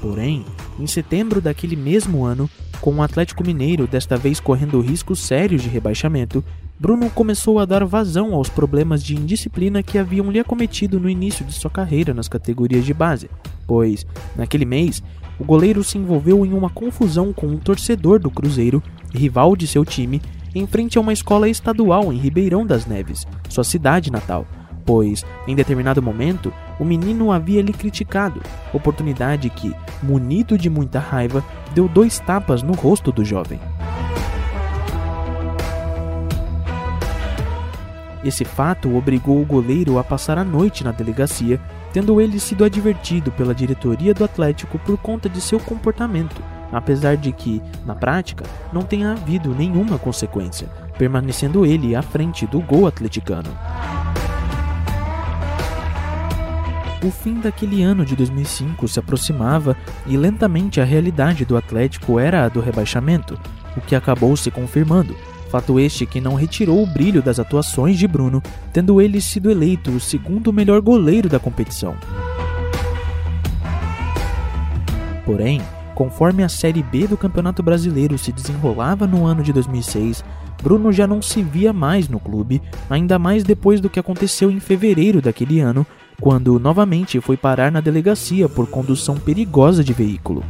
Porém, 0.00 0.44
em 0.78 0.86
setembro 0.86 1.40
daquele 1.40 1.76
mesmo 1.76 2.24
ano, 2.24 2.48
com 2.80 2.94
o 2.94 3.02
Atlético 3.02 3.44
Mineiro 3.44 3.86
desta 3.86 4.16
vez 4.16 4.38
correndo 4.38 4.80
riscos 4.80 5.20
sérios 5.20 5.62
de 5.62 5.68
rebaixamento, 5.68 6.44
Bruno 6.78 7.10
começou 7.10 7.58
a 7.58 7.64
dar 7.64 7.84
vazão 7.84 8.34
aos 8.34 8.48
problemas 8.48 9.02
de 9.02 9.16
indisciplina 9.16 9.82
que 9.82 9.98
haviam 9.98 10.30
lhe 10.30 10.38
acometido 10.38 11.00
no 11.00 11.10
início 11.10 11.44
de 11.44 11.52
sua 11.52 11.70
carreira 11.70 12.14
nas 12.14 12.28
categorias 12.28 12.84
de 12.84 12.94
base, 12.94 13.28
pois, 13.66 14.06
naquele 14.36 14.64
mês, 14.64 15.02
o 15.40 15.44
goleiro 15.44 15.82
se 15.82 15.98
envolveu 15.98 16.46
em 16.46 16.52
uma 16.52 16.70
confusão 16.70 17.32
com 17.32 17.48
um 17.48 17.58
torcedor 17.58 18.20
do 18.20 18.30
Cruzeiro, 18.30 18.82
rival 19.12 19.56
de 19.56 19.66
seu 19.66 19.84
time, 19.84 20.22
em 20.54 20.66
frente 20.66 20.98
a 20.98 21.00
uma 21.00 21.12
escola 21.12 21.48
estadual 21.48 22.12
em 22.12 22.16
Ribeirão 22.16 22.64
das 22.64 22.86
Neves, 22.86 23.26
sua 23.48 23.64
cidade 23.64 24.10
natal, 24.10 24.46
pois, 24.86 25.24
em 25.46 25.54
determinado 25.54 26.00
momento, 26.00 26.52
o 26.78 26.84
menino 26.84 27.32
havia 27.32 27.62
lhe 27.62 27.72
criticado, 27.72 28.40
oportunidade 28.72 29.50
que, 29.50 29.74
munido 30.02 30.56
de 30.56 30.70
muita 30.70 30.98
raiva, 30.98 31.44
deu 31.74 31.88
dois 31.88 32.18
tapas 32.18 32.62
no 32.62 32.72
rosto 32.72 33.10
do 33.10 33.24
jovem. 33.24 33.60
Esse 38.24 38.44
fato 38.44 38.94
obrigou 38.96 39.40
o 39.40 39.46
goleiro 39.46 39.98
a 39.98 40.04
passar 40.04 40.38
a 40.38 40.44
noite 40.44 40.82
na 40.82 40.90
delegacia, 40.90 41.60
tendo 41.92 42.20
ele 42.20 42.38
sido 42.38 42.64
advertido 42.64 43.30
pela 43.32 43.54
diretoria 43.54 44.12
do 44.12 44.24
Atlético 44.24 44.78
por 44.78 44.98
conta 44.98 45.28
de 45.28 45.40
seu 45.40 45.58
comportamento, 45.58 46.42
apesar 46.72 47.16
de 47.16 47.32
que, 47.32 47.62
na 47.86 47.94
prática, 47.94 48.44
não 48.72 48.82
tenha 48.82 49.12
havido 49.12 49.54
nenhuma 49.54 49.98
consequência, 49.98 50.68
permanecendo 50.98 51.64
ele 51.64 51.94
à 51.94 52.02
frente 52.02 52.46
do 52.46 52.60
gol 52.60 52.86
atleticano. 52.86 53.50
O 57.00 57.12
fim 57.12 57.34
daquele 57.34 57.82
ano 57.82 58.04
de 58.04 58.16
2005 58.16 58.88
se 58.88 58.98
aproximava 58.98 59.76
e 60.04 60.16
lentamente 60.16 60.80
a 60.80 60.84
realidade 60.84 61.44
do 61.44 61.56
Atlético 61.56 62.18
era 62.18 62.44
a 62.44 62.48
do 62.48 62.60
rebaixamento, 62.60 63.38
o 63.76 63.80
que 63.80 63.94
acabou 63.94 64.36
se 64.36 64.50
confirmando. 64.50 65.14
Fato 65.48 65.78
este 65.78 66.04
que 66.04 66.20
não 66.20 66.34
retirou 66.34 66.82
o 66.82 66.86
brilho 66.86 67.22
das 67.22 67.38
atuações 67.38 67.96
de 67.96 68.08
Bruno, 68.08 68.42
tendo 68.72 69.00
ele 69.00 69.20
sido 69.20 69.48
eleito 69.48 69.92
o 69.92 70.00
segundo 70.00 70.52
melhor 70.52 70.80
goleiro 70.80 71.28
da 71.28 71.38
competição. 71.38 71.94
Porém, 75.24 75.62
conforme 75.94 76.42
a 76.42 76.48
Série 76.48 76.82
B 76.82 77.06
do 77.06 77.16
Campeonato 77.16 77.62
Brasileiro 77.62 78.18
se 78.18 78.32
desenrolava 78.32 79.06
no 79.06 79.24
ano 79.24 79.42
de 79.42 79.52
2006, 79.52 80.24
Bruno 80.62 80.92
já 80.92 81.06
não 81.06 81.22
se 81.22 81.42
via 81.42 81.72
mais 81.72 82.08
no 82.08 82.18
clube, 82.18 82.60
ainda 82.90 83.18
mais 83.18 83.44
depois 83.44 83.80
do 83.80 83.88
que 83.88 84.00
aconteceu 84.00 84.50
em 84.50 84.58
fevereiro 84.58 85.22
daquele 85.22 85.60
ano, 85.60 85.86
quando 86.20 86.58
novamente 86.58 87.20
foi 87.20 87.36
parar 87.36 87.70
na 87.70 87.80
delegacia 87.80 88.48
por 88.48 88.66
condução 88.66 89.16
perigosa 89.16 89.84
de 89.84 89.92
veículo. 89.92 90.42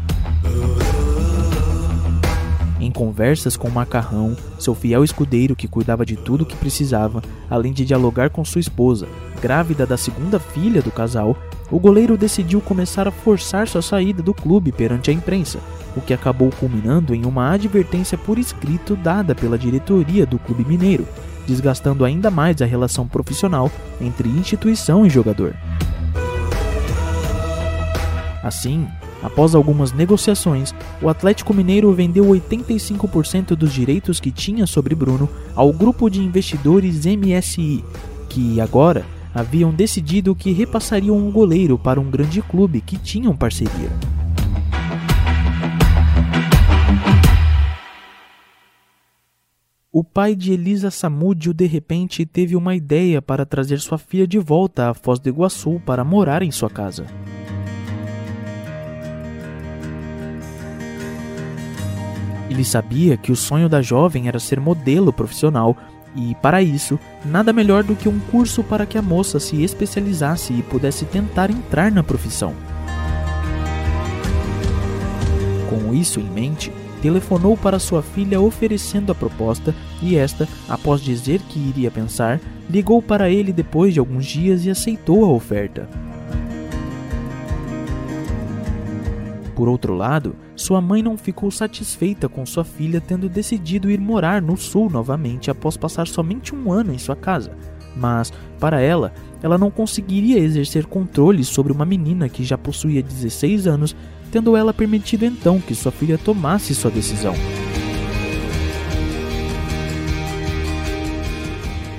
Em 2.81 2.91
conversas 2.91 3.55
com 3.55 3.69
o 3.69 3.73
Macarrão, 3.73 4.35
seu 4.59 4.75
fiel 4.75 5.05
escudeiro 5.05 5.55
que 5.55 5.69
cuidava 5.69 6.07
de 6.07 6.16
tudo 6.16 6.43
o 6.43 6.47
que 6.47 6.57
precisava, 6.57 7.23
além 7.51 7.73
de 7.73 7.85
dialogar 7.85 8.31
com 8.31 8.45
sua 8.45 8.61
esposa, 8.61 9.07
grávida 9.43 9.85
da 9.85 9.99
segunda 9.99 10.39
filha 10.39 10.81
do 10.81 10.91
casal, 10.91 11.37
o 11.71 11.79
goleiro 11.79 12.16
decidiu 12.16 12.62
começar 12.62 13.07
a 13.07 13.11
forçar 13.11 13.69
sua 13.69 13.83
saída 13.83 14.23
do 14.23 14.33
clube 14.33 14.73
perante 14.73 15.11
a 15.11 15.12
imprensa, 15.12 15.59
o 15.95 16.01
que 16.01 16.14
acabou 16.14 16.51
culminando 16.59 17.14
em 17.14 17.27
uma 17.27 17.53
advertência 17.53 18.16
por 18.16 18.39
escrito 18.39 18.97
dada 18.97 19.35
pela 19.35 19.59
diretoria 19.59 20.25
do 20.25 20.39
clube 20.39 20.64
mineiro, 20.64 21.07
desgastando 21.49 22.05
ainda 22.05 22.30
mais 22.30 22.61
a 22.61 22.66
relação 22.66 23.09
profissional 23.09 23.72
entre 23.99 24.28
instituição 24.28 25.07
e 25.07 25.11
jogador. 25.11 25.57
Assim, 28.42 28.86
após 29.22 29.55
algumas 29.55 29.90
negociações, 29.92 30.74
o 31.01 31.09
Atlético 31.09 31.55
Mineiro 31.55 31.90
vendeu 31.92 32.26
85% 32.26 33.57
dos 33.57 33.72
direitos 33.72 34.20
que 34.20 34.30
tinha 34.30 34.66
sobre 34.66 34.94
Bruno 34.94 35.28
ao 35.57 35.72
grupo 35.72 36.11
de 36.11 36.20
investidores 36.20 37.07
MSI, 37.07 37.82
que 38.28 38.61
agora 38.61 39.05
haviam 39.34 39.70
decidido 39.70 40.34
que 40.34 40.53
repassariam 40.53 41.16
o 41.16 41.32
goleiro 41.32 41.78
para 41.78 42.01
um 42.01 42.11
grande 42.11 42.42
clube 42.42 42.80
que 42.80 42.99
tinham 42.99 43.34
parceria. 43.34 43.90
O 49.91 50.05
pai 50.05 50.36
de 50.36 50.53
Elisa 50.53 50.91
Samúdio 50.91 51.55
de 51.55 51.64
repente 51.64 52.26
teve 52.26 52.55
uma 52.55 52.76
ideia 52.76 53.22
para 53.22 53.47
trazer 53.47 53.80
sua 53.80 53.97
filha 53.97 54.26
de 54.26 54.39
volta 54.39 54.91
à 54.91 54.93
Foz 54.93 55.18
do 55.18 55.30
Iguaçu 55.30 55.80
para 55.86 56.05
morar 56.05 56.43
em 56.43 56.51
sua 56.51 56.68
casa. 56.68 57.07
Ele 62.51 62.64
sabia 62.66 63.16
que 63.16 63.32
o 63.32 63.36
sonho 63.36 63.66
da 63.66 63.80
jovem 63.80 64.28
era 64.28 64.39
ser 64.39 64.61
modelo 64.61 65.11
profissional 65.11 65.74
e, 66.14 66.34
para 66.43 66.61
isso, 66.62 67.01
nada 67.24 67.51
melhor 67.51 67.82
do 67.82 67.97
que 67.97 68.11
um 68.11 68.20
curso 68.20 68.62
para 68.62 68.84
que 68.84 68.99
a 68.99 69.03
moça 69.03 69.41
se 69.41 69.62
especializasse 69.62 70.53
e 70.53 70.62
pudesse 70.62 71.07
tentar 71.07 71.51
entrar 71.51 71.91
na 71.91 72.03
profissão. 72.03 72.55
Com 75.70 75.95
isso 75.95 76.20
em 76.20 76.28
mente, 76.28 76.70
telefonou 76.99 77.57
para 77.57 77.78
sua 77.78 78.03
filha 78.03 78.40
oferecendo 78.40 79.12
a 79.12 79.14
proposta 79.14 79.74
e 80.03 80.16
esta, 80.16 80.49
após 80.68 81.01
dizer 81.01 81.40
que 81.40 81.59
iria 81.59 81.90
pensar, 81.90 82.40
ligou 82.68 83.01
para 83.01 83.30
ele 83.30 83.53
depois 83.53 83.94
de 83.94 84.01
alguns 84.01 84.26
dias 84.26 84.64
e 84.64 84.70
aceitou 84.70 85.24
a 85.24 85.28
oferta. 85.28 85.88
Por 89.59 89.68
outro 89.68 89.92
lado, 89.92 90.36
sua 90.55 90.80
mãe 90.80 91.03
não 91.03 91.18
ficou 91.18 91.51
satisfeita 91.51 92.28
com 92.28 92.46
sua 92.46 92.62
filha 92.62 93.01
tendo 93.01 93.28
decidido 93.28 93.90
ir 93.90 93.99
morar 93.99 94.40
no 94.40 94.57
sul 94.57 94.88
novamente 94.88 95.51
após 95.51 95.76
passar 95.76 96.07
somente 96.07 96.55
um 96.55 96.70
ano 96.70 96.94
em 96.94 96.99
sua 96.99 97.16
casa. 97.16 97.57
Mas, 97.96 98.32
para 98.61 98.80
ela, 98.80 99.12
ela 99.42 99.59
não 99.59 99.68
conseguiria 99.68 100.38
exercer 100.38 100.86
controle 100.86 101.42
sobre 101.42 101.72
uma 101.72 101.84
menina 101.84 102.28
que 102.28 102.44
já 102.44 102.57
possuía 102.57 103.03
16 103.03 103.66
anos 103.66 103.96
tendo 104.31 104.57
ela 104.57 104.74
permitido 104.74 105.24
então 105.24 105.61
que 105.61 105.74
sua 105.74 105.93
filha 105.93 106.18
tomasse 106.18 106.74
sua 106.74 106.91
decisão. 106.91 107.35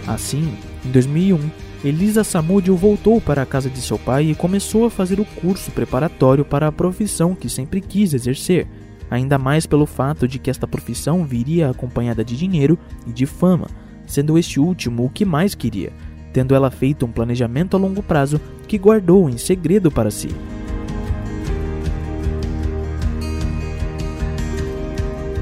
Assim, 0.07 0.53
em 0.85 0.91
2001, 0.91 1.39
Elisa 1.83 2.23
Samudio 2.23 2.75
voltou 2.75 3.21
para 3.21 3.41
a 3.41 3.45
casa 3.45 3.69
de 3.69 3.79
seu 3.79 3.97
pai 3.97 4.25
e 4.25 4.35
começou 4.35 4.85
a 4.85 4.89
fazer 4.89 5.19
o 5.19 5.25
curso 5.25 5.71
preparatório 5.71 6.43
para 6.43 6.67
a 6.67 6.71
profissão 6.71 7.35
que 7.35 7.47
sempre 7.47 7.79
quis 7.79 8.13
exercer, 8.13 8.67
ainda 9.09 9.37
mais 9.37 9.65
pelo 9.65 9.85
fato 9.85 10.27
de 10.27 10.39
que 10.39 10.49
esta 10.49 10.67
profissão 10.67 11.23
viria 11.25 11.69
acompanhada 11.69 12.23
de 12.23 12.35
dinheiro 12.35 12.77
e 13.07 13.13
de 13.13 13.25
fama, 13.25 13.67
sendo 14.05 14.37
este 14.37 14.59
último 14.59 15.05
o 15.05 15.09
que 15.09 15.23
mais 15.23 15.55
queria, 15.55 15.93
tendo 16.33 16.53
ela 16.53 16.69
feito 16.69 17.05
um 17.05 17.11
planejamento 17.11 17.77
a 17.77 17.79
longo 17.79 18.03
prazo 18.03 18.41
que 18.67 18.77
guardou 18.77 19.29
em 19.29 19.37
segredo 19.37 19.89
para 19.89 20.11
si. 20.11 20.29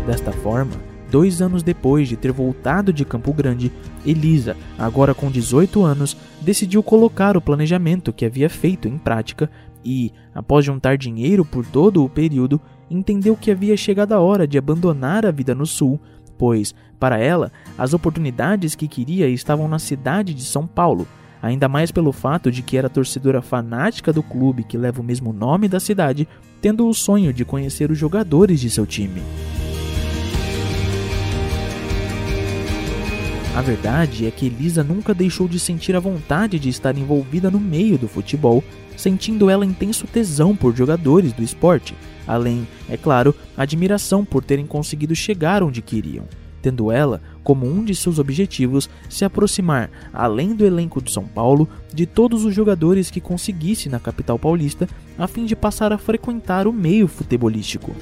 Desta 0.08 0.32
forma, 0.32 0.72
dois 1.12 1.42
anos 1.42 1.62
depois 1.62 2.08
de 2.08 2.16
ter 2.16 2.32
voltado 2.32 2.94
de 2.94 3.04
Campo 3.04 3.34
Grande, 3.34 3.74
Elisa, 4.06 4.56
agora 4.80 5.14
com 5.14 5.30
18 5.30 5.84
anos, 5.84 6.16
decidiu 6.40 6.82
colocar 6.82 7.36
o 7.36 7.42
planejamento 7.42 8.14
que 8.14 8.26
havia 8.26 8.50
feito 8.50 8.88
em 8.88 8.98
prática 8.98 9.52
e, 9.84 10.14
após 10.34 10.64
juntar 10.64 10.98
dinheiro 10.98 11.44
por 11.44 11.66
todo 11.66 12.06
o 12.06 12.10
período, 12.10 12.62
entendeu 12.90 13.36
que 13.36 13.52
havia 13.52 13.76
chegado 13.76 14.14
a 14.14 14.20
hora 14.22 14.48
de 14.48 14.58
abandonar 14.58 15.26
a 15.26 15.32
vida 15.32 15.54
no 15.54 15.66
Sul, 15.66 16.00
pois, 16.38 16.74
para 16.98 17.18
ela, 17.18 17.52
as 17.78 17.94
oportunidades 17.94 18.76
que 18.76 18.88
queria 18.88 19.28
estavam 19.28 19.68
na 19.68 19.78
cidade 19.78 20.34
de 20.34 20.46
São 20.46 20.66
Paulo, 20.66 21.06
ainda 21.42 21.68
mais 21.68 21.92
pelo 21.92 22.14
fato 22.14 22.50
de 22.50 22.62
que 22.62 22.78
era 22.78 22.90
torcedora 22.90 23.42
fanática 23.42 24.14
do 24.14 24.24
clube 24.24 24.64
que 24.64 24.78
leva 24.78 25.02
o 25.02 25.04
mesmo 25.04 25.34
nome 25.34 25.68
da 25.68 25.82
cidade, 25.82 26.26
tendo 26.62 26.88
o 26.88 26.94
sonho 26.94 27.34
de 27.34 27.44
conhecer 27.44 27.92
os 27.92 27.98
jogadores 27.98 28.62
de 28.62 28.70
seu 28.70 28.86
time. 28.86 29.22
A 33.58 33.62
verdade 33.64 34.28
é 34.28 34.30
que 34.30 34.46
Elisa 34.46 34.84
nunca 34.84 35.16
deixou 35.16 35.48
de 35.48 35.60
sentir 35.60 35.96
a 35.96 36.00
vontade 36.00 36.60
de 36.60 36.70
estar 36.70 36.96
envolvida 36.96 37.50
no 37.50 37.60
meio 37.60 37.98
do 37.98 38.08
futebol, 38.08 38.64
sentindo 38.96 39.50
ela 39.50 39.66
intenso 39.66 40.06
tesão 40.06 40.56
por 40.56 40.76
jogadores 40.76 41.34
do 41.34 41.42
esporte, 41.42 41.96
além, 42.28 42.68
é 42.88 42.96
claro, 42.96 43.34
admiração 43.58 44.24
por 44.24 44.44
terem 44.44 44.68
conseguido 44.68 45.16
chegar 45.16 45.64
onde 45.64 45.82
queriam, 45.82 46.26
tendo 46.62 46.92
ela 46.92 47.20
como 47.44 47.66
um 47.66 47.84
de 47.84 47.96
seus 47.96 48.20
objetivos 48.20 48.88
se 49.10 49.26
aproximar, 49.26 49.90
além 50.14 50.54
do 50.54 50.64
elenco 50.64 51.02
de 51.02 51.12
São 51.12 51.24
Paulo, 51.24 51.68
de 51.92 52.06
todos 52.06 52.46
os 52.46 52.54
jogadores 52.54 53.10
que 53.10 53.20
conseguisse 53.20 53.90
na 53.90 54.00
capital 54.00 54.38
paulista, 54.38 54.88
a 55.18 55.28
fim 55.28 55.46
de 55.46 55.56
passar 55.56 55.92
a 55.92 55.98
frequentar 55.98 56.68
o 56.68 56.72
meio 56.72 57.08
futebolístico. 57.08 57.96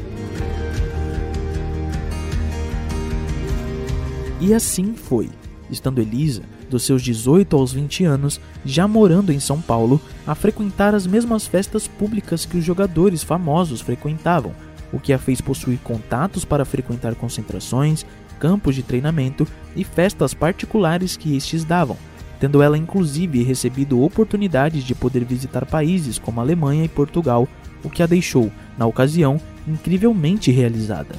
E 4.41 4.53
assim 4.53 4.93
foi 4.95 5.29
estando 5.69 6.01
Elisa, 6.01 6.43
dos 6.69 6.83
seus 6.83 7.01
18 7.01 7.55
aos 7.55 7.73
20 7.73 8.05
anos, 8.05 8.39
já 8.65 8.87
morando 8.87 9.31
em 9.31 9.39
São 9.39 9.61
Paulo, 9.61 9.99
a 10.25 10.35
frequentar 10.35 10.93
as 10.93 11.07
mesmas 11.07 11.47
festas 11.47 11.87
públicas 11.87 12.45
que 12.45 12.57
os 12.57 12.63
jogadores 12.63 13.23
famosos 13.23 13.81
frequentavam, 13.81 14.53
o 14.91 14.99
que 14.99 15.13
a 15.13 15.17
fez 15.17 15.41
possuir 15.41 15.79
contatos 15.83 16.45
para 16.45 16.65
frequentar 16.65 17.15
concentrações, 17.15 18.05
campos 18.39 18.75
de 18.75 18.83
treinamento 18.83 19.47
e 19.75 19.83
festas 19.83 20.33
particulares 20.33 21.17
que 21.17 21.35
estes 21.35 21.63
davam, 21.63 21.97
tendo 22.39 22.61
ela 22.61 22.77
inclusive 22.77 23.43
recebido 23.43 24.01
oportunidades 24.01 24.83
de 24.83 24.93
poder 24.93 25.23
visitar 25.23 25.65
países 25.65 26.19
como 26.19 26.41
Alemanha 26.41 26.83
e 26.83 26.89
Portugal, 26.89 27.47
o 27.83 27.89
que 27.89 28.03
a 28.03 28.07
deixou, 28.07 28.51
na 28.77 28.85
ocasião, 28.85 29.39
incrivelmente 29.67 30.51
realizada. 30.51 31.15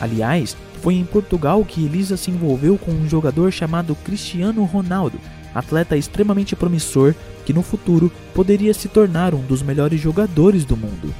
Aliás, 0.00 0.56
foi 0.78 0.94
em 0.94 1.04
Portugal 1.04 1.64
que 1.64 1.84
Elisa 1.84 2.16
se 2.16 2.30
envolveu 2.30 2.78
com 2.78 2.90
um 2.90 3.08
jogador 3.08 3.52
chamado 3.52 3.94
Cristiano 3.94 4.64
Ronaldo, 4.64 5.18
atleta 5.54 5.96
extremamente 5.96 6.56
promissor 6.56 7.14
que 7.44 7.52
no 7.52 7.62
futuro 7.62 8.10
poderia 8.34 8.72
se 8.72 8.88
tornar 8.88 9.34
um 9.34 9.42
dos 9.42 9.62
melhores 9.62 10.00
jogadores 10.00 10.64
do 10.64 10.76
mundo. 10.76 11.14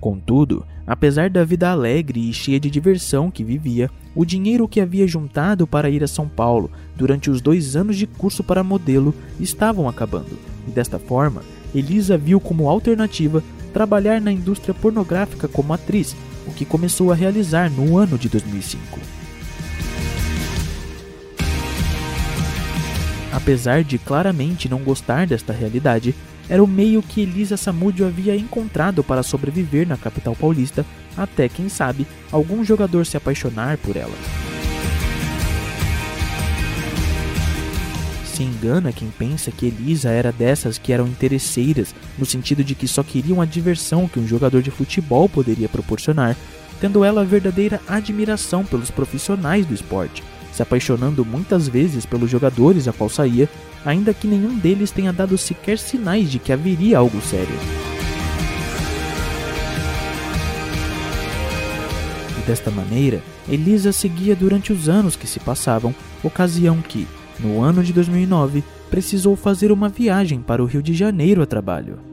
Contudo, 0.00 0.64
Apesar 0.88 1.28
da 1.28 1.44
vida 1.44 1.68
alegre 1.70 2.30
e 2.30 2.32
cheia 2.32 2.58
de 2.58 2.70
diversão 2.70 3.30
que 3.30 3.44
vivia, 3.44 3.90
o 4.14 4.24
dinheiro 4.24 4.66
que 4.66 4.80
havia 4.80 5.06
juntado 5.06 5.66
para 5.66 5.90
ir 5.90 6.02
a 6.02 6.08
São 6.08 6.26
Paulo 6.26 6.70
durante 6.96 7.30
os 7.30 7.42
dois 7.42 7.76
anos 7.76 7.94
de 7.94 8.06
curso 8.06 8.42
para 8.42 8.64
modelo 8.64 9.14
estavam 9.38 9.86
acabando, 9.86 10.38
e 10.66 10.70
desta 10.70 10.98
forma, 10.98 11.42
Elisa 11.74 12.16
viu 12.16 12.40
como 12.40 12.70
alternativa 12.70 13.44
trabalhar 13.68 14.20
na 14.20 14.32
indústria 14.32 14.74
pornográfica 14.74 15.46
como 15.46 15.72
atriz, 15.72 16.16
o 16.46 16.52
que 16.52 16.64
começou 16.64 17.12
a 17.12 17.14
realizar 17.14 17.70
no 17.70 17.96
ano 17.96 18.18
de 18.18 18.28
2005. 18.28 18.98
Apesar 23.32 23.84
de 23.84 23.98
claramente 23.98 24.68
não 24.68 24.78
gostar 24.78 25.26
desta 25.26 25.52
realidade, 25.52 26.14
era 26.48 26.64
o 26.64 26.66
meio 26.66 27.02
que 27.02 27.20
Elisa 27.20 27.56
Samudio 27.56 28.06
havia 28.06 28.34
encontrado 28.34 29.04
para 29.04 29.22
sobreviver 29.22 29.86
na 29.86 29.96
capital 29.96 30.34
paulista, 30.34 30.84
até, 31.16 31.48
quem 31.48 31.68
sabe, 31.68 32.06
algum 32.32 32.64
jogador 32.64 33.04
se 33.04 33.16
apaixonar 33.16 33.76
por 33.78 33.96
ela. 33.96 34.57
Se 38.38 38.44
engana 38.44 38.92
quem 38.92 39.08
pensa 39.10 39.50
que 39.50 39.66
Elisa 39.66 40.10
era 40.10 40.30
dessas 40.30 40.78
que 40.78 40.92
eram 40.92 41.08
interesseiras, 41.08 41.92
no 42.16 42.24
sentido 42.24 42.62
de 42.62 42.76
que 42.76 42.86
só 42.86 43.02
queriam 43.02 43.40
a 43.40 43.44
diversão 43.44 44.06
que 44.06 44.20
um 44.20 44.28
jogador 44.28 44.62
de 44.62 44.70
futebol 44.70 45.28
poderia 45.28 45.68
proporcionar, 45.68 46.36
tendo 46.80 47.02
ela 47.02 47.24
verdadeira 47.24 47.80
admiração 47.88 48.64
pelos 48.64 48.92
profissionais 48.92 49.66
do 49.66 49.74
esporte, 49.74 50.22
se 50.52 50.62
apaixonando 50.62 51.24
muitas 51.24 51.66
vezes 51.66 52.06
pelos 52.06 52.30
jogadores 52.30 52.86
a 52.86 52.92
qual 52.92 53.10
saía 53.10 53.48
ainda 53.84 54.14
que 54.14 54.28
nenhum 54.28 54.56
deles 54.56 54.92
tenha 54.92 55.12
dado 55.12 55.36
sequer 55.36 55.76
sinais 55.76 56.30
de 56.30 56.38
que 56.38 56.52
haveria 56.52 56.98
algo 56.98 57.20
sério. 57.20 57.58
Desta 62.46 62.70
maneira, 62.70 63.20
Elisa 63.48 63.90
seguia 63.90 64.36
durante 64.36 64.72
os 64.72 64.88
anos 64.88 65.16
que 65.16 65.26
se 65.26 65.40
passavam, 65.40 65.92
ocasião 66.22 66.80
que, 66.80 67.04
no 67.38 67.62
ano 67.62 67.82
de 67.82 67.92
2009, 67.92 68.64
precisou 68.90 69.36
fazer 69.36 69.70
uma 69.70 69.88
viagem 69.88 70.40
para 70.40 70.62
o 70.62 70.66
Rio 70.66 70.82
de 70.82 70.94
Janeiro 70.94 71.42
a 71.42 71.46
trabalho. 71.46 72.07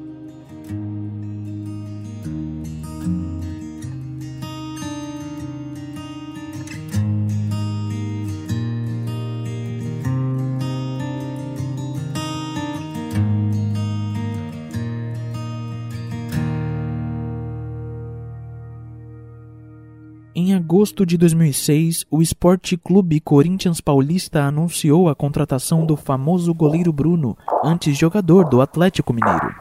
Agosto 20.86 21.04
de 21.04 21.18
2006, 21.18 22.06
o 22.12 22.22
Esporte 22.22 22.78
Clube 22.78 23.20
Corinthians 23.20 23.82
Paulista 23.82 24.44
anunciou 24.44 25.10
a 25.10 25.16
contratação 25.16 25.84
do 25.84 25.98
famoso 25.98 26.54
goleiro 26.54 26.94
Bruno, 26.94 27.36
antes 27.64 27.98
jogador 27.98 28.48
do 28.48 28.62
Atlético 28.62 29.12
Mineiro. 29.12 29.56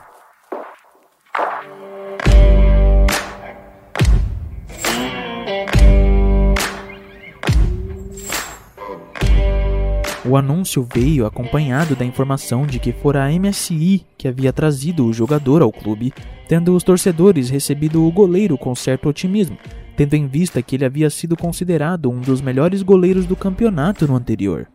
O 10.27 10.37
anúncio 10.37 10.87
veio 10.95 11.25
acompanhado 11.25 11.97
da 11.97 12.05
informação 12.05 12.67
de 12.67 12.79
que 12.79 12.93
fora 12.93 13.25
a 13.25 13.31
MSI 13.31 14.05
que 14.19 14.29
havia 14.29 14.53
trazido 14.53 15.07
o 15.07 15.13
jogador 15.13 15.63
ao 15.63 15.73
clube, 15.73 16.13
tendo 16.47 16.77
os 16.77 16.85
torcedores 16.85 17.49
recebido 17.49 18.07
o 18.07 18.13
goleiro 18.13 18.59
com 18.59 18.75
certo 18.75 19.09
otimismo, 19.09 19.57
tendo 19.97 20.15
em 20.15 20.27
vista 20.27 20.63
que 20.63 20.77
ele 20.77 20.85
havia 20.85 21.11
sido 21.11 21.37
considerado 21.37 22.11
um 22.11 22.21
dos 22.21 22.41
melhores 22.41 22.83
goleiros 22.83 23.27
do 23.27 23.37
campeonato 23.37 24.07
no 24.07 24.17
anterior. 24.17 24.69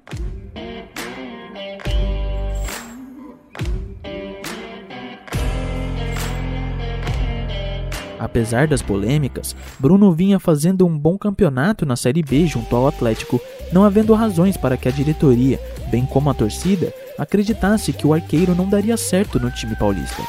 Apesar 8.19 8.67
das 8.67 8.81
polêmicas, 8.81 9.55
Bruno 9.79 10.11
vinha 10.11 10.39
fazendo 10.39 10.85
um 10.85 10.97
bom 10.97 11.17
campeonato 11.17 11.85
na 11.85 11.95
Série 11.95 12.21
B 12.21 12.45
junto 12.45 12.75
ao 12.75 12.87
Atlético, 12.87 13.39
não 13.71 13.85
havendo 13.85 14.13
razões 14.13 14.57
para 14.57 14.75
que 14.75 14.89
a 14.89 14.91
diretoria, 14.91 15.57
bem 15.89 16.05
como 16.05 16.29
a 16.29 16.33
torcida, 16.33 16.93
acreditasse 17.17 17.93
que 17.93 18.05
o 18.05 18.13
arqueiro 18.13 18.53
não 18.53 18.67
daria 18.67 18.97
certo 18.97 19.39
no 19.39 19.49
time 19.49 19.75
paulista. 19.75 20.21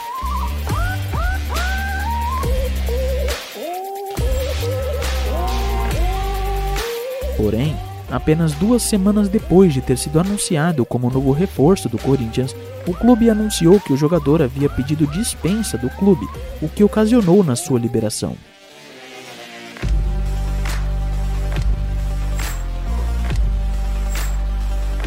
Porém, 7.41 7.74
apenas 8.11 8.53
duas 8.53 8.82
semanas 8.82 9.26
depois 9.26 9.72
de 9.72 9.80
ter 9.80 9.97
sido 9.97 10.20
anunciado 10.20 10.84
como 10.84 11.09
novo 11.09 11.32
reforço 11.32 11.88
do 11.88 11.97
Corinthians, 11.97 12.55
o 12.86 12.93
clube 12.93 13.30
anunciou 13.30 13.80
que 13.80 13.95
o 13.95 13.97
jogador 13.97 14.43
havia 14.43 14.68
pedido 14.68 15.07
dispensa 15.07 15.78
do 15.78 15.88
clube, 15.88 16.28
o 16.61 16.68
que 16.68 16.84
ocasionou 16.84 17.43
na 17.43 17.57
sua 17.57 17.80
liberação. 17.80 18.36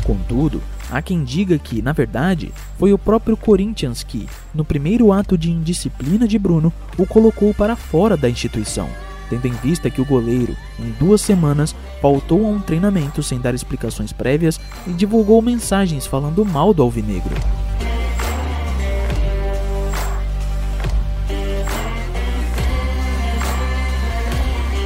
Contudo, 0.03 0.59
há 0.89 1.03
quem 1.03 1.23
diga 1.23 1.59
que, 1.59 1.83
na 1.83 1.91
verdade, 1.91 2.51
foi 2.79 2.91
o 2.91 2.97
próprio 2.97 3.37
Corinthians 3.37 4.01
que, 4.01 4.27
no 4.55 4.65
primeiro 4.65 5.13
ato 5.13 5.37
de 5.37 5.51
indisciplina 5.51 6.27
de 6.27 6.39
Bruno, 6.39 6.73
o 6.97 7.05
colocou 7.05 7.53
para 7.53 7.75
fora 7.75 8.17
da 8.17 8.27
instituição 8.27 8.89
tendo 9.29 9.47
em 9.47 9.51
vista 9.51 9.89
que 9.89 10.01
o 10.01 10.05
goleiro, 10.05 10.55
em 10.79 10.91
duas 10.99 11.21
semanas, 11.21 11.75
faltou 12.01 12.45
a 12.45 12.49
um 12.49 12.59
treinamento 12.59 13.23
sem 13.23 13.39
dar 13.39 13.53
explicações 13.53 14.11
prévias 14.11 14.59
e 14.87 14.91
divulgou 14.91 15.41
mensagens 15.41 16.05
falando 16.05 16.45
mal 16.45 16.73
do 16.73 16.83
alvinegro. 16.83 17.35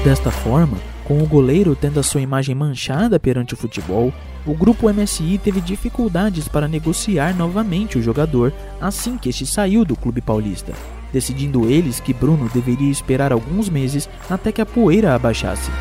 Desta 0.04 0.32
forma, 0.32 0.78
com 1.04 1.22
o 1.22 1.28
goleiro 1.28 1.76
tendo 1.76 2.00
a 2.00 2.04
sua 2.04 2.22
imagem 2.22 2.56
manchada 2.56 3.20
perante 3.20 3.54
o 3.54 3.58
futebol, 3.58 4.14
o 4.46 4.54
grupo 4.54 4.92
MSI 4.92 5.38
teve 5.44 5.60
dificuldades 5.60 6.48
para 6.48 6.68
negociar 6.68 7.36
novamente 7.36 7.98
o 7.98 8.02
jogador 8.02 8.54
assim 8.80 9.18
que 9.18 9.30
este 9.30 9.46
saiu 9.46 9.84
do 9.84 9.96
clube 9.96 10.22
paulista 10.22 10.74
decidindo 11.12 11.70
eles 11.70 11.99
que 11.99 12.14
Bruno 12.14 12.49
deveria 12.53 12.91
esperar 12.91 13.32
alguns 13.32 13.70
meses 13.70 14.10
até 14.30 14.51
que 14.51 14.62
a 14.62 14.66
poeira 14.66 15.16
abaixasse. 15.16 15.72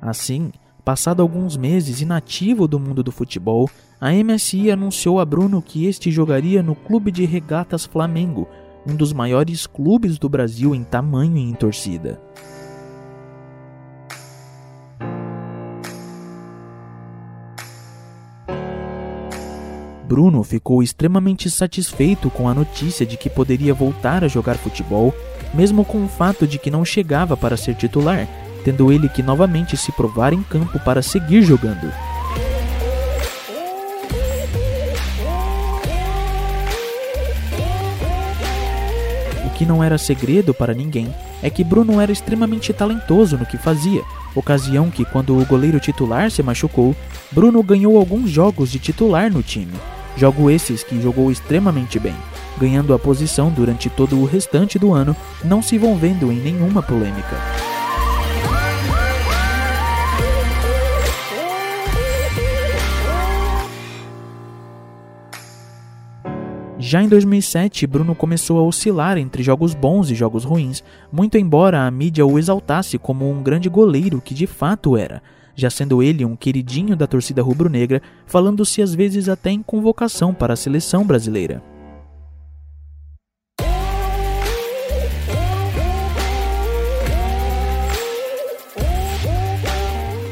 Assim, 0.00 0.50
passado 0.82 1.20
alguns 1.20 1.54
meses 1.54 2.00
inativo 2.00 2.66
do 2.66 2.80
mundo 2.80 3.02
do 3.02 3.12
futebol, 3.12 3.68
a 4.00 4.10
MSI 4.10 4.70
anunciou 4.70 5.20
a 5.20 5.24
Bruno 5.24 5.60
que 5.60 5.84
este 5.86 6.10
jogaria 6.10 6.62
no 6.62 6.74
Clube 6.74 7.10
de 7.10 7.26
Regatas 7.26 7.84
Flamengo, 7.84 8.48
um 8.86 8.96
dos 8.96 9.12
maiores 9.12 9.66
clubes 9.66 10.18
do 10.18 10.28
Brasil 10.28 10.74
em 10.74 10.82
tamanho 10.82 11.36
e 11.36 11.42
em 11.42 11.52
torcida. 11.52 12.18
Bruno 20.08 20.42
ficou 20.42 20.82
extremamente 20.82 21.50
satisfeito 21.50 22.30
com 22.30 22.48
a 22.48 22.54
notícia 22.54 23.04
de 23.04 23.18
que 23.18 23.28
poderia 23.28 23.74
voltar 23.74 24.24
a 24.24 24.28
jogar 24.28 24.56
futebol, 24.56 25.14
mesmo 25.52 25.84
com 25.84 26.02
o 26.02 26.08
fato 26.08 26.46
de 26.46 26.58
que 26.58 26.70
não 26.70 26.82
chegava 26.82 27.36
para 27.36 27.58
ser 27.58 27.74
titular, 27.74 28.26
tendo 28.64 28.90
ele 28.90 29.06
que 29.10 29.22
novamente 29.22 29.76
se 29.76 29.92
provar 29.92 30.32
em 30.32 30.42
campo 30.42 30.80
para 30.80 31.02
seguir 31.02 31.42
jogando. 31.42 31.92
O 39.44 39.50
que 39.58 39.66
não 39.66 39.84
era 39.84 39.98
segredo 39.98 40.54
para 40.54 40.72
ninguém 40.72 41.12
é 41.42 41.50
que 41.50 41.62
Bruno 41.62 42.00
era 42.00 42.10
extremamente 42.10 42.72
talentoso 42.72 43.36
no 43.36 43.44
que 43.44 43.58
fazia, 43.58 44.02
ocasião 44.34 44.90
que, 44.90 45.04
quando 45.04 45.38
o 45.38 45.44
goleiro 45.44 45.78
titular 45.78 46.30
se 46.30 46.42
machucou, 46.42 46.96
Bruno 47.30 47.62
ganhou 47.62 47.98
alguns 47.98 48.30
jogos 48.30 48.70
de 48.70 48.78
titular 48.78 49.30
no 49.30 49.42
time. 49.42 49.74
Jogo 50.18 50.50
esses 50.50 50.82
que 50.82 51.00
jogou 51.00 51.30
extremamente 51.30 51.96
bem, 51.96 52.16
ganhando 52.58 52.92
a 52.92 52.98
posição 52.98 53.52
durante 53.52 53.88
todo 53.88 54.18
o 54.18 54.24
restante 54.24 54.76
do 54.76 54.92
ano, 54.92 55.14
não 55.44 55.62
se 55.62 55.76
envolvendo 55.76 56.32
em 56.32 56.40
nenhuma 56.40 56.82
polêmica. 56.82 57.36
Já 66.80 67.00
em 67.00 67.08
2007, 67.08 67.86
Bruno 67.86 68.12
começou 68.12 68.58
a 68.58 68.62
oscilar 68.64 69.18
entre 69.18 69.44
jogos 69.44 69.72
bons 69.72 70.10
e 70.10 70.16
jogos 70.16 70.42
ruins, 70.42 70.82
muito 71.12 71.38
embora 71.38 71.86
a 71.86 71.90
mídia 71.92 72.26
o 72.26 72.40
exaltasse 72.40 72.98
como 72.98 73.30
um 73.30 73.40
grande 73.40 73.68
goleiro 73.68 74.20
que 74.20 74.34
de 74.34 74.48
fato 74.48 74.96
era, 74.96 75.22
já 75.58 75.68
sendo 75.68 76.00
ele 76.00 76.24
um 76.24 76.36
queridinho 76.36 76.94
da 76.94 77.04
torcida 77.04 77.42
rubro-negra, 77.42 78.00
falando-se 78.26 78.80
às 78.80 78.94
vezes 78.94 79.28
até 79.28 79.50
em 79.50 79.60
convocação 79.60 80.32
para 80.32 80.52
a 80.52 80.56
seleção 80.56 81.04
brasileira. 81.04 81.60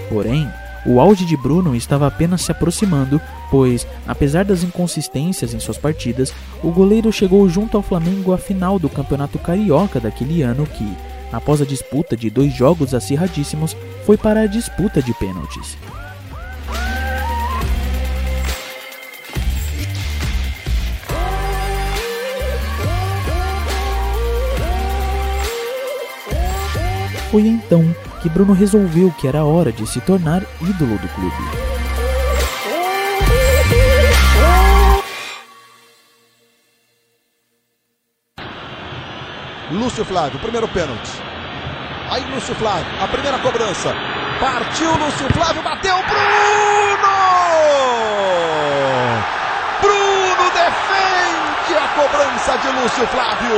Porém, 0.09 0.49
o 0.87 1.01
auge 1.01 1.25
de 1.25 1.37
Bruno 1.37 1.75
estava 1.75 2.07
apenas 2.07 2.43
se 2.43 2.53
aproximando, 2.53 3.21
pois, 3.51 3.85
apesar 4.07 4.45
das 4.45 4.63
inconsistências 4.63 5.53
em 5.53 5.59
suas 5.59 5.77
partidas, 5.77 6.33
o 6.63 6.71
goleiro 6.71 7.13
chegou 7.13 7.49
junto 7.49 7.77
ao 7.77 7.83
Flamengo 7.83 8.33
à 8.33 8.39
final 8.39 8.79
do 8.79 8.89
Campeonato 8.89 9.41
Carioca 9.41 9.99
daquele 9.99 10.43
ano 10.43 10.65
que, 10.65 10.89
após 11.33 11.61
a 11.61 11.65
disputa 11.65 12.17
de 12.17 12.31
dois 12.31 12.53
jogos 12.53 12.95
acirradíssimos, 12.95 13.77
foi 14.05 14.17
para 14.17 14.43
a 14.43 14.47
disputa 14.47 15.03
de 15.03 15.13
pênaltis. 15.15 15.77
Foi 27.31 27.47
então 27.47 27.85
que 28.23 28.29
Bruno 28.29 28.53
resolveu 28.53 29.13
que 29.13 29.29
era 29.29 29.45
hora 29.45 29.71
de 29.71 29.87
se 29.87 30.01
tornar 30.01 30.43
ídolo 30.63 30.97
do 30.99 31.09
clube. 31.09 31.66
Lúcio 39.71 40.05
Flávio, 40.05 40.39
primeiro 40.39 40.69
pênalti. 40.69 41.11
Aí 42.09 42.25
Lúcio 42.33 42.55
Flávio, 42.55 42.87
a 43.03 43.09
primeira 43.09 43.37
cobrança. 43.41 43.93
Partiu 44.39 44.95
Lúcio 44.97 45.27
Flávio, 45.35 45.61
bateu 45.61 45.97
Bruno! 45.97 47.17
Bruno 49.81 50.51
defende 50.55 51.75
a 51.75 51.89
cobrança 51.99 52.59
de 52.59 52.69
Lúcio 52.81 53.07
Flávio. 53.09 53.57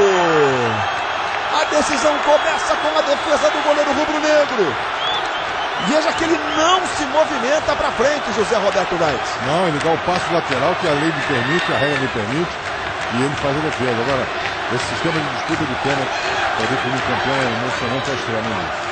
A 1.61 1.65
decisão 1.65 2.17
começa 2.25 2.75
com 2.77 2.99
a 2.99 3.03
defesa 3.03 3.51
do 3.51 3.63
goleiro 3.65 3.93
rubro-negro. 3.93 4.75
Veja 5.89 6.13
que 6.13 6.25
ele 6.25 6.41
não 6.57 6.87
se 6.87 7.05
movimenta 7.05 7.77
para 7.77 7.91
frente, 7.93 8.33
José 8.35 8.57
Roberto 8.57 8.97
Reis. 8.97 9.21
Não, 9.47 9.69
ele 9.69 9.79
dá 9.79 9.91
o 9.91 9.99
passo 9.99 10.33
lateral 10.33 10.75
que 10.81 10.89
a 10.89 10.93
lei 10.93 11.11
lhe 11.11 11.23
permite, 11.29 11.73
a 11.73 11.77
regra 11.77 11.99
lhe 11.99 12.09
permite, 12.09 12.51
e 13.13 13.23
ele 13.23 13.35
faz 13.37 13.57
a 13.57 13.61
defesa. 13.61 14.03
Agora, 14.03 14.27
esse 14.75 14.85
sistema 14.85 15.19
de 15.21 15.29
disputa 15.37 15.65
de 15.65 15.75
pênalti 15.83 16.13
para 16.57 16.67
definir 16.67 17.01
campeão 17.03 17.37
é 17.37 17.47
emocionante 17.57 18.11
a 18.11 18.15
extremamente. 18.15 18.89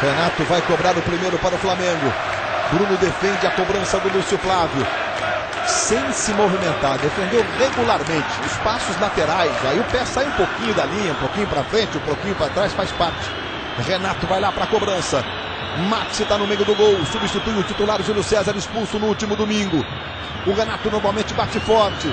Renato 0.00 0.44
vai 0.44 0.62
cobrar 0.62 0.96
o 0.96 1.02
primeiro 1.02 1.38
para 1.38 1.54
o 1.54 1.58
Flamengo. 1.58 2.12
Bruno 2.72 2.96
defende 2.96 3.46
a 3.46 3.50
cobrança 3.50 3.98
do 3.98 4.08
Lúcio 4.16 4.38
Flávio 4.38 4.86
sem 5.66 6.12
se 6.12 6.32
movimentar, 6.32 6.98
defendeu 6.98 7.44
regularmente 7.58 8.40
os 8.46 8.52
passos 8.58 8.98
laterais. 9.00 9.52
Aí 9.64 9.78
o 9.78 9.84
pé 9.84 10.04
sai 10.04 10.26
um 10.26 10.32
pouquinho 10.32 10.74
da 10.74 10.84
linha, 10.84 11.12
um 11.12 11.16
pouquinho 11.16 11.46
para 11.46 11.64
frente, 11.64 11.96
um 11.96 12.00
pouquinho 12.00 12.34
para 12.34 12.48
trás, 12.48 12.72
faz 12.72 12.90
parte. 12.92 13.30
Renato 13.86 14.26
vai 14.26 14.40
lá 14.40 14.52
para 14.52 14.64
a 14.64 14.66
cobrança. 14.66 15.24
Max 15.78 16.20
está 16.20 16.36
no 16.36 16.46
meio 16.46 16.64
do 16.64 16.74
gol, 16.74 17.04
substitui 17.06 17.58
o 17.58 17.62
titular 17.62 18.02
Júlio 18.02 18.22
César, 18.22 18.56
expulso 18.56 18.98
no 18.98 19.06
último 19.06 19.36
domingo. 19.36 19.84
O 20.46 20.52
Renato 20.52 20.90
normalmente 20.90 21.32
bate 21.34 21.60
forte. 21.60 22.12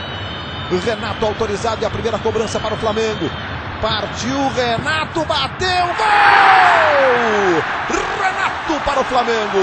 Renato 0.85 1.25
autorizado 1.25 1.81
e 1.81 1.85
a 1.85 1.89
primeira 1.89 2.19
cobrança 2.19 2.59
para 2.59 2.75
o 2.75 2.77
Flamengo. 2.77 3.29
Partiu, 3.81 4.49
Renato 4.49 5.23
bateu, 5.25 5.87
gol! 5.87 7.63
Renato 8.21 8.85
para 8.85 8.99
o 8.99 9.03
Flamengo. 9.05 9.57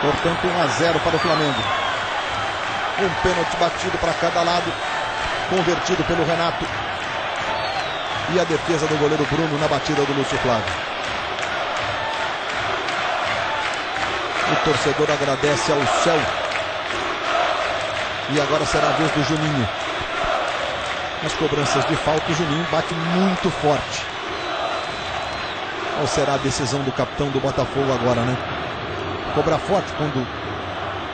Portanto, 0.00 0.46
1 0.46 0.62
a 0.62 0.66
0 0.66 1.00
para 1.00 1.16
o 1.16 1.18
Flamengo. 1.18 1.60
Um 3.00 3.22
pênalti 3.22 3.56
batido 3.56 3.98
para 3.98 4.12
cada 4.14 4.42
lado, 4.42 4.72
convertido 5.50 6.04
pelo 6.04 6.24
Renato. 6.24 6.64
E 8.32 8.40
a 8.40 8.44
defesa 8.44 8.86
do 8.86 8.96
goleiro 8.96 9.26
Bruno 9.26 9.58
na 9.58 9.66
batida 9.66 10.04
do 10.04 10.12
Lúcio 10.12 10.38
Flávio. 10.38 10.72
O 14.52 14.64
torcedor 14.64 15.10
agradece 15.10 15.72
ao 15.72 15.86
céu. 16.02 16.20
E 18.30 18.40
agora 18.40 18.64
será 18.64 18.88
a 18.88 18.92
vez 18.92 19.10
do 19.12 19.24
Juninho. 19.24 19.68
Nas 21.22 21.34
cobranças 21.34 21.84
de 21.86 21.96
falta, 21.96 22.30
o 22.30 22.34
Juninho 22.34 22.66
bate 22.70 22.94
muito 22.94 23.50
forte. 23.50 24.06
Qual 25.96 26.06
será 26.06 26.34
a 26.34 26.38
decisão 26.38 26.82
do 26.82 26.92
capitão 26.92 27.28
do 27.30 27.40
Botafogo 27.40 27.92
agora, 27.92 28.22
né? 28.22 28.36
cobrar 29.34 29.58
forte 29.58 29.92
quando, 29.96 30.26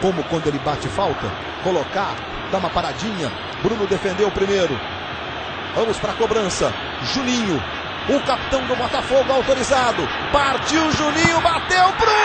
como 0.01 0.23
quando 0.25 0.47
ele 0.49 0.59
bate 0.59 0.89
falta, 0.89 1.31
colocar, 1.63 2.15
dar 2.51 2.59
uma 2.59 2.71
paradinha. 2.71 3.31
Bruno 3.63 3.87
defendeu 3.87 4.29
o 4.29 4.33
primeiro. 4.33 4.79
Vamos 5.75 5.99
para 5.99 6.13
a 6.13 6.15
cobrança. 6.17 6.73
Juninho, 7.03 7.63
o 8.09 8.21
capitão 8.21 8.63
do 8.65 8.77
Botafogo 8.77 9.33
autorizado. 9.33 10.09
Partiu 10.33 10.91
Juninho, 10.93 11.41
bateu 11.41 11.93
Bruno! 11.93 12.17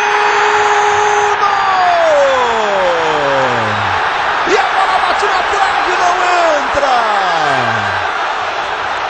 E 4.47 4.57
a 4.57 4.63
bola 4.63 4.99
bate 4.99 5.25
na 5.25 5.43
trave, 5.51 5.93
não 5.99 6.15
entra! 6.57 6.95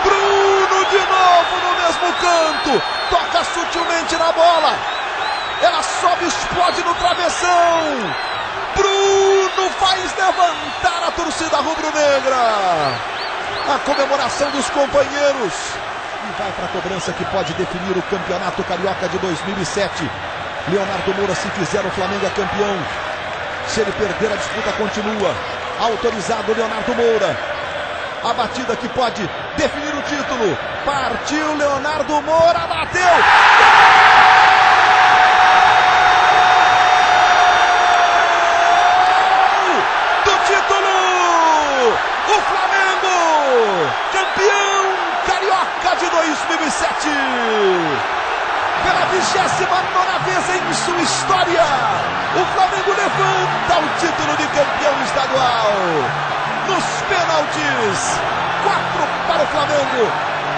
Bruno 0.04 0.86
de 0.90 0.98
novo 0.98 1.54
no 1.64 1.72
mesmo 1.84 2.14
canto. 2.20 2.82
Toca 3.10 3.44
sutilmente 3.44 4.16
na 4.18 4.32
bola. 4.32 4.76
Ela 5.62 5.84
sobe, 5.84 6.26
explode 6.26 6.84
no 6.84 6.96
travessão. 6.96 8.16
Bruno 8.76 9.70
faz 9.80 10.16
levantar 10.18 11.04
a 11.08 11.12
torcida 11.12 11.58
rubro-negra. 11.58 13.21
A 13.70 13.80
comemoração 13.80 14.50
dos 14.52 14.70
companheiros. 14.70 15.54
E 16.24 16.42
vai 16.42 16.52
para 16.52 16.66
a 16.66 16.68
cobrança 16.70 17.14
que 17.14 17.26
pode 17.26 17.54
definir 17.54 17.98
o 17.98 18.02
campeonato 18.04 18.64
carioca 18.64 19.08
de 19.08 19.18
2007. 19.20 20.10
Leonardo 20.70 21.14
Moura, 21.16 21.36
se 21.36 21.50
fizer, 21.52 21.86
o 21.86 21.92
Flamengo 21.92 22.26
é 22.26 22.30
campeão. 22.30 22.78
Se 23.68 23.82
ele 23.82 23.92
perder, 23.94 24.34
a 24.34 24.36
disputa 24.36 24.72
continua. 24.74 25.36
Autorizado 25.80 26.54
Leonardo 26.54 26.96
Moura. 26.96 27.38
A 28.24 28.34
batida 28.34 28.76
que 28.76 28.88
pode 28.90 29.28
definir 29.58 29.96
o 29.96 30.02
título. 30.04 30.58
Partiu 30.86 31.56
Leonardo 31.56 32.22
Moura, 32.22 32.60
bateu. 32.68 33.02
de 33.02 34.11
2007. 47.02 47.10
Pela 48.84 49.06
29 49.06 49.42
vez 50.26 50.50
em 50.50 50.74
sua 50.74 51.02
história, 51.02 51.64
o 52.36 52.46
Flamengo 52.54 52.92
levanta 52.92 53.80
o 53.80 53.90
título 54.00 54.38
de 54.38 54.48
campeão 54.48 54.94
estadual. 55.04 55.72
Nos 56.68 56.86
pênaltis, 57.10 58.20
quatro 58.64 59.04
para 59.28 59.44
o 59.44 59.48
Flamengo, 59.48 60.12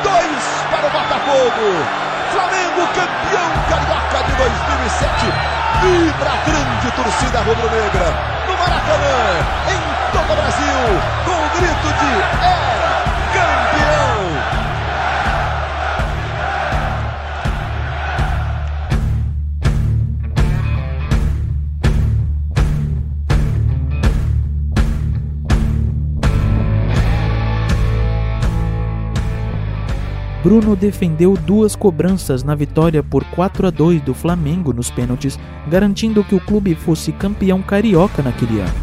dois 0.04 0.44
para 0.70 0.88
o 0.88 0.92
Botafogo. 0.92 1.68
Flamengo 2.32 2.88
campeão 2.94 3.52
carioca 3.70 4.24
de 4.24 4.36
2007. 4.36 5.34
Vibra 5.82 6.30
a 6.30 6.38
grande 6.50 6.92
torcida 6.92 7.40
rubro-negra 7.40 8.08
no 8.48 8.58
Maracanã, 8.58 9.18
em 9.70 9.82
todo 10.12 10.32
o 10.32 10.36
Brasil, 10.36 11.02
com 11.26 11.32
o 11.32 11.50
grito 11.60 11.90
de 12.00 12.12
é 12.42 12.64
campeão. 13.34 13.93
Bruno 30.44 30.76
defendeu 30.76 31.38
duas 31.38 31.74
cobranças 31.74 32.44
na 32.44 32.54
vitória 32.54 33.02
por 33.02 33.24
4 33.24 33.68
a 33.68 33.70
2 33.70 34.02
do 34.02 34.14
Flamengo 34.14 34.74
nos 34.74 34.92
pênaltis, 34.92 35.40
garantindo 35.70 36.22
que 36.22 36.36
o 36.36 36.40
clube 36.42 36.76
fosse 36.76 37.14
campeão 37.14 37.62
carioca 37.62 38.22
naquele 38.22 38.60
ano. 38.60 38.74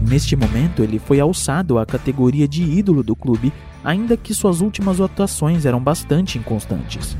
Neste 0.00 0.34
momento, 0.34 0.82
ele 0.82 0.98
foi 0.98 1.20
alçado 1.20 1.78
à 1.78 1.86
categoria 1.86 2.48
de 2.48 2.64
ídolo 2.64 3.04
do 3.04 3.14
clube, 3.14 3.52
ainda 3.84 4.16
que 4.16 4.34
suas 4.34 4.60
últimas 4.60 5.00
atuações 5.00 5.64
eram 5.64 5.80
bastante 5.80 6.38
inconstantes. 6.38 7.16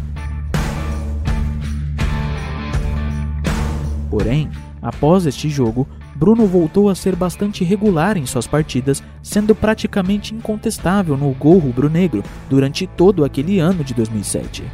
Porém, 4.11 4.51
após 4.83 5.27
este 5.27 5.49
jogo, 5.49 5.87
Bruno 6.17 6.47
voltou 6.47 6.89
a 6.89 6.95
ser 6.95 7.15
bastante 7.15 7.63
regular 7.63 8.17
em 8.17 8.25
suas 8.25 8.47
partidas, 8.47 9.03
sendo 9.23 9.55
praticamente 9.55 10.35
incontestável 10.35 11.15
no 11.15 11.31
gol 11.33 11.59
rubro-negro 11.59 12.23
durante 12.49 12.87
todo 12.87 13.23
aquele 13.23 13.59
ano 13.59 13.85
de 13.85 13.93
2007. 13.93 14.65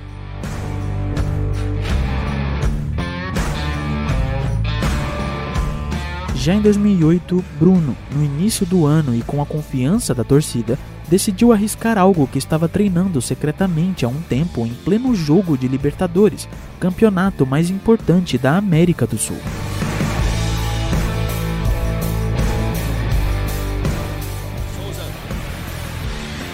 Já 6.36 6.54
em 6.54 6.60
2008, 6.60 7.44
Bruno, 7.58 7.96
no 8.14 8.24
início 8.24 8.64
do 8.64 8.86
ano 8.86 9.14
e 9.14 9.22
com 9.22 9.42
a 9.42 9.46
confiança 9.46 10.14
da 10.14 10.24
torcida, 10.24 10.78
decidiu 11.08 11.52
arriscar 11.52 11.98
algo 11.98 12.26
que 12.26 12.38
estava 12.38 12.68
treinando 12.68 13.20
secretamente 13.20 14.04
há 14.04 14.08
um 14.08 14.20
tempo 14.22 14.64
em 14.64 14.74
pleno 14.84 15.14
jogo 15.14 15.58
de 15.58 15.68
Libertadores, 15.68 16.48
campeonato 16.80 17.44
mais 17.44 17.68
importante 17.68 18.38
da 18.38 18.56
América 18.56 19.06
do 19.06 19.18
Sul. 19.18 19.38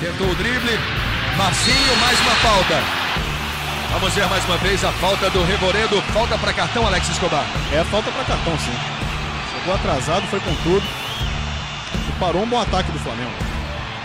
Tentou 0.01 0.31
o 0.31 0.35
drible. 0.37 0.79
Marcinho, 1.37 1.97
mais 1.97 2.21
uma 2.21 2.35
falta. 2.37 2.83
Vamos 3.91 4.15
ver 4.15 4.29
mais 4.29 4.45
uma 4.45 4.57
vez 4.59 4.85
a 4.85 4.93
falta 4.93 5.29
do 5.31 5.43
Reboredo. 5.45 6.01
Falta 6.13 6.39
para 6.39 6.53
cartão, 6.53 6.87
Alex 6.87 7.09
Escobar. 7.09 7.45
É 7.73 7.83
falta 7.85 8.09
para 8.13 8.25
cartão, 8.25 8.57
sim. 8.59 8.79
Chegou 9.53 9.75
atrasado, 9.75 10.23
foi 10.29 10.39
com 10.39 10.55
tudo. 10.63 10.87
E 12.09 12.13
parou 12.21 12.45
um 12.45 12.47
bom 12.47 12.61
ataque 12.61 12.93
do 12.93 12.99
Flamengo. 13.01 13.33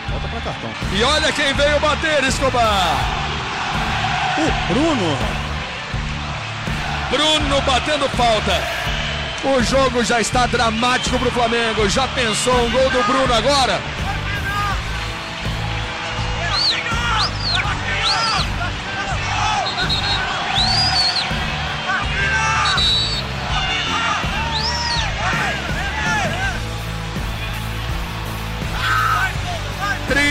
Falta 0.10 0.28
para 0.30 0.42
cartão. 0.42 0.70
E 0.94 1.04
olha 1.04 1.32
quem 1.32 1.54
veio 1.54 1.80
bater, 1.80 2.24
Escobar. 2.24 2.98
O 4.40 4.74
Bruno. 4.74 5.18
Bruno 7.12 7.62
batendo 7.62 8.10
falta. 8.18 8.64
O 9.44 9.62
jogo 9.62 10.04
já 10.04 10.20
está 10.20 10.48
dramático 10.48 11.20
para 11.20 11.28
o 11.28 11.32
Flamengo. 11.32 11.88
Já 11.88 12.08
pensou 12.08 12.66
um 12.66 12.72
gol 12.72 12.90
do 12.90 13.04
Bruno 13.04 13.32
agora? 13.32 13.80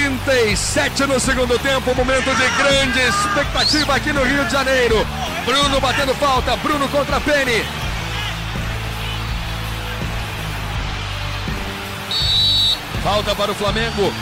37 0.02 1.06
no 1.06 1.20
segundo 1.20 1.56
tempo, 1.60 1.94
momento 1.94 2.34
de 2.34 2.48
grande 2.60 3.00
expectativa 3.00 3.94
aqui 3.94 4.12
no 4.12 4.24
Rio 4.24 4.44
de 4.44 4.50
Janeiro. 4.50 5.06
Bruno 5.44 5.80
batendo 5.80 6.12
falta, 6.16 6.56
Bruno 6.56 6.88
contra 6.88 7.20
Penny. 7.20 7.64
Falta 13.04 13.34
para 13.36 13.52
o 13.52 13.54
Flamengo. 13.54 14.12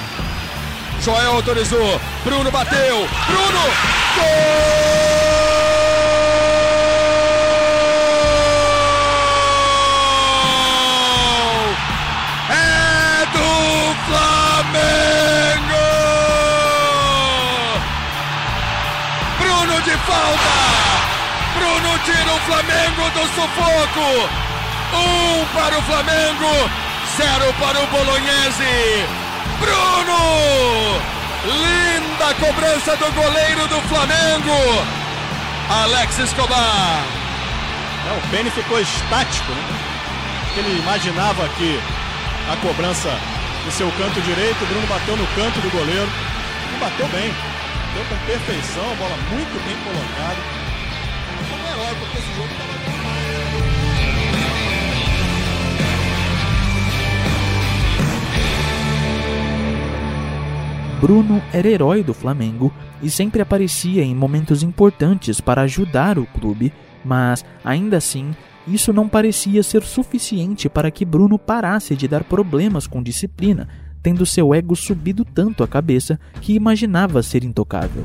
Joel 1.03 1.33
autorizou. 1.33 1.99
Bruno 2.25 2.51
bateu. 2.51 3.09
Bruno! 3.27 3.63
Gol! 4.17 4.81
Falta! 20.11 20.55
Bruno 21.55 21.99
tira 22.05 22.33
o 22.35 22.41
Flamengo 22.41 23.03
do 23.15 23.25
sufoco! 23.35 24.29
Um 24.93 25.47
para 25.55 25.79
o 25.79 25.83
Flamengo, 25.83 26.71
zero 27.17 27.55
para 27.55 27.81
o 27.81 27.87
Bolognese. 27.87 29.07
Bruno! 29.61 31.01
Linda 31.45 32.35
cobrança 32.35 32.97
do 32.97 33.13
goleiro 33.13 33.67
do 33.69 33.81
Flamengo, 33.89 34.85
Alex 35.71 36.19
Escobar. 36.19 37.05
É, 38.09 38.19
o 38.19 38.31
Penny 38.31 38.51
ficou 38.51 38.81
estático, 38.81 39.53
né? 39.53 39.81
Ele 40.57 40.81
imaginava 40.81 41.49
que 41.57 41.81
a 42.51 42.57
cobrança 42.57 43.09
no 43.65 43.71
seu 43.71 43.91
canto 43.93 44.21
direito, 44.21 44.63
o 44.63 44.67
Bruno 44.67 44.87
bateu 44.87 45.17
no 45.17 45.27
canto 45.29 45.61
do 45.61 45.71
goleiro 45.71 46.09
e 46.75 46.81
bateu 46.81 47.07
bem. 47.09 47.33
Deu 48.01 48.09
com 48.09 48.25
perfeição, 48.25 48.97
bola 48.97 49.15
muito 49.31 49.63
bem 49.63 49.77
colocada. 49.85 50.41
Como 51.51 51.67
é 51.67 51.71
herói, 51.71 51.95
porque 51.99 52.17
esse 52.17 52.33
jogo 52.35 52.49
estava 52.51 52.71
Bruno 60.99 61.43
era 61.53 61.69
herói 61.69 62.03
do 62.03 62.15
Flamengo 62.15 62.73
e 63.03 63.11
sempre 63.11 63.43
aparecia 63.43 64.03
em 64.03 64.15
momentos 64.15 64.63
importantes 64.63 65.39
para 65.39 65.61
ajudar 65.63 66.19
o 66.19 66.25
clube, 66.25 66.73
mas 67.05 67.45
ainda 67.63 67.99
assim 67.99 68.35
isso 68.67 68.95
não 68.95 69.11
parecia 69.11 69.63
ser 69.63 69.83
suficiente 69.83 70.71
para 70.71 70.91
que 70.91 71.05
Bruno 71.05 71.39
parasse 71.39 71.95
de 71.95 72.09
dar 72.09 72.25
problemas 72.25 72.87
com 72.87 73.03
disciplina, 73.03 73.69
tendo 74.03 74.25
seu 74.27 74.55
ego 74.55 74.75
subido 74.75 75.25
tanto 75.25 75.63
a 75.63 75.69
cabeça 75.69 76.19
que 76.41 76.55
imaginava 76.55 77.23
ser 77.23 77.45
intocável. 77.45 78.05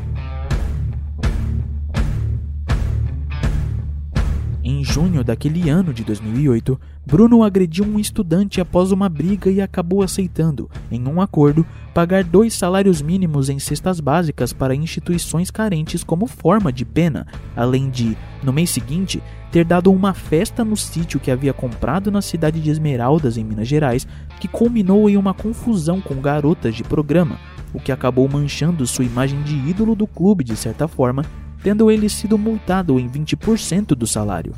Em 4.63 4.83
junho 4.83 5.23
daquele 5.23 5.69
ano 5.69 5.93
de 5.93 6.03
2008, 6.03 6.79
Bruno 7.06 7.43
agrediu 7.43 7.86
um 7.86 7.99
estudante 7.99 8.60
após 8.60 8.91
uma 8.91 9.08
briga 9.08 9.51
e 9.51 9.62
acabou 9.62 10.01
aceitando, 10.01 10.70
em 10.91 11.08
um 11.08 11.22
acordo, 11.22 11.66
pagar 11.93 12.24
dois 12.24 12.53
salários 12.53 13.01
mínimos 13.01 13.47
em 13.47 13.60
cestas 13.60 13.99
básicas 13.99 14.51
para 14.51 14.74
instituições 14.74 15.51
carentes 15.51 16.03
como 16.03 16.26
forma 16.26 16.74
de 16.74 16.84
pena, 16.84 17.28
além 17.56 17.89
de, 17.89 18.18
no 18.41 18.51
mês 18.51 18.72
seguinte, 18.72 19.22
ter 19.51 19.64
dado 19.64 19.91
uma 19.91 20.14
festa 20.14 20.66
no 20.66 20.76
sítio 20.76 21.20
que 21.20 21.30
havia 21.30 21.53
comprado 21.53 22.12
na 22.12 22.22
cidade 22.22 22.60
de 22.60 22.70
Esmeraldas, 22.70 23.38
em 23.38 23.43
Minas 23.43 23.68
Gerais, 23.68 24.08
que 24.39 24.47
culminou 24.47 25.10
em 25.10 25.16
uma 25.16 25.34
confusão 25.34 26.01
com 26.01 26.16
garotas 26.16 26.74
de 26.74 26.84
programa, 26.84 27.39
o 27.74 27.80
que 27.80 27.91
acabou 27.91 28.28
manchando 28.28 28.88
sua 28.88 29.06
imagem 29.06 29.41
de 29.43 29.56
ídolo 29.70 29.95
do 29.95 30.08
clube 30.08 30.43
de 30.43 30.56
certa 30.56 30.88
forma 30.88 31.24
tendo 31.66 31.89
ele 31.89 32.08
sido 32.08 32.38
multado 32.38 32.99
em 32.99 33.10
20% 33.10 33.95
do 33.95 34.06
salário. 34.06 34.53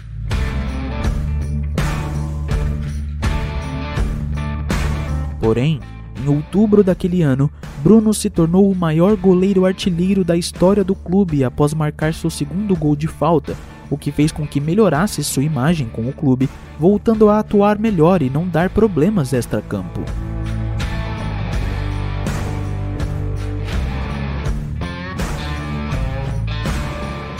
Porém, 5.40 5.80
em 6.24 6.28
outubro 6.28 6.84
daquele 6.84 7.22
ano, 7.22 7.50
Bruno 7.84 8.14
se 8.14 8.30
tornou 8.30 8.70
o 8.72 8.76
maior 8.76 9.16
goleiro 9.16 9.66
artilheiro 9.66 10.24
da 10.24 10.36
história 10.36 10.84
do 10.84 10.96
clube 10.96 11.44
após 11.44 11.74
marcar 11.74 12.14
seu 12.14 12.30
segundo 12.30 12.76
gol 12.76 12.96
de 12.96 13.08
falta, 13.08 13.56
o 13.90 13.98
que 13.98 14.12
fez 14.12 14.32
com 14.32 14.48
que 14.48 14.60
melhorasse 14.60 15.24
sua 15.24 15.44
imagem 15.44 15.88
com 15.88 16.08
o 16.10 16.14
clube, 16.14 16.50
voltando 16.80 17.30
a 17.30 17.40
atuar 17.40 17.78
melhor 17.78 18.22
e 18.22 18.30
não 18.30 18.48
dar 18.48 18.70
problemas 18.70 19.32
extra-campo. 19.32 20.02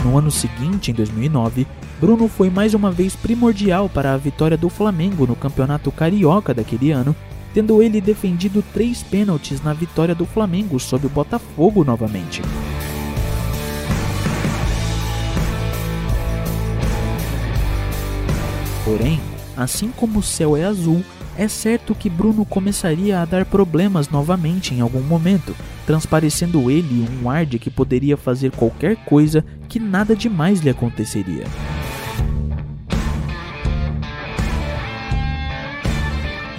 No 0.04 0.16
ano 0.16 0.30
seguinte, 0.30 0.90
em 0.90 0.94
2009, 0.94 1.66
Bruno 2.00 2.28
foi 2.28 2.48
mais 2.48 2.72
uma 2.72 2.90
vez 2.90 3.16
primordial 3.16 3.88
para 3.88 4.14
a 4.14 4.16
vitória 4.16 4.56
do 4.56 4.68
Flamengo 4.68 5.26
no 5.26 5.34
Campeonato 5.34 5.90
Carioca 5.90 6.54
daquele 6.54 6.92
ano, 6.92 7.14
tendo 7.52 7.82
ele 7.82 8.00
defendido 8.00 8.62
três 8.72 9.02
pênaltis 9.02 9.62
na 9.62 9.72
vitória 9.72 10.14
do 10.14 10.26
Flamengo 10.26 10.78
sobre 10.78 11.06
o 11.06 11.10
Botafogo 11.10 11.84
novamente. 11.84 12.42
Porém, 18.84 19.20
assim 19.56 19.90
como 19.94 20.20
o 20.20 20.22
céu 20.22 20.56
é 20.56 20.64
azul, 20.64 21.04
é 21.36 21.46
certo 21.46 21.94
que 21.94 22.10
Bruno 22.10 22.44
começaria 22.44 23.20
a 23.20 23.24
dar 23.24 23.44
problemas 23.44 24.08
novamente 24.08 24.74
em 24.74 24.80
algum 24.80 25.02
momento, 25.02 25.54
transparecendo 25.86 26.70
ele 26.70 27.06
um 27.22 27.30
ar 27.30 27.46
de 27.46 27.58
que 27.58 27.70
poderia 27.70 28.16
fazer 28.16 28.50
qualquer 28.50 28.96
coisa 29.04 29.44
que 29.68 29.78
nada 29.78 30.16
demais 30.16 30.60
lhe 30.60 30.70
aconteceria. 30.70 31.44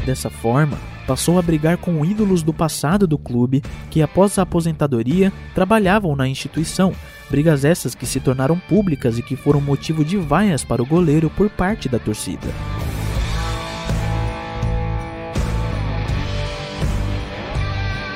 Dessa 0.09 0.27
forma, 0.27 0.75
passou 1.05 1.37
a 1.37 1.41
brigar 1.43 1.77
com 1.77 2.03
ídolos 2.03 2.41
do 2.41 2.51
passado 2.51 3.05
do 3.05 3.15
clube 3.15 3.61
que, 3.91 4.01
após 4.01 4.39
a 4.39 4.41
aposentadoria, 4.41 5.31
trabalhavam 5.53 6.15
na 6.15 6.27
instituição. 6.27 6.95
Brigas 7.29 7.63
essas 7.63 7.93
que 7.93 8.07
se 8.07 8.19
tornaram 8.19 8.57
públicas 8.57 9.19
e 9.19 9.21
que 9.21 9.35
foram 9.35 9.61
motivo 9.61 10.03
de 10.03 10.17
vaias 10.17 10.63
para 10.63 10.81
o 10.81 10.85
goleiro 10.85 11.29
por 11.29 11.47
parte 11.47 11.87
da 11.87 11.99
torcida. 11.99 12.47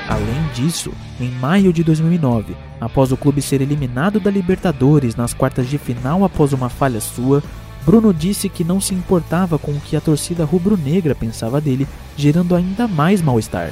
Além 0.10 0.48
disso, 0.56 0.92
em 1.22 1.30
maio 1.30 1.72
de 1.72 1.84
2009, 1.84 2.56
após 2.82 3.12
o 3.12 3.18
clube 3.18 3.40
ser 3.40 3.62
eliminado 3.62 4.20
da 4.20 4.32
Libertadores 4.32 5.16
nas 5.16 5.32
quartas 5.32 5.70
de 5.70 5.78
final 5.78 6.24
após 6.24 6.54
uma 6.54 6.70
falha 6.70 7.00
sua, 7.00 7.44
Bruno 7.86 8.14
disse 8.14 8.48
que 8.48 8.64
não 8.64 8.80
se 8.80 8.94
importava 8.94 9.60
com 9.60 9.72
o 9.72 9.80
que 9.80 9.96
a 9.96 10.02
torcida 10.02 10.46
rubro-negra 10.46 11.14
pensava 11.14 11.60
dele, 11.60 11.88
gerando 12.16 12.56
ainda 12.56 12.88
mais 12.88 13.22
mal-estar. 13.22 13.72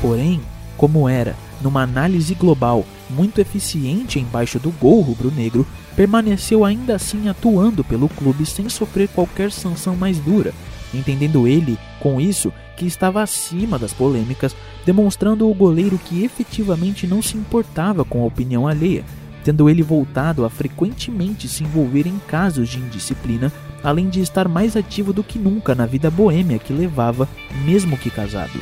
Porém, 0.00 0.40
como 0.76 1.08
era, 1.08 1.34
numa 1.60 1.82
análise 1.82 2.32
global 2.34 2.84
muito 3.10 3.40
eficiente 3.40 4.20
embaixo 4.20 4.60
do 4.60 4.70
gol 4.70 5.00
rubro-negro, 5.00 5.66
permaneceu 5.96 6.64
ainda 6.64 6.94
assim 6.94 7.28
atuando 7.28 7.82
pelo 7.82 8.08
clube 8.08 8.46
sem 8.46 8.68
sofrer 8.68 9.08
qualquer 9.08 9.50
sanção 9.50 9.96
mais 9.96 10.18
dura, 10.18 10.54
entendendo 10.94 11.46
ele, 11.46 11.78
com 12.00 12.20
isso, 12.20 12.52
que 12.76 12.86
estava 12.86 13.22
acima 13.22 13.78
das 13.78 13.92
polêmicas, 13.92 14.54
demonstrando 14.86 15.48
o 15.48 15.54
goleiro 15.54 15.98
que 15.98 16.24
efetivamente 16.24 17.06
não 17.06 17.20
se 17.20 17.36
importava 17.36 18.04
com 18.04 18.22
a 18.22 18.26
opinião 18.26 18.66
alheia, 18.66 19.04
tendo 19.44 19.68
ele 19.68 19.82
voltado 19.82 20.44
a 20.44 20.50
frequentemente 20.50 21.48
se 21.48 21.64
envolver 21.64 22.06
em 22.06 22.18
casos 22.26 22.68
de 22.68 22.78
indisciplina, 22.78 23.52
além 23.82 24.08
de 24.08 24.20
estar 24.20 24.48
mais 24.48 24.76
ativo 24.76 25.12
do 25.12 25.22
que 25.22 25.38
nunca 25.38 25.74
na 25.74 25.86
vida 25.86 26.10
boêmia 26.10 26.58
que 26.58 26.72
levava, 26.72 27.28
mesmo 27.64 27.96
que 27.96 28.10
casado. 28.10 28.60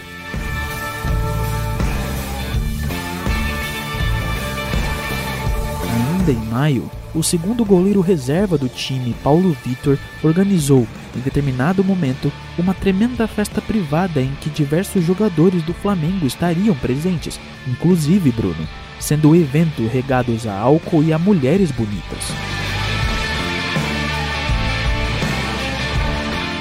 Ainda 6.26 6.32
em 6.32 6.50
maio, 6.50 6.90
o 7.14 7.22
segundo 7.22 7.64
goleiro 7.64 8.00
reserva 8.00 8.58
do 8.58 8.68
time, 8.68 9.14
Paulo 9.22 9.56
Vitor, 9.64 9.98
organizou, 10.22 10.86
em 11.16 11.20
determinado 11.20 11.82
momento, 11.82 12.30
uma 12.58 12.74
tremenda 12.74 13.26
festa 13.26 13.60
privada 13.60 14.20
em 14.20 14.32
que 14.40 14.50
diversos 14.50 15.04
jogadores 15.04 15.62
do 15.62 15.72
Flamengo 15.72 16.26
estariam 16.26 16.74
presentes, 16.74 17.40
inclusive 17.66 18.30
Bruno, 18.30 18.68
sendo 19.00 19.30
o 19.30 19.36
evento 19.36 19.86
regados 19.86 20.46
a 20.46 20.58
álcool 20.58 21.02
e 21.02 21.12
a 21.12 21.18
mulheres 21.18 21.70
bonitas. 21.70 22.32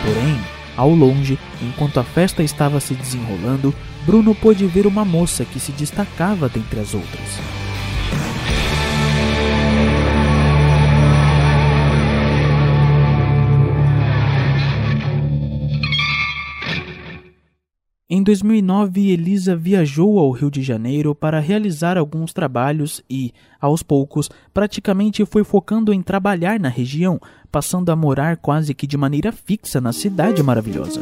Porém, 0.03 0.39
ao 0.77 0.91
longe, 0.91 1.37
enquanto 1.61 1.99
a 1.99 2.03
festa 2.03 2.43
estava 2.43 2.79
se 2.79 2.93
desenrolando, 2.93 3.73
Bruno 4.05 4.35
pôde 4.35 4.65
ver 4.67 4.85
uma 4.85 5.03
moça 5.03 5.43
que 5.43 5.59
se 5.59 5.71
destacava 5.71 6.47
dentre 6.47 6.79
as 6.79 6.93
outras. 6.93 7.64
Em 18.07 18.21
2009, 18.21 19.09
Elisa 19.09 19.55
viajou 19.55 20.19
ao 20.19 20.29
Rio 20.29 20.51
de 20.51 20.61
Janeiro 20.61 21.15
para 21.15 21.39
realizar 21.39 21.97
alguns 21.97 22.31
trabalhos 22.31 23.01
e, 23.09 23.33
aos 23.59 23.81
poucos, 23.81 24.29
praticamente 24.53 25.25
foi 25.25 25.43
focando 25.43 25.91
em 25.91 26.03
trabalhar 26.03 26.59
na 26.59 26.69
região, 26.69 27.19
passando 27.51 27.89
a 27.89 27.95
morar 27.95 28.37
quase 28.37 28.75
que 28.75 28.85
de 28.85 28.95
maneira 28.95 29.31
fixa 29.31 29.81
na 29.81 29.91
cidade 29.91 30.43
maravilhosa. 30.43 31.01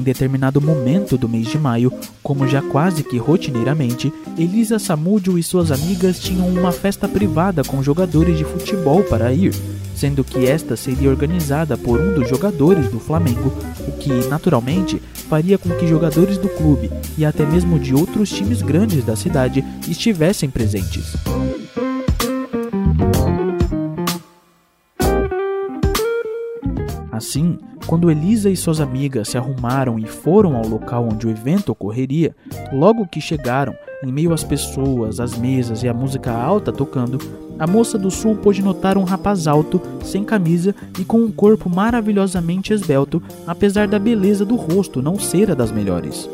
Em 0.00 0.02
determinado 0.02 0.62
momento 0.62 1.18
do 1.18 1.28
mês 1.28 1.48
de 1.48 1.58
maio, 1.58 1.92
como 2.22 2.48
já 2.48 2.62
quase 2.62 3.04
que 3.04 3.18
rotineiramente, 3.18 4.10
Elisa 4.38 4.78
Samudio 4.78 5.38
e 5.38 5.42
suas 5.42 5.70
amigas 5.70 6.18
tinham 6.18 6.48
uma 6.48 6.72
festa 6.72 7.06
privada 7.06 7.62
com 7.62 7.82
jogadores 7.82 8.38
de 8.38 8.44
futebol 8.44 9.02
para 9.02 9.30
ir, 9.30 9.54
sendo 9.94 10.24
que 10.24 10.46
esta 10.46 10.74
seria 10.74 11.10
organizada 11.10 11.76
por 11.76 12.00
um 12.00 12.14
dos 12.14 12.30
jogadores 12.30 12.90
do 12.90 12.98
Flamengo, 12.98 13.52
o 13.86 13.92
que, 13.92 14.26
naturalmente, 14.26 15.02
faria 15.28 15.58
com 15.58 15.68
que 15.68 15.86
jogadores 15.86 16.38
do 16.38 16.48
clube 16.48 16.90
e 17.18 17.26
até 17.26 17.44
mesmo 17.44 17.78
de 17.78 17.94
outros 17.94 18.30
times 18.30 18.62
grandes 18.62 19.04
da 19.04 19.14
cidade 19.14 19.62
estivessem 19.86 20.48
presentes. 20.48 21.12
Assim, 27.20 27.58
quando 27.86 28.10
Elisa 28.10 28.48
e 28.48 28.56
suas 28.56 28.80
amigas 28.80 29.28
se 29.28 29.36
arrumaram 29.36 29.98
e 29.98 30.06
foram 30.06 30.56
ao 30.56 30.66
local 30.66 31.06
onde 31.06 31.26
o 31.26 31.30
evento 31.30 31.70
ocorreria, 31.70 32.34
logo 32.72 33.06
que 33.06 33.20
chegaram, 33.20 33.74
em 34.02 34.10
meio 34.10 34.32
às 34.32 34.42
pessoas, 34.42 35.20
às 35.20 35.36
mesas 35.36 35.82
e 35.82 35.88
à 35.88 35.92
música 35.92 36.32
alta 36.32 36.72
tocando, 36.72 37.18
a 37.58 37.66
moça 37.66 37.98
do 37.98 38.10
sul 38.10 38.36
pôde 38.36 38.62
notar 38.62 38.96
um 38.96 39.04
rapaz 39.04 39.46
alto, 39.46 39.82
sem 40.02 40.24
camisa 40.24 40.74
e 40.98 41.04
com 41.04 41.18
um 41.18 41.30
corpo 41.30 41.68
maravilhosamente 41.68 42.72
esbelto, 42.72 43.22
apesar 43.46 43.86
da 43.86 43.98
beleza 43.98 44.42
do 44.42 44.56
rosto 44.56 45.02
não 45.02 45.18
ser 45.18 45.50
a 45.50 45.54
das 45.54 45.70
melhores. 45.70 46.26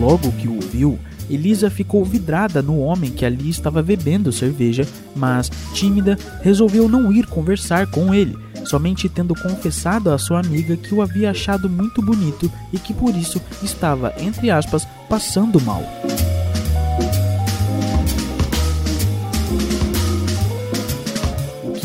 Logo 0.00 0.32
que 0.32 0.48
o 0.48 0.58
viu, 0.58 0.98
Elisa 1.30 1.70
ficou 1.70 2.04
vidrada 2.04 2.60
no 2.60 2.78
homem 2.80 3.10
que 3.10 3.24
ali 3.24 3.48
estava 3.48 3.82
bebendo 3.82 4.32
cerveja, 4.32 4.86
mas, 5.14 5.50
tímida, 5.72 6.18
resolveu 6.42 6.88
não 6.88 7.12
ir 7.12 7.26
conversar 7.26 7.86
com 7.86 8.12
ele, 8.14 8.36
somente 8.64 9.08
tendo 9.08 9.34
confessado 9.34 10.10
à 10.10 10.18
sua 10.18 10.40
amiga 10.40 10.76
que 10.76 10.94
o 10.94 11.02
havia 11.02 11.30
achado 11.30 11.68
muito 11.68 12.02
bonito 12.02 12.50
e 12.72 12.78
que 12.78 12.92
por 12.92 13.14
isso 13.14 13.40
estava, 13.62 14.12
entre 14.18 14.50
aspas, 14.50 14.86
passando 15.08 15.60
mal. 15.60 15.82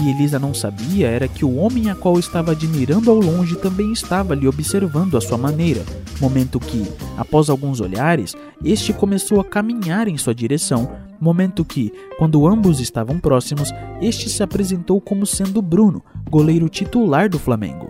Que 0.05 0.11
Elisa 0.11 0.37
não 0.37 0.53
sabia 0.53 1.07
era 1.07 1.27
que 1.27 1.43
o 1.43 1.55
homem 1.55 1.89
a 1.89 1.95
qual 1.95 2.19
estava 2.19 2.51
admirando 2.51 3.09
ao 3.09 3.17
longe 3.17 3.55
também 3.55 3.91
estava 3.91 4.35
lhe 4.35 4.47
observando 4.47 5.17
à 5.17 5.21
sua 5.21 5.35
maneira, 5.35 5.83
momento 6.21 6.59
que, 6.59 6.85
após 7.17 7.49
alguns 7.49 7.81
olhares, 7.81 8.35
este 8.63 8.93
começou 8.93 9.39
a 9.39 9.43
caminhar 9.43 10.07
em 10.07 10.15
sua 10.15 10.35
direção, 10.35 10.91
momento 11.19 11.65
que, 11.65 11.91
quando 12.19 12.47
ambos 12.47 12.79
estavam 12.79 13.19
próximos, 13.19 13.71
este 13.99 14.29
se 14.29 14.43
apresentou 14.43 15.01
como 15.01 15.25
sendo 15.25 15.59
Bruno, 15.59 16.03
goleiro 16.29 16.69
titular 16.69 17.27
do 17.27 17.39
Flamengo. 17.39 17.89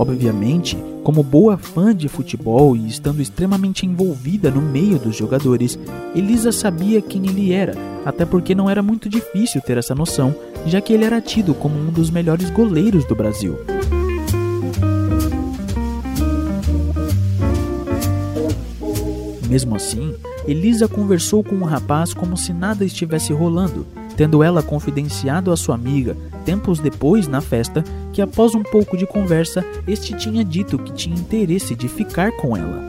Obviamente, 0.00 0.78
como 1.04 1.22
boa 1.22 1.58
fã 1.58 1.94
de 1.94 2.08
futebol 2.08 2.74
e 2.74 2.88
estando 2.88 3.20
extremamente 3.20 3.84
envolvida 3.84 4.50
no 4.50 4.62
meio 4.62 4.98
dos 4.98 5.14
jogadores, 5.14 5.78
Elisa 6.14 6.50
sabia 6.52 7.02
quem 7.02 7.26
ele 7.26 7.52
era, 7.52 7.74
até 8.02 8.24
porque 8.24 8.54
não 8.54 8.70
era 8.70 8.82
muito 8.82 9.10
difícil 9.10 9.60
ter 9.60 9.76
essa 9.76 9.94
noção, 9.94 10.34
já 10.64 10.80
que 10.80 10.94
ele 10.94 11.04
era 11.04 11.20
tido 11.20 11.52
como 11.52 11.78
um 11.78 11.92
dos 11.92 12.08
melhores 12.08 12.48
goleiros 12.48 13.04
do 13.04 13.14
Brasil. 13.14 13.58
Mesmo 19.50 19.74
assim, 19.74 20.14
Elisa 20.46 20.86
conversou 20.86 21.42
com 21.42 21.56
o 21.56 21.64
rapaz 21.64 22.14
como 22.14 22.36
se 22.36 22.52
nada 22.52 22.84
estivesse 22.84 23.32
rolando, 23.32 23.84
tendo 24.16 24.44
ela 24.44 24.62
confidenciado 24.62 25.50
à 25.50 25.56
sua 25.56 25.74
amiga, 25.74 26.16
tempos 26.44 26.78
depois 26.78 27.26
na 27.26 27.40
festa, 27.40 27.82
que 28.12 28.22
após 28.22 28.54
um 28.54 28.62
pouco 28.62 28.96
de 28.96 29.08
conversa, 29.08 29.64
este 29.88 30.16
tinha 30.16 30.44
dito 30.44 30.78
que 30.78 30.92
tinha 30.92 31.16
interesse 31.16 31.74
de 31.74 31.88
ficar 31.88 32.30
com 32.36 32.56
ela. 32.56 32.80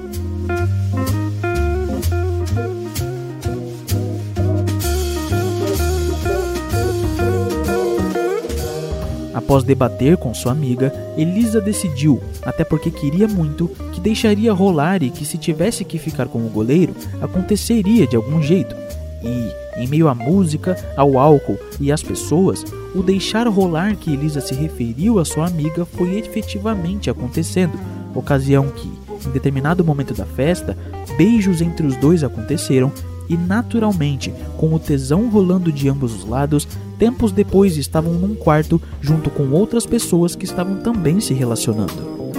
Após 9.43 9.63
debater 9.63 10.17
com 10.17 10.33
sua 10.33 10.51
amiga, 10.51 10.93
Elisa 11.17 11.59
decidiu, 11.59 12.21
até 12.43 12.63
porque 12.63 12.91
queria 12.91 13.27
muito, 13.27 13.67
que 13.91 13.99
deixaria 13.99 14.53
rolar 14.53 15.01
e 15.01 15.09
que 15.09 15.25
se 15.25 15.37
tivesse 15.37 15.83
que 15.83 15.97
ficar 15.97 16.27
com 16.27 16.39
o 16.39 16.49
goleiro, 16.49 16.95
aconteceria 17.19 18.05
de 18.05 18.15
algum 18.15 18.41
jeito. 18.41 18.75
E, 19.23 19.81
em 19.81 19.87
meio 19.87 20.07
à 20.07 20.15
música, 20.15 20.77
ao 20.95 21.17
álcool 21.17 21.59
e 21.79 21.91
às 21.91 22.03
pessoas, 22.03 22.63
o 22.95 23.01
deixar 23.01 23.47
rolar 23.47 23.95
que 23.95 24.13
Elisa 24.13 24.41
se 24.41 24.53
referiu 24.53 25.19
à 25.19 25.25
sua 25.25 25.47
amiga 25.47 25.85
foi 25.85 26.19
efetivamente 26.19 27.09
acontecendo, 27.09 27.77
ocasião 28.13 28.67
que, 28.69 28.91
em 29.27 29.31
determinado 29.31 29.83
momento 29.83 30.13
da 30.13 30.25
festa, 30.25 30.77
beijos 31.17 31.61
entre 31.61 31.85
os 31.85 31.95
dois 31.97 32.23
aconteceram 32.23 32.91
e, 33.31 33.37
naturalmente, 33.37 34.33
com 34.57 34.73
o 34.73 34.79
tesão 34.79 35.29
rolando 35.29 35.71
de 35.71 35.87
ambos 35.87 36.13
os 36.13 36.27
lados, 36.27 36.67
tempos 36.99 37.31
depois 37.31 37.77
estavam 37.77 38.13
num 38.13 38.35
quarto 38.35 38.79
junto 38.99 39.29
com 39.29 39.49
outras 39.51 39.85
pessoas 39.85 40.35
que 40.35 40.43
estavam 40.43 40.77
também 40.77 41.21
se 41.21 41.33
relacionando. 41.33 42.30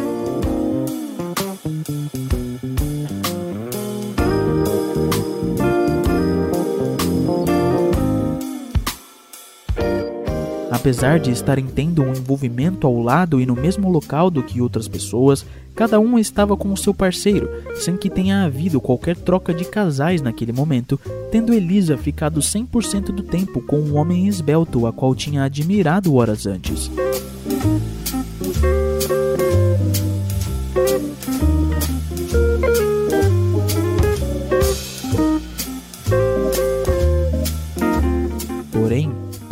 Apesar 10.83 11.21
de 11.21 11.31
estarem 11.31 11.65
tendo 11.65 12.03
um 12.03 12.11
envolvimento 12.11 12.89
ao 12.89 13.01
lado 13.01 13.41
e 13.41 13.47
no 13.47 13.55
mesmo 13.55 13.89
local 13.89 14.29
do 14.29 14.43
que 14.43 14.61
outras 14.61 14.89
pessoas, 14.89 15.47
cada 15.77 16.01
um 16.01 16.19
estava 16.19 16.57
com 16.57 16.73
o 16.73 16.77
seu 16.77 16.93
parceiro, 16.93 17.49
sem 17.77 17.97
que 17.97 18.11
tenha 18.11 18.43
havido 18.43 18.81
qualquer 18.81 19.17
troca 19.17 19.55
de 19.55 19.65
casais 19.65 20.21
naquele 20.21 20.53
momento, 20.53 20.99
tendo 21.31 21.55
Elisa 21.55 21.97
ficado 21.97 22.41
100% 22.41 23.13
do 23.13 23.23
tempo 23.23 23.63
com 23.63 23.79
um 23.79 23.97
homem 23.97 24.27
esbelto 24.27 24.85
a 24.85 24.93
qual 24.93 25.15
tinha 25.15 25.45
admirado 25.45 26.17
horas 26.17 26.49
antes. 26.49 26.91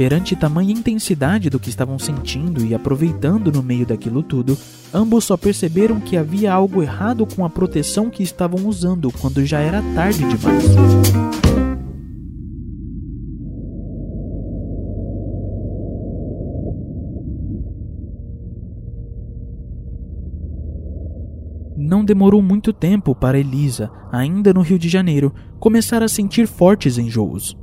Perante 0.00 0.34
tamanha 0.34 0.72
intensidade 0.72 1.50
do 1.50 1.60
que 1.60 1.68
estavam 1.68 1.98
sentindo 1.98 2.64
e 2.64 2.74
aproveitando 2.74 3.52
no 3.52 3.62
meio 3.62 3.84
daquilo 3.84 4.22
tudo, 4.22 4.56
ambos 4.94 5.24
só 5.24 5.36
perceberam 5.36 6.00
que 6.00 6.16
havia 6.16 6.54
algo 6.54 6.82
errado 6.82 7.26
com 7.26 7.44
a 7.44 7.50
proteção 7.50 8.08
que 8.08 8.22
estavam 8.22 8.66
usando 8.66 9.12
quando 9.12 9.44
já 9.44 9.58
era 9.58 9.82
tarde 9.94 10.20
demais. 10.20 10.64
Não 21.76 22.02
demorou 22.02 22.40
muito 22.40 22.72
tempo 22.72 23.14
para 23.14 23.38
Elisa, 23.38 23.90
ainda 24.10 24.54
no 24.54 24.62
Rio 24.62 24.78
de 24.78 24.88
Janeiro, 24.88 25.34
começar 25.58 26.02
a 26.02 26.08
sentir 26.08 26.46
fortes 26.46 26.96
enjoos. 26.96 27.59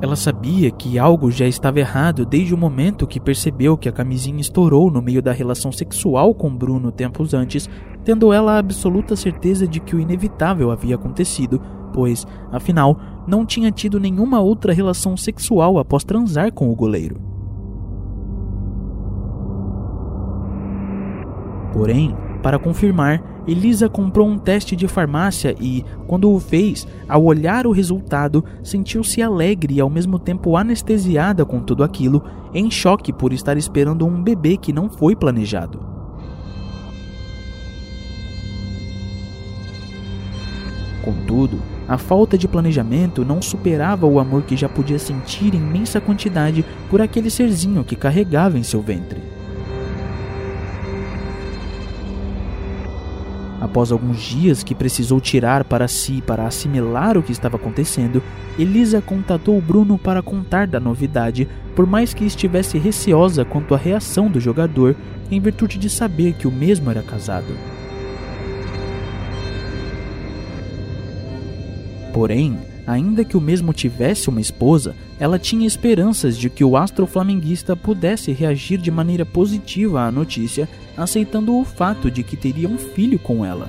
Ela 0.00 0.14
sabia 0.14 0.70
que 0.70 0.98
algo 0.98 1.30
já 1.30 1.46
estava 1.46 1.80
errado 1.80 2.26
desde 2.26 2.54
o 2.54 2.58
momento 2.58 3.06
que 3.06 3.18
percebeu 3.18 3.78
que 3.78 3.88
a 3.88 3.92
camisinha 3.92 4.40
estourou 4.40 4.90
no 4.90 5.00
meio 5.00 5.22
da 5.22 5.32
relação 5.32 5.72
sexual 5.72 6.34
com 6.34 6.54
Bruno 6.54 6.92
tempos 6.92 7.32
antes, 7.32 7.68
tendo 8.04 8.32
ela 8.32 8.52
a 8.52 8.58
absoluta 8.58 9.16
certeza 9.16 9.66
de 9.66 9.80
que 9.80 9.96
o 9.96 10.00
inevitável 10.00 10.70
havia 10.70 10.96
acontecido, 10.96 11.60
pois, 11.94 12.26
afinal, 12.52 12.98
não 13.26 13.46
tinha 13.46 13.72
tido 13.72 13.98
nenhuma 13.98 14.38
outra 14.38 14.72
relação 14.72 15.16
sexual 15.16 15.78
após 15.78 16.04
transar 16.04 16.52
com 16.52 16.70
o 16.70 16.76
goleiro. 16.76 17.18
Porém, 21.72 22.14
para 22.42 22.58
confirmar, 22.58 23.22
Elisa 23.46 23.88
comprou 23.88 24.28
um 24.28 24.38
teste 24.38 24.74
de 24.74 24.88
farmácia 24.88 25.54
e, 25.60 25.84
quando 26.06 26.30
o 26.30 26.40
fez, 26.40 26.86
ao 27.08 27.24
olhar 27.24 27.66
o 27.66 27.72
resultado, 27.72 28.44
sentiu-se 28.62 29.22
alegre 29.22 29.74
e 29.74 29.80
ao 29.80 29.88
mesmo 29.88 30.18
tempo 30.18 30.56
anestesiada 30.56 31.44
com 31.44 31.60
tudo 31.60 31.84
aquilo, 31.84 32.22
em 32.52 32.70
choque 32.70 33.12
por 33.12 33.32
estar 33.32 33.56
esperando 33.56 34.06
um 34.06 34.22
bebê 34.22 34.56
que 34.56 34.72
não 34.72 34.90
foi 34.90 35.14
planejado. 35.14 35.78
Contudo, 41.04 41.62
a 41.86 41.96
falta 41.96 42.36
de 42.36 42.48
planejamento 42.48 43.24
não 43.24 43.40
superava 43.40 44.06
o 44.06 44.18
amor 44.18 44.42
que 44.42 44.56
já 44.56 44.68
podia 44.68 44.98
sentir 44.98 45.54
em 45.54 45.58
imensa 45.58 46.00
quantidade 46.00 46.64
por 46.90 47.00
aquele 47.00 47.30
serzinho 47.30 47.84
que 47.84 47.94
carregava 47.94 48.58
em 48.58 48.64
seu 48.64 48.82
ventre. 48.82 49.25
Após 53.66 53.90
alguns 53.90 54.22
dias 54.22 54.62
que 54.62 54.76
precisou 54.76 55.20
tirar 55.20 55.64
para 55.64 55.88
si 55.88 56.22
para 56.22 56.46
assimilar 56.46 57.18
o 57.18 57.22
que 57.22 57.32
estava 57.32 57.56
acontecendo, 57.56 58.22
Elisa 58.56 59.02
contatou 59.02 59.60
Bruno 59.60 59.98
para 59.98 60.22
contar 60.22 60.68
da 60.68 60.78
novidade, 60.78 61.48
por 61.74 61.84
mais 61.84 62.14
que 62.14 62.24
estivesse 62.24 62.78
receosa 62.78 63.44
quanto 63.44 63.74
à 63.74 63.76
reação 63.76 64.30
do 64.30 64.38
jogador, 64.38 64.94
em 65.32 65.40
virtude 65.40 65.78
de 65.80 65.90
saber 65.90 66.34
que 66.34 66.46
o 66.46 66.52
mesmo 66.52 66.92
era 66.92 67.02
casado. 67.02 67.56
Porém, 72.14 72.56
ainda 72.86 73.24
que 73.24 73.36
o 73.36 73.40
mesmo 73.40 73.72
tivesse 73.72 74.28
uma 74.28 74.40
esposa, 74.40 74.94
ela 75.18 75.38
tinha 75.38 75.66
esperanças 75.66 76.36
de 76.36 76.48
que 76.48 76.62
o 76.62 76.76
astro 76.76 77.06
flamenguista 77.06 77.74
pudesse 77.74 78.32
reagir 78.32 78.78
de 78.78 78.90
maneira 78.90 79.26
positiva 79.26 80.02
à 80.02 80.12
notícia 80.12 80.68
aceitando 80.96 81.56
o 81.56 81.64
fato 81.64 82.10
de 82.10 82.22
que 82.22 82.36
teria 82.36 82.68
um 82.68 82.78
filho 82.78 83.18
com 83.18 83.44
ela. 83.44 83.68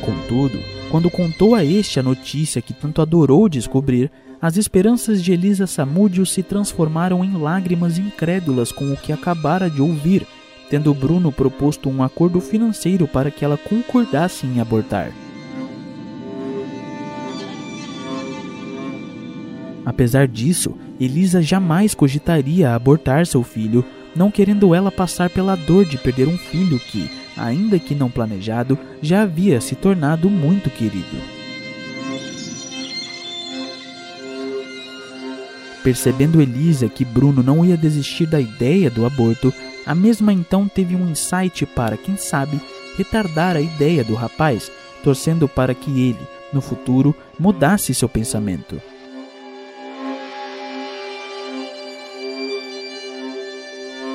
Contudo, 0.00 0.58
quando 0.90 1.10
contou 1.10 1.54
a 1.54 1.64
este 1.64 2.00
a 2.00 2.02
notícia 2.02 2.60
que 2.60 2.72
tanto 2.72 3.00
adorou 3.00 3.48
descobrir, 3.48 4.10
as 4.42 4.56
esperanças 4.56 5.22
de 5.22 5.32
Elisa 5.32 5.66
Samúdio 5.66 6.24
se 6.24 6.42
transformaram 6.42 7.22
em 7.22 7.36
lágrimas 7.36 7.98
incrédulas 7.98 8.72
com 8.72 8.90
o 8.90 8.96
que 8.96 9.12
acabara 9.12 9.68
de 9.68 9.82
ouvir, 9.82 10.26
tendo 10.70 10.94
Bruno 10.94 11.32
proposto 11.32 11.90
um 11.90 12.00
acordo 12.00 12.40
financeiro 12.40 13.08
para 13.08 13.30
que 13.30 13.44
ela 13.44 13.58
concordasse 13.58 14.46
em 14.46 14.60
abortar. 14.60 15.12
Apesar 19.84 20.28
disso, 20.28 20.76
Elisa 21.00 21.42
jamais 21.42 21.92
cogitaria 21.92 22.72
abortar 22.72 23.26
seu 23.26 23.42
filho, 23.42 23.84
não 24.14 24.30
querendo 24.30 24.72
ela 24.72 24.92
passar 24.92 25.28
pela 25.28 25.56
dor 25.56 25.84
de 25.84 25.98
perder 25.98 26.28
um 26.28 26.38
filho 26.38 26.78
que, 26.78 27.10
ainda 27.36 27.78
que 27.78 27.94
não 27.94 28.08
planejado, 28.08 28.78
já 29.02 29.22
havia 29.22 29.60
se 29.60 29.74
tornado 29.74 30.30
muito 30.30 30.70
querido. 30.70 31.16
Percebendo 35.82 36.42
Elisa 36.42 36.88
que 36.88 37.04
Bruno 37.04 37.42
não 37.42 37.64
ia 37.64 37.76
desistir 37.76 38.26
da 38.26 38.38
ideia 38.38 38.90
do 38.90 39.06
aborto, 39.06 39.52
a 39.90 39.94
mesma 39.94 40.32
então 40.32 40.68
teve 40.68 40.94
um 40.94 41.10
insight 41.10 41.66
para, 41.66 41.96
quem 41.96 42.16
sabe, 42.16 42.60
retardar 42.96 43.56
a 43.56 43.60
ideia 43.60 44.04
do 44.04 44.14
rapaz, 44.14 44.70
torcendo 45.02 45.48
para 45.48 45.74
que 45.74 45.90
ele, 45.90 46.20
no 46.52 46.60
futuro, 46.60 47.12
mudasse 47.36 47.92
seu 47.92 48.08
pensamento. 48.08 48.80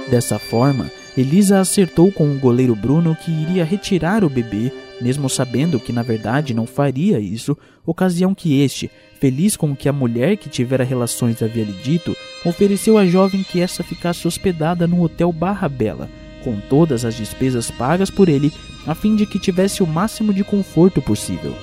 Dessa 0.10 0.40
forma, 0.40 0.90
Elisa 1.18 1.60
acertou 1.60 2.10
com 2.10 2.32
o 2.32 2.40
goleiro 2.40 2.74
Bruno 2.74 3.14
que 3.14 3.30
iria 3.30 3.66
retirar 3.66 4.24
o 4.24 4.30
bebê, 4.30 4.72
mesmo 5.02 5.30
sabendo 5.30 5.80
que 5.80 5.93
na 5.93 6.02
verdade 6.02 6.54
não 6.54 6.66
faria 6.66 7.20
isso, 7.20 7.58
ocasião 7.86 8.34
que 8.34 8.62
este, 8.62 8.89
feliz 9.20 9.56
com 9.56 9.72
o 9.72 9.76
que 9.76 9.89
a 9.89 9.93
mulher 9.93 10.38
que 10.38 10.50
tivera 10.50 10.84
relações 10.84 11.41
havia 11.41 11.64
lhe 11.64 11.74
dito, 11.74 12.16
ofereceu 12.43 12.98
à 12.98 13.06
jovem 13.06 13.43
que 13.43 13.62
essa 13.62 13.84
ficasse 13.84 14.28
hospedada 14.28 14.88
no 14.88 15.02
hotel 15.02 15.32
Barra 15.32 15.68
Bela, 15.68 16.10
com 16.43 16.60
todas 16.70 17.04
as 17.04 17.16
despesas 17.16 17.72
pagas 17.72 18.10
por 18.10 18.30
ele, 18.30 18.52
a 18.86 18.93
fim 18.93 19.16
de 19.16 19.26
que 19.26 19.39
tivesse 19.39 19.82
o 19.82 19.88
máximo 19.88 20.34
de 20.34 20.43
conforto 20.43 21.02
possível. 21.02 21.56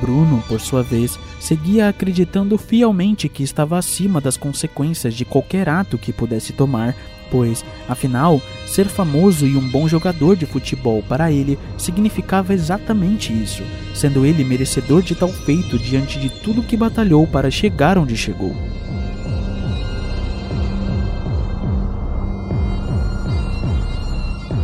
Bruno, 0.00 0.42
por 0.48 0.60
sua 0.60 0.82
vez, 0.82 1.16
seguia 1.38 1.88
acreditando 1.88 2.58
fielmente 2.58 3.28
que 3.28 3.44
estava 3.44 3.78
acima 3.78 4.20
das 4.20 4.36
consequências 4.36 5.14
de 5.14 5.24
qualquer 5.24 5.68
ato 5.68 5.96
que 5.96 6.12
pudesse 6.12 6.52
tomar, 6.52 6.96
pois, 7.32 7.64
afinal, 7.88 8.42
ser 8.66 8.86
famoso 8.86 9.46
e 9.46 9.56
um 9.56 9.68
bom 9.70 9.88
jogador 9.88 10.36
de 10.36 10.44
futebol 10.44 11.02
para 11.08 11.32
ele 11.32 11.58
significava 11.78 12.52
exatamente 12.52 13.32
isso, 13.32 13.62
sendo 13.94 14.26
ele 14.26 14.44
merecedor 14.44 15.00
de 15.00 15.14
tal 15.14 15.30
feito 15.30 15.78
diante 15.78 16.20
de 16.20 16.28
tudo 16.28 16.62
que 16.62 16.76
batalhou 16.76 17.26
para 17.26 17.50
chegar 17.50 17.96
onde 17.96 18.14
chegou. 18.18 18.54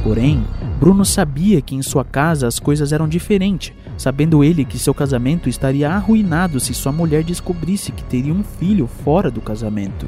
Porém, 0.05 0.45
Bruno 0.79 1.05
sabia 1.07 1.63
que 1.63 1.75
em 1.75 1.83
sua 1.83 2.05
casa 2.05 2.47
as 2.47 2.59
coisas 2.59 2.93
eram 2.93 3.09
diferentes 3.09 3.73
sabendo 3.99 4.45
ele 4.45 4.65
que 4.65 4.79
seu 4.79 4.95
casamento 4.95 5.49
estaria 5.49 5.91
arruinado 5.91 6.61
se 6.61 6.73
sua 6.73 6.93
mulher 6.93 7.25
descobrisse 7.25 7.91
que 7.91 8.05
teria 8.05 8.33
um 8.33 8.45
filho 8.45 8.87
fora 8.87 9.29
do 9.29 9.41
casamento. 9.41 10.07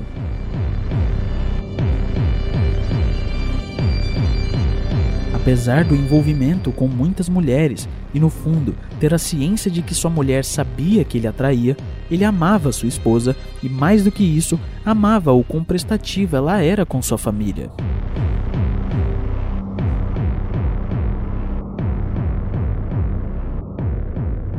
Apesar 5.41 5.85
do 5.85 5.95
envolvimento 5.95 6.71
com 6.71 6.87
muitas 6.87 7.27
mulheres 7.27 7.89
e, 8.13 8.21
no 8.21 8.29
fundo, 8.29 8.75
ter 9.01 9.15
a 9.15 9.19
ciência 9.19 9.71
de 9.71 9.81
que 9.81 9.95
sua 9.95 10.11
mulher 10.11 10.45
sabia 10.45 11.03
que 11.03 11.17
ele 11.17 11.27
atraía, 11.27 11.79
ele 12.11 12.27
amava 12.27 12.71
sua 12.73 12.89
esposa 12.89 13.35
e, 13.63 13.69
mais 13.69 14.05
do 14.05 14.13
que 14.13 14.23
isso, 14.23 14.61
amava 14.85 15.33
o 15.33 15.43
quão 15.43 15.65
prestativa 15.65 16.37
ela 16.37 16.63
era 16.63 16.85
com 16.85 17.01
sua 17.01 17.17
família. 17.17 17.71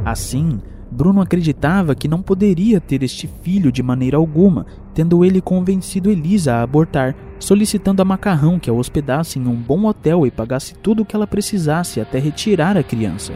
Assim, 0.04 0.60
Bruno 1.02 1.20
acreditava 1.20 1.96
que 1.96 2.08
não 2.08 2.22
poderia 2.22 2.80
ter 2.80 3.02
este 3.02 3.28
filho 3.42 3.72
de 3.72 3.82
maneira 3.82 4.18
alguma, 4.18 4.68
tendo 4.94 5.26
ele 5.26 5.42
convencido 5.42 6.12
Elisa 6.12 6.54
a 6.54 6.62
abortar, 6.62 7.16
solicitando 7.40 8.04
a 8.04 8.06
Macarrão 8.06 8.60
que 8.60 8.70
a 8.70 8.74
hospedasse 8.74 9.40
em 9.40 9.48
um 9.48 9.56
bom 9.56 9.86
hotel 9.86 10.28
e 10.28 10.30
pagasse 10.30 10.76
tudo 10.76 11.02
o 11.02 11.06
que 11.06 11.16
ela 11.16 11.26
precisasse 11.26 12.00
até 12.00 12.20
retirar 12.20 12.78
a 12.78 12.84
criança. 12.84 13.34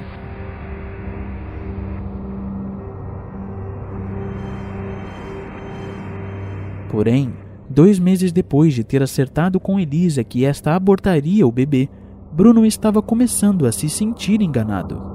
Porém, 6.92 7.34
dois 7.68 7.98
meses 7.98 8.32
depois 8.32 8.76
de 8.76 8.84
ter 8.84 9.02
acertado 9.02 9.60
com 9.60 9.80
Elisa 9.80 10.24
que 10.24 10.46
esta 10.46 10.76
abortaria 10.76 11.48
o 11.48 11.52
bebê, 11.52 11.90
Bruno 12.32 12.64
estava 12.64 13.02
começando 13.02 13.66
a 13.66 13.72
se 13.72 13.90
sentir 13.90 14.40
enganado. 14.40 15.15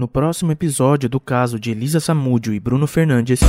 No 0.00 0.08
próximo 0.08 0.50
episódio 0.50 1.10
do 1.10 1.20
caso 1.20 1.60
de 1.60 1.72
Elisa 1.72 2.00
Samúdio 2.00 2.54
e 2.54 2.58
Bruno 2.58 2.86
Fernandes, 2.86 3.40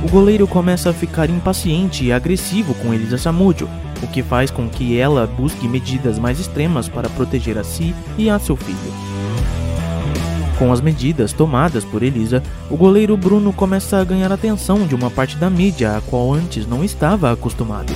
o 0.00 0.08
goleiro 0.08 0.46
começa 0.46 0.90
a 0.90 0.92
ficar 0.92 1.28
impaciente 1.28 2.04
e 2.04 2.12
agressivo 2.12 2.72
com 2.74 2.94
Elisa 2.94 3.18
Samúdio, 3.18 3.68
o 4.00 4.06
que 4.06 4.22
faz 4.22 4.48
com 4.48 4.68
que 4.68 4.96
ela 4.96 5.26
busque 5.26 5.66
medidas 5.66 6.20
mais 6.20 6.38
extremas 6.38 6.88
para 6.88 7.08
proteger 7.08 7.58
a 7.58 7.64
si 7.64 7.92
e 8.16 8.30
a 8.30 8.38
seu 8.38 8.54
filho. 8.54 8.78
Com 10.56 10.72
as 10.72 10.80
medidas 10.80 11.32
tomadas 11.32 11.84
por 11.84 12.04
Elisa, 12.04 12.40
o 12.70 12.76
goleiro 12.76 13.16
Bruno 13.16 13.52
começa 13.52 14.00
a 14.00 14.04
ganhar 14.04 14.30
atenção 14.30 14.86
de 14.86 14.94
uma 14.94 15.10
parte 15.10 15.36
da 15.36 15.50
mídia 15.50 15.96
a 15.96 16.00
qual 16.00 16.32
antes 16.32 16.64
não 16.64 16.84
estava 16.84 17.32
acostumado. 17.32 17.92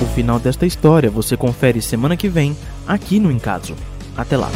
O 0.00 0.06
final 0.14 0.38
desta 0.38 0.64
história 0.64 1.10
você 1.10 1.36
confere 1.36 1.82
semana 1.82 2.16
que 2.16 2.30
vem 2.30 2.56
aqui 2.86 3.20
no 3.20 3.30
Encaso. 3.30 3.74
Até 4.18 4.36
lá! 4.36 4.50